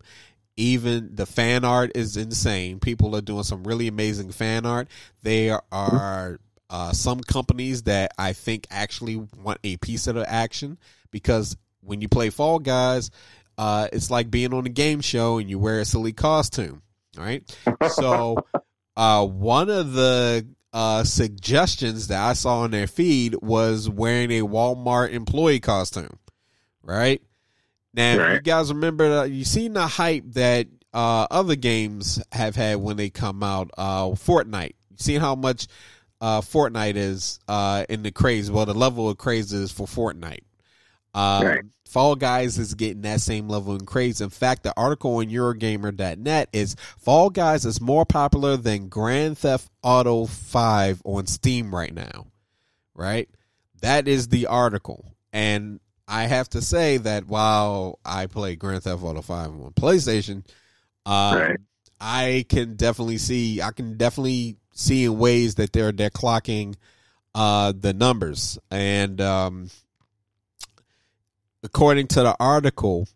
Even 0.58 1.10
the 1.14 1.26
fan 1.26 1.66
art 1.66 1.92
is 1.96 2.16
insane. 2.16 2.80
People 2.80 3.16
are 3.16 3.22
doing 3.22 3.44
some 3.44 3.64
really 3.64 3.88
amazing 3.88 4.32
fan 4.32 4.66
art. 4.66 4.88
There 5.22 5.62
are 5.72 6.40
uh, 6.70 6.94
some 6.94 7.20
companies 7.20 7.84
that 7.84 8.12
I 8.18 8.34
think 8.34 8.66
actually 8.72 9.18
want 9.18 9.60
a 9.64 9.78
piece 9.78 10.08
of 10.08 10.16
the 10.16 10.30
action 10.30 10.78
because 11.12 11.58
when 11.82 12.02
you 12.02 12.08
play 12.08 12.30
Fall 12.30 12.60
Guys, 12.60 13.12
uh, 13.58 13.88
it's 13.94 14.10
like 14.10 14.32
being 14.32 14.54
on 14.54 14.66
a 14.66 14.70
game 14.70 15.02
show 15.02 15.38
and 15.38 15.50
you 15.50 15.60
wear 15.60 15.80
a 15.80 15.86
silly 15.86 16.14
costume, 16.14 16.82
right? 17.18 17.44
So, 17.90 18.46
uh, 18.98 19.26
one 19.26 19.70
of 19.70 19.94
the 19.94 20.48
uh, 20.76 21.06
suggestions 21.06 22.08
that 22.08 22.22
I 22.22 22.34
saw 22.34 22.60
on 22.60 22.72
their 22.72 22.86
feed 22.86 23.34
was 23.42 23.90
wearing 23.90 24.30
a 24.32 24.42
Walmart 24.42 25.14
employee 25.14 25.62
costume, 25.62 26.20
right? 26.84 27.22
Now, 27.94 28.34
you 28.34 28.42
guys 28.42 28.74
remember 28.74 29.08
that 29.08 29.32
you 29.32 29.46
seen 29.46 29.72
the 29.72 29.88
hype 29.88 30.26
that 30.34 30.68
uh, 30.94 31.28
other 31.32 31.56
games 31.56 32.22
have 32.34 32.58
had 32.58 32.76
when 32.76 32.98
they 32.98 33.10
come 33.10 33.42
out. 33.42 33.72
Uh, 33.78 34.08
Fortnite, 34.08 34.74
you 34.92 34.98
seen 34.98 35.22
how 35.22 35.36
much 35.36 35.68
uh, 36.20 36.42
Fortnite 36.42 36.98
is 36.98 37.40
uh, 37.48 37.86
in 37.88 38.04
the 38.04 38.12
craze? 38.12 38.52
Well, 38.52 38.66
the 38.66 38.74
level 38.74 39.10
of 39.10 39.18
craze 39.18 39.54
is 39.54 39.72
for 39.72 39.88
Fortnite. 39.88 40.44
Um, 41.14 41.48
Right. 41.48 41.64
Fall 41.96 42.18
Guys 42.18 42.58
is 42.58 42.74
getting 42.74 43.04
that 43.04 43.22
same 43.22 43.48
level 43.48 43.74
of 43.74 43.86
craze. 43.86 44.20
In 44.20 44.30
fact, 44.30 44.64
the 44.64 44.74
article 44.76 45.16
on 45.16 45.28
Eurogamer.net 45.28 46.50
is 46.52 46.76
Fall 46.98 47.30
Guys 47.30 47.64
is 47.64 47.80
more 47.80 48.06
popular 48.06 48.58
than 48.58 48.90
Grand 48.90 49.38
Theft 49.38 49.70
Auto 49.82 50.26
5 50.26 51.02
on 51.06 51.26
Steam 51.26 51.74
right 51.74 51.94
now. 51.94 52.28
Right? 52.96 53.30
That 53.80 54.10
is 54.10 54.28
the 54.28 54.48
article. 54.48 55.16
And 55.32 55.80
I 56.06 56.24
have 56.24 56.50
to 56.50 56.62
say 56.62 56.98
that 56.98 57.28
while 57.28 58.00
I 58.04 58.26
play 58.26 58.58
Grand 58.58 58.84
Theft 58.84 59.02
Auto 59.02 59.22
5 59.22 59.48
on 59.52 59.72
PlayStation, 59.72 60.46
um, 61.06 61.38
Right. 61.40 61.60
I 62.02 62.46
can 62.50 62.76
definitely 62.76 63.20
see 63.20 63.62
I 63.62 63.72
can 63.72 63.96
definitely 63.96 64.58
see 64.74 65.06
in 65.06 65.18
ways 65.18 65.56
that 65.56 65.72
they're 65.72 65.94
they're 65.94 66.10
clocking 66.10 66.76
uh 67.34 67.72
the 67.74 67.94
numbers 67.94 68.60
and 68.70 69.22
um 69.22 69.70
according 71.66 72.08
to 72.08 72.22
the 72.22 72.36
article 72.40 73.08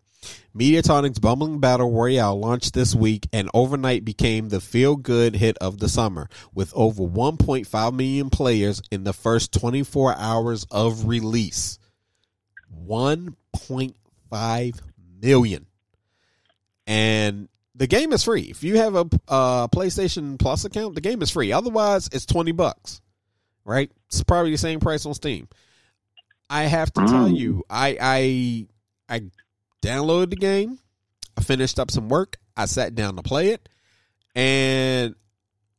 Mediatonic's 0.52 1.20
Bumbling 1.20 1.60
Battle 1.60 1.90
Royale 1.92 2.38
launched 2.38 2.74
this 2.74 2.94
week 2.94 3.28
and 3.32 3.48
overnight 3.54 4.04
became 4.04 4.48
the 4.48 4.60
feel 4.60 4.96
good 4.96 5.36
hit 5.36 5.56
of 5.58 5.78
the 5.78 5.88
summer 5.88 6.28
with 6.52 6.72
over 6.74 7.04
1.5 7.04 7.94
million 7.94 8.28
players 8.30 8.82
in 8.90 9.04
the 9.04 9.12
first 9.12 9.52
24 9.52 10.16
hours 10.16 10.66
of 10.70 11.06
release. 11.06 11.78
1.5 12.86 14.80
million. 15.22 15.66
And 16.86 17.48
the 17.76 17.86
game 17.86 18.12
is 18.12 18.24
free. 18.24 18.48
If 18.50 18.64
you 18.64 18.78
have 18.78 18.96
a 18.96 19.08
uh, 19.28 19.68
PlayStation 19.68 20.36
Plus 20.38 20.64
account, 20.64 20.96
the 20.96 21.00
game 21.00 21.22
is 21.22 21.30
free. 21.30 21.52
Otherwise, 21.52 22.08
it's 22.12 22.26
20 22.26 22.50
bucks. 22.52 23.00
Right? 23.64 23.92
It's 24.08 24.24
probably 24.24 24.50
the 24.50 24.58
same 24.58 24.80
price 24.80 25.06
on 25.06 25.14
Steam. 25.14 25.46
I 26.50 26.64
have 26.64 26.92
to 26.94 27.00
tell 27.06 27.28
Mm. 27.28 27.38
you, 27.38 27.64
I 27.70 27.96
I 29.08 29.16
I 29.16 29.22
downloaded 29.82 30.30
the 30.30 30.36
game. 30.36 30.78
I 31.36 31.42
finished 31.42 31.78
up 31.78 31.90
some 31.90 32.08
work. 32.08 32.38
I 32.56 32.66
sat 32.66 32.94
down 32.94 33.16
to 33.16 33.22
play 33.22 33.50
it, 33.50 33.68
and 34.34 35.14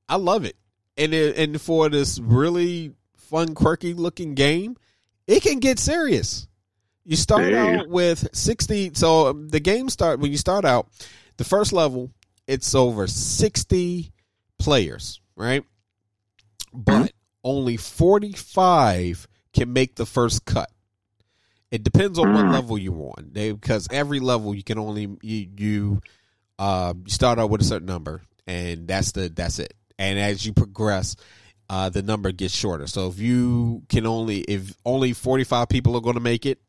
I 0.09 0.15
love 0.15 0.45
it. 0.45 0.55
And 0.97 1.13
it, 1.13 1.37
and 1.37 1.61
for 1.61 1.89
this 1.89 2.19
really 2.19 2.93
fun, 3.17 3.53
quirky 3.53 3.93
looking 3.93 4.33
game, 4.33 4.77
it 5.27 5.43
can 5.43 5.59
get 5.59 5.77
serious. 5.79 6.47
You 7.03 7.15
start 7.15 7.43
Hey. 7.43 7.57
out 7.79 7.89
with 7.89 8.29
sixty. 8.33 8.91
So 8.93 9.27
um, 9.27 9.49
the 9.49 9.59
game 9.59 9.89
start 9.89 10.19
when 10.19 10.31
you 10.31 10.37
start 10.37 10.65
out, 10.65 10.87
the 11.37 11.43
first 11.43 11.73
level, 11.73 12.11
it's 12.47 12.73
over 12.75 13.07
sixty 13.07 14.11
players, 14.57 15.19
right? 15.35 15.63
But 16.73 17.11
only 17.43 17.77
forty 17.77 18.31
five 18.33 19.27
can 19.53 19.73
make 19.73 19.95
the 19.95 20.05
first 20.05 20.45
cut. 20.45 20.71
It 21.71 21.83
depends 21.83 22.19
on 22.19 22.31
what 22.31 22.45
Mm. 22.45 22.51
level 22.51 22.77
you're 22.77 22.93
on, 23.17 23.29
they, 23.31 23.51
because 23.51 23.87
every 23.91 24.19
level 24.19 24.53
you 24.53 24.63
can 24.63 24.77
only 24.77 25.07
you 25.21 25.47
you 25.57 26.01
uh, 26.59 26.93
start 27.07 27.39
out 27.39 27.49
with 27.49 27.61
a 27.61 27.65
certain 27.65 27.87
number, 27.87 28.21
and 28.45 28.87
that's 28.87 29.13
the 29.13 29.29
that's 29.29 29.59
it. 29.59 29.73
And 29.97 30.19
as 30.19 30.45
you 30.45 30.53
progress, 30.53 31.15
uh, 31.69 31.89
the 31.89 32.01
number 32.01 32.31
gets 32.31 32.53
shorter. 32.53 32.87
So 32.87 33.07
if 33.07 33.19
you 33.19 33.83
can 33.87 34.05
only 34.05 34.39
if 34.41 34.75
only 34.85 35.13
45 35.13 35.69
people 35.69 35.95
are 35.95 36.01
going 36.01 36.15
to 36.15 36.19
make 36.21 36.45
it, 36.45 36.59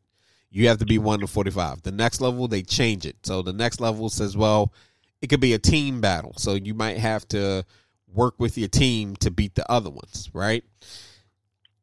you 0.49 0.67
have 0.69 0.77
to 0.77 0.85
be 0.85 0.97
one 0.97 1.19
to 1.19 1.27
45. 1.27 1.81
The 1.81 1.91
next 1.91 2.21
level 2.21 2.47
they 2.47 2.61
change 2.61 3.05
it. 3.05 3.17
So 3.23 3.41
the 3.41 3.53
next 3.53 3.81
level 3.81 4.09
says, 4.09 4.37
well, 4.37 4.73
it 5.21 5.27
could 5.27 5.41
be 5.41 5.53
a 5.53 5.59
team 5.59 5.99
battle. 5.99 6.33
So 6.37 6.53
you 6.53 6.73
might 6.73 6.97
have 6.97 7.27
to 7.29 7.65
work 8.13 8.35
with 8.39 8.57
your 8.57 8.69
team 8.69 9.15
to 9.17 9.31
beat 9.31 9.55
the 9.55 9.69
other 9.69 9.89
ones, 9.89 10.29
right? 10.33 10.63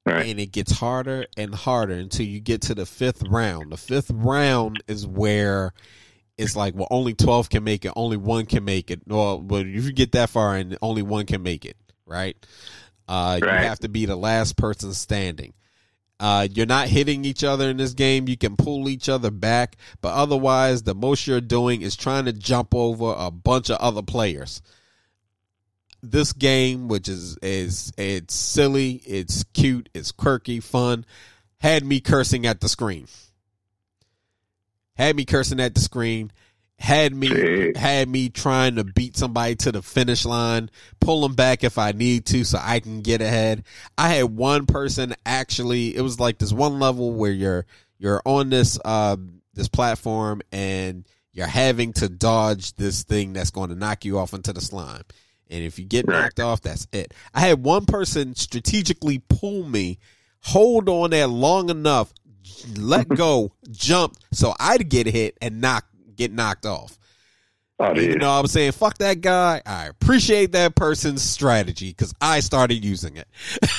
Right. 0.07 0.26
And 0.26 0.40
it 0.40 0.53
gets 0.53 0.72
harder 0.72 1.26
and 1.36 1.55
harder 1.55 1.94
until 1.94 2.26
you 2.26 2.40
get 2.40 2.62
to 2.62 2.74
the 2.74 2.86
fifth 2.86 3.22
round. 3.28 3.72
The 3.72 3.76
fifth 3.76 4.11
round 4.11 4.82
is 4.88 5.07
where 5.07 5.72
it's 6.38 6.57
like, 6.57 6.74
well, 6.74 6.88
only 6.90 7.14
12 7.14 7.51
can 7.51 7.64
make 7.64 7.84
it, 7.84 7.92
only 7.96 8.16
one 8.16 8.46
can 8.46 8.64
make 8.64 8.90
it. 8.90 9.03
Well, 9.07 9.38
but 9.38 9.66
if 9.66 9.84
you 9.84 9.92
get 9.92 10.12
that 10.12 10.30
far 10.30 10.57
and 10.57 10.76
only 10.80 11.03
one 11.03 11.26
can 11.26 11.42
make 11.42 11.64
it, 11.64 11.76
right? 12.07 12.36
Uh, 13.07 13.38
Right. 13.42 13.62
You 13.62 13.68
have 13.68 13.80
to 13.80 13.88
be 13.88 14.07
the 14.07 14.16
last 14.16 14.57
person 14.57 14.94
standing. 14.94 15.53
Uh, 16.18 16.46
you're 16.53 16.66
not 16.66 16.88
hitting 16.88 17.24
each 17.24 17.42
other 17.42 17.70
in 17.70 17.78
this 17.78 17.94
game. 17.94 18.28
You 18.28 18.36
can 18.36 18.57
pull 18.57 18.88
each 18.88 19.09
other 19.09 19.30
back, 19.30 19.76
but 20.03 20.12
otherwise, 20.12 20.82
the 20.82 20.94
most 20.94 21.26
you're 21.26 21.40
doing 21.40 21.80
is 21.80 21.96
trying 21.96 22.26
to 22.26 22.32
jump 22.32 22.74
over 22.74 23.14
a 23.16 23.30
bunch 23.30 23.70
of 23.70 23.78
other 23.78 24.03
players. 24.03 24.61
This 26.03 26.32
game, 26.32 26.88
which 26.88 27.09
is 27.09 27.36
is 27.42 27.92
it's 27.98 28.34
silly, 28.34 29.03
it's 29.07 29.44
cute, 29.53 29.88
it's 29.94 30.12
quirky, 30.12 30.61
fun, 30.61 31.05
had 31.59 31.84
me 31.84 32.01
cursing 32.01 32.46
at 32.46 32.61
the 32.61 32.68
screen. 32.68 33.07
Had 34.94 35.16
me 35.16 35.24
cursing 35.24 35.61
at 35.61 35.74
the 35.74 35.80
screen. 35.80 36.32
Had 36.78 37.14
me 37.14 37.74
had 37.76 38.09
me 38.09 38.30
trying 38.30 38.76
to 38.76 38.84
beat 38.84 39.14
somebody 39.14 39.55
to 39.57 39.72
the 39.72 39.82
finish 39.82 40.24
line, 40.24 40.70
pull 40.98 41.20
them 41.20 41.34
back 41.34 41.62
if 41.62 41.76
I 41.76 41.92
need 41.92 42.24
to, 42.26 42.42
so 42.44 42.59
I 42.61 42.80
can 42.80 43.03
get 43.03 43.20
ahead. 43.20 43.64
I 43.98 44.09
had 44.09 44.34
one 44.34 44.64
person 44.64 45.14
actually. 45.26 45.94
It 45.94 46.01
was 46.01 46.18
like 46.18 46.38
this 46.38 46.55
one 46.55 46.80
level 46.80 47.12
where 47.12 47.30
you're 47.30 47.66
you're 47.98 48.22
on 48.24 48.48
this 48.48 48.78
uh, 48.82 49.16
this 49.53 49.68
platform 49.68 50.40
and 50.51 51.07
you're 51.32 51.46
having 51.46 51.92
to 51.94 52.09
dodge 52.09 52.74
this 52.74 53.03
thing 53.03 53.34
that's 53.34 53.51
going 53.51 53.68
to 53.68 53.76
knock 53.76 54.07
you 54.07 54.18
off 54.18 54.32
into 54.32 54.53
the 54.53 54.62
slime. 54.62 55.03
And 55.51 55.62
if 55.64 55.78
you 55.78 55.84
get 55.84 56.07
Right. 56.07 56.22
knocked 56.22 56.40
off, 56.40 56.61
that's 56.62 56.86
it. 56.92 57.12
I 57.34 57.40
had 57.40 57.62
one 57.64 57.84
person 57.86 58.34
strategically 58.36 59.18
pull 59.28 59.64
me, 59.68 59.98
hold 60.42 60.88
on 60.88 61.11
there 61.11 61.26
long 61.26 61.68
enough, 61.70 62.12
let 62.78 63.09
go, 63.14 63.53
jump, 63.70 64.14
so 64.32 64.55
I'd 64.61 64.88
get 64.88 65.07
hit 65.07 65.36
and 65.42 65.61
knock 65.61 65.84
get 66.16 66.32
knocked 66.32 66.66
off. 66.66 66.98
Oh, 67.78 67.94
You 67.94 68.16
know 68.16 68.28
what 68.30 68.40
I'm 68.40 68.46
saying? 68.46 68.72
Fuck 68.72 68.98
that 68.98 69.22
guy. 69.22 69.62
I 69.64 69.86
appreciate 69.86 70.53
that 70.53 70.74
person's 70.74 71.22
strategy 71.22 71.88
because 71.88 72.12
I 72.20 72.40
started 72.40 72.84
using 72.84 73.16
it. 73.16 73.26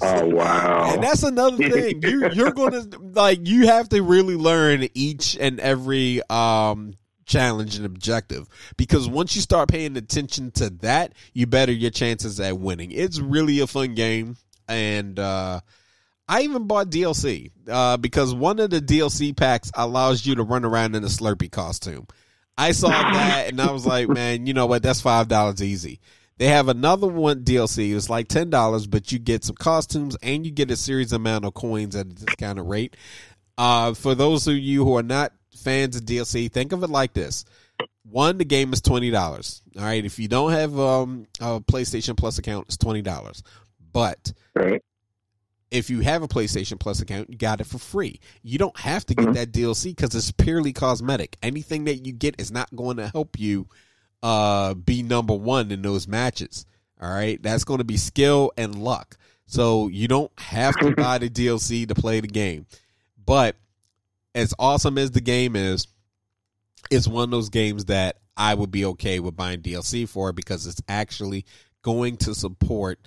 Oh, 0.00 0.24
wow. 0.28 0.94
And 0.94 1.02
that's 1.02 1.24
another 1.24 1.56
thing. 1.56 2.00
You 2.00 2.30
you're 2.32 2.52
gonna 2.52 2.84
like 3.00 3.40
you 3.48 3.66
have 3.66 3.88
to 3.88 4.00
really 4.02 4.36
learn 4.36 4.86
each 4.94 5.36
and 5.36 5.58
every 5.58 6.20
um 6.30 6.94
challenge 7.28 7.76
and 7.76 7.86
objective 7.86 8.48
because 8.76 9.08
once 9.08 9.36
you 9.36 9.42
start 9.42 9.68
paying 9.68 9.96
attention 9.96 10.50
to 10.50 10.70
that, 10.70 11.12
you 11.32 11.46
better 11.46 11.70
your 11.70 11.90
chances 11.90 12.40
at 12.40 12.58
winning. 12.58 12.90
It's 12.90 13.20
really 13.20 13.60
a 13.60 13.66
fun 13.68 13.94
game 13.94 14.36
and 14.66 15.18
uh 15.18 15.60
I 16.30 16.42
even 16.42 16.66
bought 16.66 16.90
DLC 16.90 17.50
uh, 17.70 17.96
because 17.96 18.34
one 18.34 18.58
of 18.58 18.68
the 18.68 18.80
DLC 18.80 19.34
packs 19.34 19.70
allows 19.74 20.26
you 20.26 20.34
to 20.34 20.42
run 20.42 20.62
around 20.62 20.94
in 20.94 21.02
a 21.02 21.06
Slurpee 21.06 21.50
costume. 21.50 22.06
I 22.58 22.72
saw 22.72 22.90
that 22.90 23.46
and 23.48 23.60
I 23.60 23.72
was 23.72 23.86
like, 23.86 24.08
man, 24.08 24.46
you 24.46 24.52
know 24.52 24.66
what? 24.66 24.82
That's 24.82 25.00
five 25.00 25.28
dollars 25.28 25.62
easy. 25.62 26.00
They 26.36 26.48
have 26.48 26.68
another 26.68 27.06
one 27.06 27.44
DLC. 27.44 27.96
It's 27.96 28.10
like 28.10 28.28
ten 28.28 28.50
dollars, 28.50 28.86
but 28.86 29.10
you 29.10 29.18
get 29.18 29.44
some 29.44 29.56
costumes 29.56 30.16
and 30.22 30.44
you 30.44 30.52
get 30.52 30.70
a 30.70 30.76
series 30.76 31.12
amount 31.12 31.46
of 31.46 31.54
coins 31.54 31.96
at 31.96 32.06
a 32.06 32.10
discounted 32.10 32.66
rate. 32.66 32.96
Uh, 33.56 33.94
for 33.94 34.14
those 34.14 34.46
of 34.46 34.56
you 34.56 34.84
who 34.84 34.96
are 34.96 35.02
not 35.02 35.32
fans 35.58 35.96
of 35.96 36.02
DLC, 36.02 36.50
think 36.50 36.72
of 36.72 36.82
it 36.82 36.90
like 36.90 37.12
this: 37.12 37.44
one, 38.10 38.38
the 38.38 38.44
game 38.44 38.72
is 38.72 38.80
twenty 38.80 39.10
dollars. 39.10 39.62
All 39.76 39.84
right, 39.84 40.04
if 40.04 40.18
you 40.18 40.28
don't 40.28 40.52
have 40.52 40.78
um, 40.78 41.26
a 41.40 41.60
PlayStation 41.60 42.16
Plus 42.16 42.38
account, 42.38 42.66
it's 42.66 42.76
twenty 42.76 43.02
dollars. 43.02 43.42
But 43.92 44.32
Right. 44.54 44.82
if 45.70 45.90
you 45.90 46.00
have 46.00 46.22
a 46.22 46.28
PlayStation 46.28 46.78
Plus 46.78 47.00
account, 47.00 47.30
you 47.30 47.36
got 47.38 47.60
it 47.60 47.66
for 47.66 47.78
free. 47.78 48.20
You 48.42 48.58
don't 48.58 48.78
have 48.78 49.04
to 49.06 49.14
get 49.14 49.34
that 49.34 49.52
DLC 49.52 49.94
because 49.96 50.14
it's 50.14 50.30
purely 50.32 50.72
cosmetic. 50.72 51.36
Anything 51.42 51.84
that 51.84 52.06
you 52.06 52.12
get 52.12 52.36
is 52.38 52.50
not 52.50 52.74
going 52.74 52.96
to 52.98 53.08
help 53.08 53.38
you 53.38 53.66
uh, 54.22 54.74
be 54.74 55.02
number 55.02 55.34
one 55.34 55.70
in 55.70 55.82
those 55.82 56.06
matches. 56.08 56.66
All 57.00 57.10
right, 57.10 57.40
that's 57.42 57.64
going 57.64 57.78
to 57.78 57.84
be 57.84 57.96
skill 57.96 58.52
and 58.56 58.82
luck. 58.82 59.16
So 59.46 59.88
you 59.88 60.08
don't 60.08 60.32
have 60.38 60.76
to 60.80 60.90
buy 60.96 61.18
the 61.18 61.30
DLC 61.30 61.86
to 61.88 61.94
play 61.94 62.20
the 62.20 62.28
game. 62.28 62.66
But 63.24 63.56
as 64.34 64.54
awesome 64.58 64.98
as 64.98 65.10
the 65.10 65.20
game 65.20 65.56
is, 65.56 65.86
it's 66.90 67.08
one 67.08 67.24
of 67.24 67.30
those 67.30 67.48
games 67.48 67.86
that 67.86 68.16
I 68.36 68.54
would 68.54 68.70
be 68.70 68.84
okay 68.86 69.20
with 69.20 69.36
buying 69.36 69.60
DLC 69.62 70.08
for 70.08 70.32
because 70.32 70.66
it's 70.66 70.80
actually 70.88 71.44
going 71.82 72.16
to 72.18 72.34
support 72.34 72.98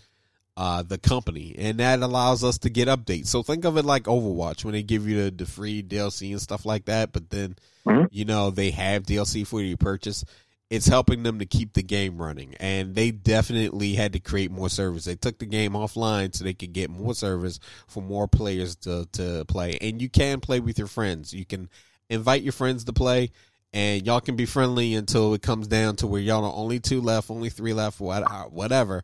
uh, 0.57 0.83
the 0.83 0.97
company, 0.97 1.55
and 1.57 1.79
that 1.79 2.01
allows 2.01 2.43
us 2.43 2.57
to 2.59 2.69
get 2.69 2.89
updates. 2.89 3.27
So 3.27 3.41
think 3.41 3.63
of 3.63 3.77
it 3.77 3.85
like 3.85 4.03
Overwatch 4.03 4.65
when 4.65 4.73
they 4.73 4.83
give 4.83 5.07
you 5.07 5.23
the, 5.23 5.31
the 5.31 5.45
free 5.45 5.81
DLC 5.81 6.31
and 6.31 6.41
stuff 6.41 6.65
like 6.65 6.85
that. 6.85 7.13
But 7.13 7.29
then, 7.29 7.55
Mhm. 7.85 8.09
you 8.11 8.25
know, 8.25 8.51
they 8.51 8.71
have 8.71 9.03
DLC 9.03 9.47
for 9.47 9.61
you 9.61 9.71
to 9.71 9.77
purchase. 9.77 10.25
It's 10.71 10.87
helping 10.87 11.23
them 11.23 11.39
to 11.39 11.45
keep 11.45 11.73
the 11.73 11.83
game 11.83 12.17
running, 12.17 12.55
and 12.57 12.95
they 12.95 13.11
definitely 13.11 13.93
had 13.93 14.13
to 14.13 14.21
create 14.21 14.51
more 14.51 14.69
servers. 14.69 15.03
They 15.03 15.15
took 15.15 15.37
the 15.37 15.45
game 15.45 15.73
offline 15.73 16.33
so 16.33 16.45
they 16.45 16.53
could 16.53 16.71
get 16.71 16.89
more 16.89 17.13
servers 17.13 17.59
for 17.87 18.01
more 18.01 18.25
players 18.25 18.77
to 18.77 19.05
to 19.11 19.43
play. 19.49 19.77
And 19.81 20.01
you 20.01 20.07
can 20.07 20.39
play 20.39 20.61
with 20.61 20.77
your 20.77 20.87
friends. 20.87 21.33
You 21.33 21.43
can 21.43 21.69
invite 22.09 22.43
your 22.43 22.53
friends 22.53 22.85
to 22.85 22.93
play, 22.93 23.31
and 23.73 24.05
y'all 24.05 24.21
can 24.21 24.37
be 24.37 24.45
friendly 24.45 24.93
until 24.93 25.33
it 25.33 25.41
comes 25.41 25.67
down 25.67 25.97
to 25.97 26.07
where 26.07 26.21
y'all 26.21 26.45
are 26.45 26.55
only 26.55 26.79
two 26.79 27.01
left, 27.01 27.29
only 27.29 27.49
three 27.49 27.73
left, 27.73 27.99
uh, 27.99 28.43
whatever, 28.45 29.03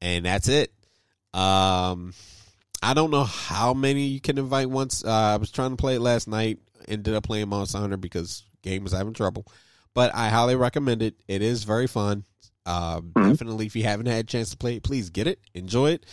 and 0.00 0.24
that's 0.24 0.48
it. 0.48 0.72
Um, 1.32 2.12
I 2.82 2.92
don't 2.92 3.12
know 3.12 3.22
how 3.22 3.72
many 3.72 4.06
you 4.06 4.20
can 4.20 4.36
invite 4.36 4.68
once. 4.68 5.04
Uh, 5.04 5.10
I 5.10 5.36
was 5.36 5.52
trying 5.52 5.70
to 5.70 5.76
play 5.76 5.94
it 5.94 6.00
last 6.00 6.26
night. 6.26 6.58
Ended 6.88 7.14
up 7.14 7.22
playing 7.22 7.48
Monster 7.50 7.78
Hunter 7.78 7.96
because 7.98 8.42
game 8.62 8.82
was 8.82 8.92
having 8.92 9.14
trouble. 9.14 9.46
But 9.94 10.14
I 10.14 10.28
highly 10.28 10.56
recommend 10.56 11.02
it. 11.02 11.14
It 11.28 11.40
is 11.42 11.64
very 11.64 11.86
fun. 11.86 12.24
Uh, 12.66 13.00
Definitely, 13.14 13.66
if 13.66 13.76
you 13.76 13.84
haven't 13.84 14.06
had 14.06 14.24
a 14.24 14.28
chance 14.28 14.50
to 14.50 14.56
play 14.56 14.76
it, 14.76 14.82
please 14.82 15.10
get 15.10 15.26
it, 15.26 15.38
enjoy 15.54 15.92
it. 15.92 16.06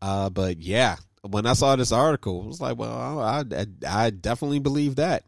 Uh, 0.00 0.30
but 0.30 0.58
yeah, 0.60 0.96
when 1.22 1.46
I 1.46 1.54
saw 1.54 1.74
this 1.74 1.90
article, 1.92 2.42
I 2.42 2.46
was 2.46 2.60
like, 2.60 2.76
well, 2.78 3.20
I, 3.20 3.44
I, 3.52 3.66
I 3.86 4.10
definitely 4.10 4.58
believe 4.60 4.96
that. 4.96 5.24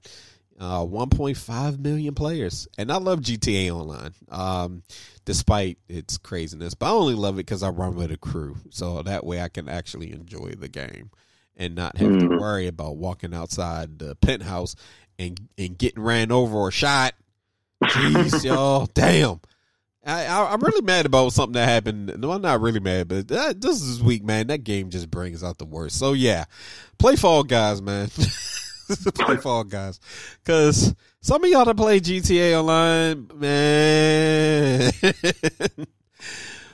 Uh, 0.60 0.84
1.5 0.84 1.78
million 1.78 2.14
players, 2.16 2.66
and 2.76 2.90
I 2.90 2.96
love 2.96 3.20
GTA 3.20 3.70
Online. 3.70 4.12
Um, 4.28 4.82
despite 5.24 5.78
its 5.88 6.18
craziness, 6.18 6.74
but 6.74 6.86
I 6.86 6.90
only 6.90 7.14
love 7.14 7.34
it 7.34 7.46
because 7.46 7.62
I 7.62 7.68
run 7.68 7.94
with 7.94 8.10
a 8.10 8.16
crew, 8.16 8.56
so 8.70 9.02
that 9.02 9.24
way 9.24 9.40
I 9.40 9.48
can 9.48 9.68
actually 9.68 10.10
enjoy 10.12 10.54
the 10.58 10.68
game 10.68 11.10
and 11.56 11.74
not 11.76 11.96
have 11.98 12.18
to 12.18 12.26
Mhm. 12.26 12.40
worry 12.40 12.66
about 12.66 12.96
walking 12.96 13.34
outside 13.34 13.98
the 14.00 14.16
penthouse 14.16 14.74
and 15.18 15.38
and 15.56 15.78
getting 15.78 16.02
ran 16.02 16.32
over 16.32 16.56
or 16.56 16.70
shot. 16.72 17.14
Jeez, 17.84 18.44
y'all, 18.48 18.86
damn. 18.92 19.40
I, 20.04 20.26
I 20.26 20.52
I'm 20.52 20.60
really 20.60 20.82
mad 20.82 21.06
about 21.06 21.32
something 21.32 21.52
that 21.54 21.68
happened. 21.68 22.14
No, 22.18 22.32
I'm 22.32 22.42
not 22.42 22.60
really 22.60 22.80
mad, 22.80 23.08
but 23.08 23.28
that, 23.28 23.60
this 23.60 23.82
is 23.82 24.02
week, 24.02 24.24
man. 24.24 24.46
That 24.46 24.64
game 24.64 24.90
just 24.90 25.10
brings 25.10 25.44
out 25.44 25.58
the 25.58 25.66
worst. 25.66 25.98
So 25.98 26.12
yeah, 26.12 26.44
play 26.98 27.16
Fall 27.16 27.42
Guys, 27.42 27.82
man. 27.82 28.08
play 29.14 29.36
Fall 29.36 29.64
Guys, 29.64 30.00
because 30.42 30.94
some 31.20 31.44
of 31.44 31.50
y'all 31.50 31.66
that 31.66 31.76
play 31.76 32.00
GTA 32.00 32.58
Online, 32.58 33.28
man. 33.34 34.92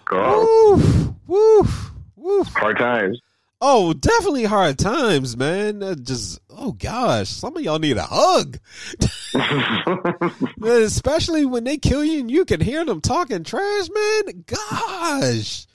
God. 0.04 0.46
woo, 0.46 1.16
woo, 1.26 1.66
woo. 2.14 2.44
Hard 2.44 2.78
times. 2.78 3.20
Oh, 3.66 3.94
definitely 3.94 4.44
hard 4.44 4.78
times, 4.78 5.38
man. 5.38 5.82
Uh, 5.82 5.94
Just 5.94 6.38
oh 6.50 6.72
gosh, 6.72 7.30
some 7.30 7.56
of 7.56 7.62
y'all 7.62 7.78
need 7.78 7.96
a 7.96 8.02
hug. 8.06 8.58
Especially 10.62 11.44
when 11.46 11.64
they 11.64 11.76
kill 11.78 12.04
you 12.04 12.20
and 12.20 12.30
you 12.30 12.44
can 12.44 12.60
hear 12.60 12.84
them 12.84 13.00
talking 13.00 13.42
trash, 13.44 13.88
man. 13.92 14.44
Gosh. 14.46 15.66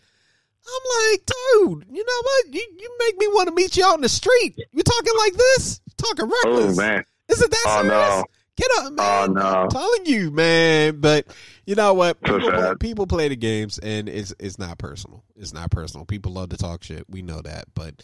I'm 0.71 1.11
like, 1.11 1.21
dude, 1.25 1.85
you 1.91 2.05
know 2.05 2.21
what? 2.21 2.53
You, 2.53 2.67
you 2.77 2.95
make 2.99 3.17
me 3.17 3.27
want 3.27 3.49
to 3.49 3.55
meet 3.55 3.75
you 3.75 3.83
out 3.85 3.95
in 3.95 4.01
the 4.01 4.09
street. 4.09 4.55
You 4.71 4.83
talking 4.83 5.13
like 5.17 5.33
this? 5.33 5.81
Talking 5.97 6.25
reckless. 6.25 6.43
oh 6.45 6.57
reckless. 6.59 6.77
man. 6.77 7.03
Is 7.29 7.41
it 7.41 7.49
that 7.49 7.63
Oh, 7.65 7.81
serious? 7.81 7.89
no. 7.91 8.23
Get 8.59 8.67
up, 8.79 8.93
Oh, 8.97 9.21
man. 9.27 9.33
no. 9.35 9.41
I'm 9.41 9.69
telling 9.69 10.05
you, 10.05 10.31
man. 10.31 10.99
But 10.99 11.27
you 11.65 11.75
know 11.75 11.93
what? 11.93 12.21
People, 12.21 12.51
play, 12.51 12.73
people 12.79 13.07
play 13.07 13.27
the 13.29 13.35
games 13.37 13.79
and 13.79 14.09
it's 14.09 14.33
it's 14.37 14.59
not 14.59 14.77
personal. 14.77 15.23
It's 15.37 15.53
not 15.53 15.71
personal. 15.71 16.05
People 16.05 16.33
love 16.33 16.49
to 16.49 16.57
talk 16.57 16.83
shit. 16.83 17.05
We 17.09 17.21
know 17.21 17.41
that. 17.41 17.65
But 17.73 18.03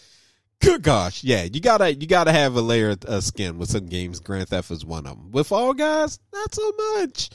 good 0.61 0.81
gosh, 0.81 1.23
yeah, 1.25 1.43
you 1.43 1.59
gotta 1.59 1.93
you 1.93 2.07
gotta 2.07 2.31
have 2.31 2.55
a 2.55 2.61
layer 2.61 2.95
of 3.05 3.23
skin 3.25 3.57
with 3.57 3.69
some 3.69 3.87
games. 3.87 4.21
Grand 4.21 4.47
Theft 4.47 4.71
is 4.71 4.85
one 4.85 5.05
of 5.05 5.17
them. 5.17 5.31
With 5.31 5.47
Fall 5.47 5.73
Guys, 5.73 6.19
not 6.33 6.55
so 6.55 6.71
much. 6.95 7.29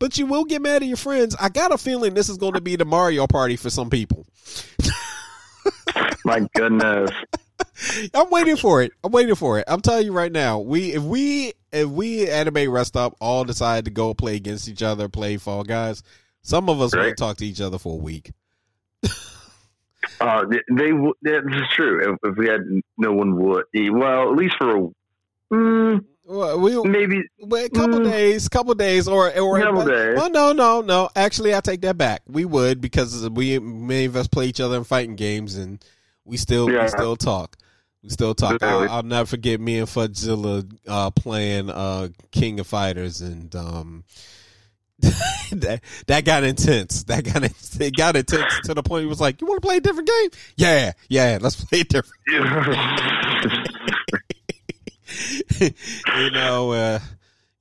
But 0.00 0.18
you 0.18 0.26
will 0.26 0.44
get 0.44 0.60
mad 0.60 0.82
at 0.82 0.88
your 0.88 0.96
friends. 0.96 1.36
I 1.40 1.50
got 1.50 1.72
a 1.72 1.78
feeling 1.78 2.14
this 2.14 2.28
is 2.28 2.38
going 2.38 2.54
to 2.54 2.60
be 2.60 2.74
the 2.74 2.84
Mario 2.84 3.28
Party 3.28 3.54
for 3.56 3.70
some 3.70 3.88
people. 3.88 4.26
My 6.24 6.46
goodness. 6.54 7.10
I'm 8.14 8.30
waiting 8.30 8.56
for 8.56 8.82
it. 8.82 8.92
I'm 9.02 9.12
waiting 9.12 9.34
for 9.34 9.58
it. 9.58 9.64
I'm 9.68 9.80
telling 9.80 10.06
you 10.06 10.12
right 10.12 10.32
now. 10.32 10.58
We 10.58 10.92
if 10.94 11.02
we 11.02 11.52
if 11.74 11.88
we 11.88 12.28
Anime 12.30 12.70
Rest 12.70 12.88
Stop 12.88 13.16
all 13.20 13.44
decide 13.44 13.84
to 13.86 13.90
go 13.90 14.14
play 14.14 14.36
against 14.36 14.68
each 14.68 14.82
other, 14.82 15.08
play 15.08 15.36
Fall 15.36 15.64
Guys. 15.64 16.02
Some 16.42 16.68
of 16.68 16.80
us 16.80 16.94
Right. 16.94 17.06
won't 17.06 17.18
talk 17.18 17.36
to 17.38 17.46
each 17.46 17.60
other 17.60 17.78
for 17.78 17.94
a 17.94 18.02
week. 18.02 18.32
Uh, 20.20 20.44
they, 20.46 20.60
they 20.70 20.90
w- 20.90 21.14
this 21.22 21.42
is 21.54 21.68
true. 21.74 22.12
If, 22.12 22.18
if 22.32 22.36
we 22.36 22.46
had 22.46 22.60
no 22.98 23.12
one 23.12 23.36
would. 23.36 23.64
Well, 23.74 24.30
at 24.30 24.36
least 24.36 24.54
for 24.58 24.76
a, 24.76 24.88
mm, 25.52 26.04
Well, 26.24 26.60
we 26.60 26.82
maybe. 26.82 27.22
a 27.42 27.68
couple 27.70 28.00
Mm. 28.00 28.04
days, 28.10 28.48
couple 28.48 28.74
days, 28.74 29.08
or 29.08 29.28
or 29.38 29.58
Couple 29.60 29.84
days. 29.86 30.16
Well, 30.16 30.30
no, 30.30 30.52
no, 30.52 30.82
no. 30.82 31.08
Actually, 31.16 31.54
I 31.54 31.60
take 31.60 31.80
that 31.82 31.96
back. 31.96 32.22
We 32.28 32.44
would 32.44 32.80
because 32.82 33.28
we 33.30 33.58
many 33.58 34.04
of 34.04 34.14
us 34.14 34.28
play 34.28 34.46
each 34.46 34.60
other 34.60 34.76
in 34.76 34.84
fighting 34.84 35.16
games, 35.16 35.56
and 35.56 35.82
we 36.24 36.36
still 36.36 36.70
Yeah. 36.70 36.82
we 36.82 36.88
still 36.88 37.16
talk. 37.16 37.56
We 38.04 38.10
still 38.10 38.34
talk. 38.34 38.62
I'll, 38.62 38.90
I'll 38.90 39.02
never 39.02 39.26
forget 39.26 39.58
me 39.58 39.78
and 39.78 39.88
Fudgezilla 39.88 40.70
uh, 40.86 41.10
playing 41.10 41.70
uh, 41.70 42.08
King 42.32 42.60
of 42.60 42.66
Fighters, 42.66 43.22
and 43.22 43.54
um, 43.56 44.04
that 44.98 45.80
that 46.06 46.26
got 46.26 46.44
intense. 46.44 47.04
That 47.04 47.24
got 47.24 47.44
it 47.44 47.96
got 47.96 48.14
intense 48.14 48.60
to 48.64 48.74
the 48.74 48.82
point 48.82 49.04
he 49.04 49.08
was 49.08 49.22
like, 49.22 49.40
"You 49.40 49.46
want 49.46 49.62
to 49.62 49.66
play 49.66 49.78
a 49.78 49.80
different 49.80 50.08
game? 50.08 50.28
Yeah, 50.56 50.92
yeah, 51.08 51.38
let's 51.40 51.64
play 51.64 51.80
a 51.80 51.84
different." 51.84 52.12
you 56.18 56.30
know, 56.30 56.72
uh, 56.72 56.98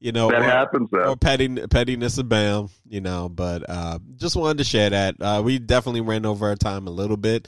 you 0.04 0.12
know, 0.12 0.30
That 0.30 0.42
or, 0.42 0.44
happens, 0.44 0.90
though. 0.92 1.12
or 1.12 1.16
petty, 1.16 1.48
pettiness 1.48 2.18
abound, 2.18 2.72
you 2.90 3.00
know. 3.00 3.30
But 3.30 3.64
uh, 3.70 4.00
just 4.18 4.36
wanted 4.36 4.58
to 4.58 4.66
share 4.66 4.90
that. 4.90 5.16
Uh, 5.20 5.42
we 5.44 5.60
definitely 5.60 6.02
ran 6.02 6.26
over 6.26 6.46
our 6.50 6.58
time 6.58 6.88
a 6.88 6.92
little 6.92 7.16
bit. 7.16 7.48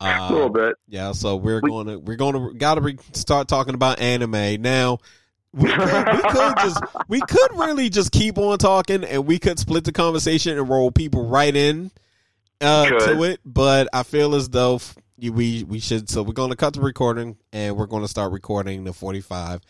Uh, 0.00 0.28
a 0.28 0.32
little 0.32 0.50
bit. 0.50 0.76
Yeah, 0.86 1.12
so 1.12 1.36
we're 1.36 1.62
going 1.62 1.86
to 1.86 1.98
we're 1.98 2.16
going 2.18 2.34
to 2.34 2.54
got 2.58 2.74
to 2.74 2.82
re- 2.82 2.98
start 3.14 3.48
talking 3.48 3.74
about 3.74 4.00
anime 4.00 4.60
now. 4.60 4.98
We 5.54 5.70
could, 5.70 5.78
we 5.78 6.22
could 6.30 6.56
just 6.58 6.82
we 7.08 7.20
could 7.22 7.50
really 7.54 7.88
just 7.88 8.12
keep 8.12 8.36
on 8.36 8.58
talking, 8.58 9.02
and 9.02 9.24
we 9.24 9.38
could 9.38 9.58
split 9.58 9.84
the 9.84 9.92
conversation 9.92 10.58
and 10.58 10.68
roll 10.68 10.90
people 10.90 11.26
right 11.26 11.56
in 11.56 11.90
uh, 12.60 12.84
to 12.86 13.22
it. 13.22 13.40
But 13.46 13.88
I 13.94 14.02
feel 14.02 14.34
as 14.34 14.50
though 14.50 14.74
f- 14.74 14.94
we 15.16 15.64
we 15.64 15.80
should. 15.80 16.10
So 16.10 16.22
we're 16.22 16.34
going 16.34 16.50
to 16.50 16.56
cut 16.56 16.74
the 16.74 16.82
recording, 16.82 17.38
and 17.50 17.78
we're 17.78 17.86
going 17.86 18.02
to 18.02 18.08
start 18.08 18.30
recording 18.32 18.84
the 18.84 18.92
forty 18.92 19.22
five. 19.22 19.62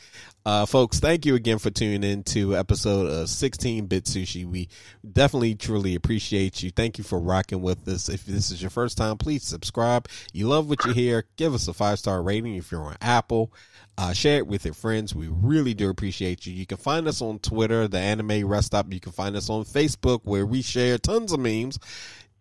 Uh, 0.46 0.66
folks, 0.66 1.00
thank 1.00 1.24
you 1.24 1.34
again 1.34 1.58
for 1.58 1.70
tuning 1.70 2.04
in 2.04 2.22
to 2.22 2.54
episode 2.54 3.06
of 3.06 3.30
16 3.30 3.86
Bit 3.86 4.04
Sushi. 4.04 4.44
We 4.44 4.68
definitely 5.10 5.54
truly 5.54 5.94
appreciate 5.94 6.62
you. 6.62 6.70
Thank 6.70 6.98
you 6.98 7.04
for 7.04 7.18
rocking 7.18 7.62
with 7.62 7.88
us. 7.88 8.10
If 8.10 8.26
this 8.26 8.50
is 8.50 8.60
your 8.60 8.68
first 8.70 8.98
time, 8.98 9.16
please 9.16 9.42
subscribe. 9.42 10.06
You 10.34 10.48
love 10.48 10.68
what 10.68 10.84
you 10.84 10.92
hear, 10.92 11.24
give 11.36 11.54
us 11.54 11.66
a 11.66 11.72
five 11.72 11.98
star 11.98 12.22
rating 12.22 12.56
if 12.56 12.70
you're 12.70 12.82
on 12.82 12.98
Apple. 13.00 13.54
Uh, 13.96 14.12
share 14.12 14.36
it 14.36 14.46
with 14.46 14.66
your 14.66 14.74
friends. 14.74 15.14
We 15.14 15.28
really 15.28 15.72
do 15.72 15.88
appreciate 15.88 16.44
you. 16.44 16.52
You 16.52 16.66
can 16.66 16.76
find 16.76 17.08
us 17.08 17.22
on 17.22 17.38
Twitter, 17.38 17.88
the 17.88 17.98
Anime 17.98 18.46
Rest 18.46 18.66
Stop. 18.66 18.92
You 18.92 19.00
can 19.00 19.12
find 19.12 19.36
us 19.36 19.48
on 19.48 19.64
Facebook, 19.64 20.20
where 20.24 20.44
we 20.44 20.60
share 20.60 20.98
tons 20.98 21.32
of 21.32 21.40
memes. 21.40 21.78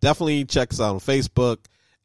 Definitely 0.00 0.44
check 0.44 0.74
us 0.74 0.80
out 0.80 0.94
on 0.94 1.00
Facebook. 1.00 1.58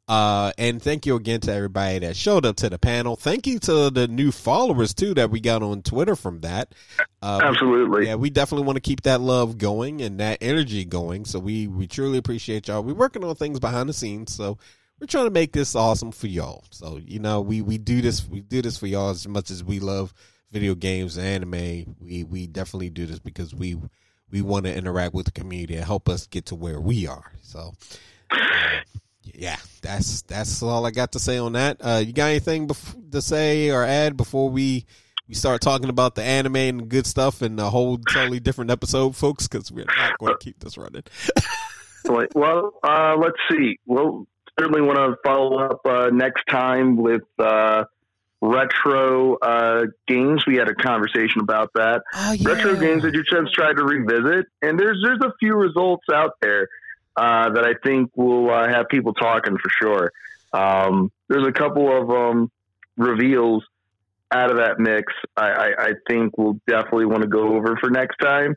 Uh, 0.10 0.52
and 0.58 0.82
thank 0.82 1.06
you 1.06 1.16
again 1.16 1.40
to 1.40 1.54
everybody 1.54 2.00
that 2.00 2.16
showed 2.16 2.44
up 2.44 2.56
to 2.56 2.68
the 2.68 2.80
panel. 2.80 3.16
Thank 3.16 3.46
you 3.46 3.60
to 3.60 3.92
the 3.92 4.08
new 4.08 4.32
followers 4.32 4.92
too 4.96 5.14
that 5.14 5.30
we 5.30 5.40
got 5.40 5.62
on 5.62 5.84
Twitter 5.84 6.16
from 6.16 6.42
that. 6.42 6.74
Uh, 7.22 7.40
Absolutely. 7.44 8.08
Yeah, 8.08 8.16
we 8.16 8.32
definitely 8.32 8.66
want 8.66 8.78
to 8.78 8.82
keep 8.82 9.04
that 9.04 9.22
love 9.22 9.60
going 9.60 10.02
and 10.02 10.20
that 10.20 10.40
energy 10.42 10.84
going. 10.84 11.26
So 11.26 11.38
we 11.38 11.68
we 11.68 11.86
truly 11.86 12.18
appreciate 12.18 12.68
y'all. 12.68 12.82
We're 12.82 12.96
working 12.96 13.24
on 13.24 13.36
things 13.36 13.60
behind 13.60 13.88
the 13.88 13.94
scenes, 13.94 14.34
so 14.34 14.58
we're 15.00 15.06
trying 15.06 15.26
to 15.26 15.32
make 15.32 15.52
this 15.52 15.76
awesome 15.76 16.12
for 16.12 16.26
y'all. 16.26 16.64
So 16.72 16.98
you 16.98 17.20
know, 17.20 17.42
we 17.42 17.62
we 17.62 17.78
do 17.78 18.02
this 18.02 18.28
we 18.28 18.42
do 18.42 18.64
this 18.64 18.80
for 18.80 18.88
y'all 18.88 19.12
as 19.12 19.28
much 19.28 19.52
as 19.52 19.64
we 19.64 19.80
love 19.80 20.12
video 20.52 20.74
games 20.74 21.18
and 21.18 21.28
anime. 21.28 21.96
We 22.00 22.24
we 22.24 22.48
definitely 22.48 22.90
do 22.90 23.06
this 23.06 23.20
because 23.20 23.54
we 23.54 23.78
we 24.32 24.42
want 24.42 24.66
to 24.66 24.76
interact 24.76 25.14
with 25.14 25.28
the 25.28 25.32
community 25.34 25.76
and 25.76 25.86
help 25.86 26.10
us 26.10 26.26
get 26.26 26.48
to 26.48 26.56
where 26.56 26.82
we 26.82 27.06
are. 27.06 27.32
So. 27.44 27.76
Yeah, 29.40 29.56
that's 29.82 30.22
that's 30.24 30.62
all 30.62 30.86
I 30.86 30.92
got 30.92 31.14
to 31.14 31.20
say 31.20 31.38
on 31.38 31.54
that. 31.54 31.78
Uh, 31.80 32.04
you 32.06 32.12
got 32.12 32.28
anything 32.28 32.68
bef- 32.68 33.12
to 33.12 33.22
say 33.22 33.70
or 33.70 33.84
add 33.84 34.18
before 34.18 34.50
we 34.50 34.86
we 35.28 35.34
start 35.34 35.62
talking 35.62 35.90
about 35.90 36.16
the 36.16 36.24
anime 36.24 36.56
and 36.58 36.90
good 36.90 37.06
stuff 37.08 37.42
and 37.42 37.60
a 37.60 37.70
whole 37.70 37.98
totally 37.98 38.40
different 38.40 38.70
episode, 38.70 39.16
folks? 39.16 39.48
Because 39.48 39.72
we're 39.72 39.86
not 39.86 40.18
going 40.20 40.34
to 40.34 40.40
keep 40.40 40.60
this 40.60 40.78
running. 40.78 41.04
Well, 42.34 42.74
uh, 42.82 43.18
let's 43.20 43.38
see. 43.52 43.78
We'll 43.86 44.26
certainly 44.60 44.82
want 44.82 44.98
to 44.98 45.16
follow 45.24 45.60
up 45.60 45.82
uh, 45.86 46.10
next 46.12 46.44
time 46.50 46.98
with 46.98 47.22
uh, 47.38 47.84
retro 48.42 49.36
uh, 49.38 49.84
games. 50.08 50.44
We 50.48 50.56
had 50.56 50.70
a 50.70 50.76
conversation 50.76 51.42
about 51.42 51.72
that. 51.76 52.02
Oh, 52.16 52.36
Retro 52.42 52.76
games 52.78 53.04
that 53.04 53.14
you 53.14 53.24
just 53.24 53.54
tried 53.54 53.74
to 53.74 53.84
revisit, 53.84 54.48
and 54.62 54.80
there's 54.80 55.00
there's 55.04 55.20
a 55.22 55.34
few 55.40 55.56
results 55.56 56.06
out 56.12 56.32
there 56.42 56.68
uh, 57.20 57.50
that 57.50 57.66
I 57.66 57.74
think 57.86 58.12
will 58.16 58.50
uh, 58.50 58.70
have 58.70 58.88
people 58.88 59.14
talking 59.14 59.58
for 59.58 59.70
sure. 59.82 60.12
Um, 60.54 61.12
there's 61.28 61.46
a 61.46 61.52
couple 61.52 61.92
of 62.02 62.10
um, 62.10 62.50
reveals 62.96 63.66
out 64.32 64.52
of 64.52 64.58
that 64.58 64.80
mix. 64.80 65.12
I, 65.36 65.50
I, 65.50 65.70
I 65.80 65.92
think 66.08 66.38
we'll 66.38 66.62
definitely 66.66 67.08
want 67.08 67.24
to 67.24 67.28
go 67.28 67.58
over 67.58 67.76
for 67.76 67.90
next 67.90 68.20
time. 68.20 68.56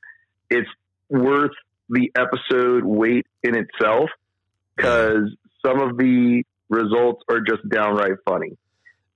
It's 0.49 0.69
worth 1.09 1.51
the 1.89 2.13
episode 2.15 2.85
weight 2.85 3.27
in 3.43 3.57
itself 3.57 4.11
because 4.77 5.35
some 5.67 5.81
of 5.81 5.97
the 5.97 6.45
results 6.69 7.25
are 7.29 7.41
just 7.41 7.69
downright 7.69 8.19
funny. 8.25 8.57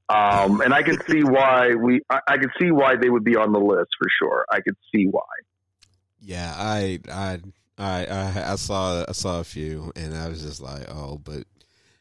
Um, 0.09 0.60
and 0.60 0.74
I 0.74 0.82
can 0.82 1.01
see 1.09 1.23
why 1.23 1.74
we, 1.74 2.01
I, 2.10 2.18
I 2.27 2.36
can 2.39 2.51
see 2.60 2.73
why 2.73 2.97
they 2.97 3.10
would 3.10 3.24
be 3.24 3.36
on 3.36 3.52
the 3.52 3.60
list 3.60 3.90
for 3.97 4.09
sure. 4.20 4.44
I 4.51 4.60
could 4.60 4.77
see 4.93 5.06
why. 5.06 5.23
Yeah, 6.20 6.52
I 6.56 6.98
I 7.09 7.39
I 7.78 8.07
I, 8.07 8.53
I 8.53 8.57
saw 8.57 9.05
I 9.09 9.12
saw 9.12 9.40
a 9.40 9.44
few, 9.44 9.93
and 9.97 10.15
I 10.15 10.28
was 10.28 10.43
just 10.43 10.61
like, 10.61 10.89
oh, 10.89 11.19
but 11.23 11.44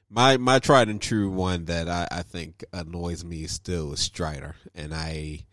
my 0.09 0.37
my 0.37 0.59
tried 0.59 0.87
and 0.89 1.01
true 1.01 1.29
one 1.29 1.65
that 1.65 1.89
I, 1.89 2.07
I 2.11 2.21
think 2.21 2.63
annoys 2.73 3.23
me 3.23 3.47
still 3.47 3.93
is 3.93 3.99
Strider, 3.99 4.55
and 4.73 4.93
I 4.93 5.45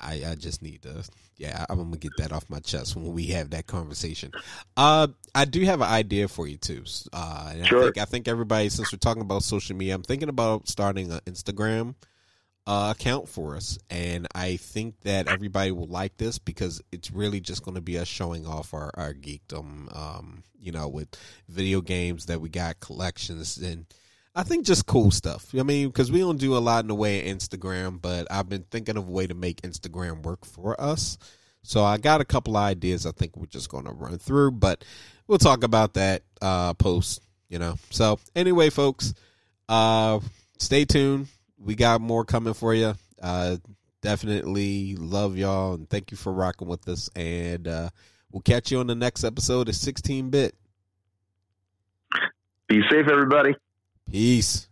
I 0.00 0.22
I 0.26 0.34
just 0.34 0.62
need 0.62 0.82
to 0.82 1.04
yeah 1.36 1.64
I'm 1.68 1.78
gonna 1.78 1.96
get 1.96 2.16
that 2.18 2.32
off 2.32 2.48
my 2.50 2.60
chest 2.60 2.96
when 2.96 3.12
we 3.12 3.26
have 3.26 3.50
that 3.50 3.66
conversation. 3.66 4.32
Uh, 4.76 5.08
I 5.34 5.44
do 5.44 5.62
have 5.64 5.80
an 5.80 5.88
idea 5.88 6.28
for 6.28 6.46
you 6.46 6.56
too. 6.56 6.84
Uh, 7.12 7.52
and 7.52 7.66
Sure. 7.66 7.80
I 7.80 7.84
think 7.84 7.98
I 7.98 8.04
think 8.04 8.28
everybody 8.28 8.68
since 8.68 8.92
we're 8.92 8.98
talking 8.98 9.22
about 9.22 9.42
social 9.44 9.76
media, 9.76 9.94
I'm 9.94 10.02
thinking 10.02 10.28
about 10.28 10.68
starting 10.68 11.12
an 11.12 11.20
Instagram 11.26 11.94
uh, 12.66 12.94
account 12.96 13.28
for 13.28 13.56
us, 13.56 13.78
and 13.90 14.26
I 14.34 14.56
think 14.56 15.00
that 15.00 15.28
everybody 15.28 15.70
will 15.70 15.86
like 15.86 16.16
this 16.16 16.38
because 16.38 16.82
it's 16.92 17.10
really 17.10 17.40
just 17.40 17.62
going 17.62 17.74
to 17.74 17.80
be 17.80 17.98
us 17.98 18.08
showing 18.08 18.46
off 18.46 18.72
our 18.72 18.90
our 18.94 19.12
geekdom. 19.12 19.94
Um, 19.96 20.42
you 20.58 20.72
know, 20.72 20.88
with 20.88 21.08
video 21.48 21.82
games 21.82 22.26
that 22.26 22.40
we 22.40 22.48
got 22.48 22.80
collections 22.80 23.58
and. 23.58 23.86
I 24.36 24.42
think 24.42 24.66
just 24.66 24.86
cool 24.86 25.12
stuff. 25.12 25.54
I 25.56 25.62
mean, 25.62 25.86
because 25.86 26.10
we 26.10 26.18
don't 26.18 26.40
do 26.40 26.56
a 26.56 26.58
lot 26.58 26.82
in 26.82 26.88
the 26.88 26.94
way 26.96 27.20
of 27.20 27.38
Instagram, 27.38 28.02
but 28.02 28.26
I've 28.32 28.48
been 28.48 28.64
thinking 28.68 28.96
of 28.96 29.06
a 29.06 29.10
way 29.12 29.28
to 29.28 29.34
make 29.34 29.62
Instagram 29.62 30.24
work 30.24 30.44
for 30.44 30.74
us. 30.80 31.18
So 31.62 31.84
I 31.84 31.98
got 31.98 32.20
a 32.20 32.24
couple 32.24 32.56
ideas. 32.56 33.06
I 33.06 33.12
think 33.12 33.36
we're 33.36 33.46
just 33.46 33.68
going 33.68 33.84
to 33.84 33.92
run 33.92 34.18
through, 34.18 34.50
but 34.50 34.84
we'll 35.28 35.38
talk 35.38 35.62
about 35.62 35.94
that 35.94 36.22
uh, 36.42 36.74
post. 36.74 37.22
You 37.48 37.60
know. 37.60 37.76
So 37.90 38.18
anyway, 38.34 38.70
folks, 38.70 39.14
uh, 39.68 40.18
stay 40.58 40.84
tuned. 40.84 41.28
We 41.64 41.74
got 41.74 42.02
more 42.02 42.24
coming 42.24 42.52
for 42.52 42.74
you. 42.74 42.94
Uh, 43.20 43.56
definitely 44.02 44.96
love 44.96 45.38
y'all 45.38 45.72
and 45.74 45.88
thank 45.88 46.10
you 46.10 46.16
for 46.16 46.30
rocking 46.30 46.68
with 46.68 46.86
us. 46.88 47.08
And 47.16 47.66
uh, 47.66 47.88
we'll 48.30 48.42
catch 48.42 48.70
you 48.70 48.80
on 48.80 48.86
the 48.86 48.94
next 48.94 49.24
episode 49.24 49.70
of 49.70 49.74
16 49.74 50.28
Bit. 50.28 50.54
Be 52.68 52.82
safe, 52.90 53.08
everybody. 53.08 53.56
Peace. 54.10 54.68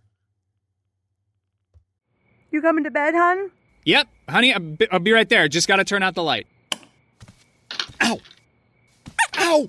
You 2.50 2.60
coming 2.60 2.84
to 2.84 2.90
bed, 2.90 3.14
hon? 3.14 3.50
Yep, 3.84 4.08
honey, 4.28 4.52
I'll 4.52 4.60
be, 4.60 4.90
I'll 4.90 4.98
be 4.98 5.12
right 5.12 5.28
there. 5.28 5.48
Just 5.48 5.66
got 5.66 5.76
to 5.76 5.84
turn 5.84 6.02
out 6.02 6.14
the 6.14 6.22
light. 6.22 6.46
Ow! 8.02 8.20
Ow! 9.38 9.68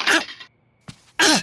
Ow! 0.00 0.20
Ah! 1.18 1.42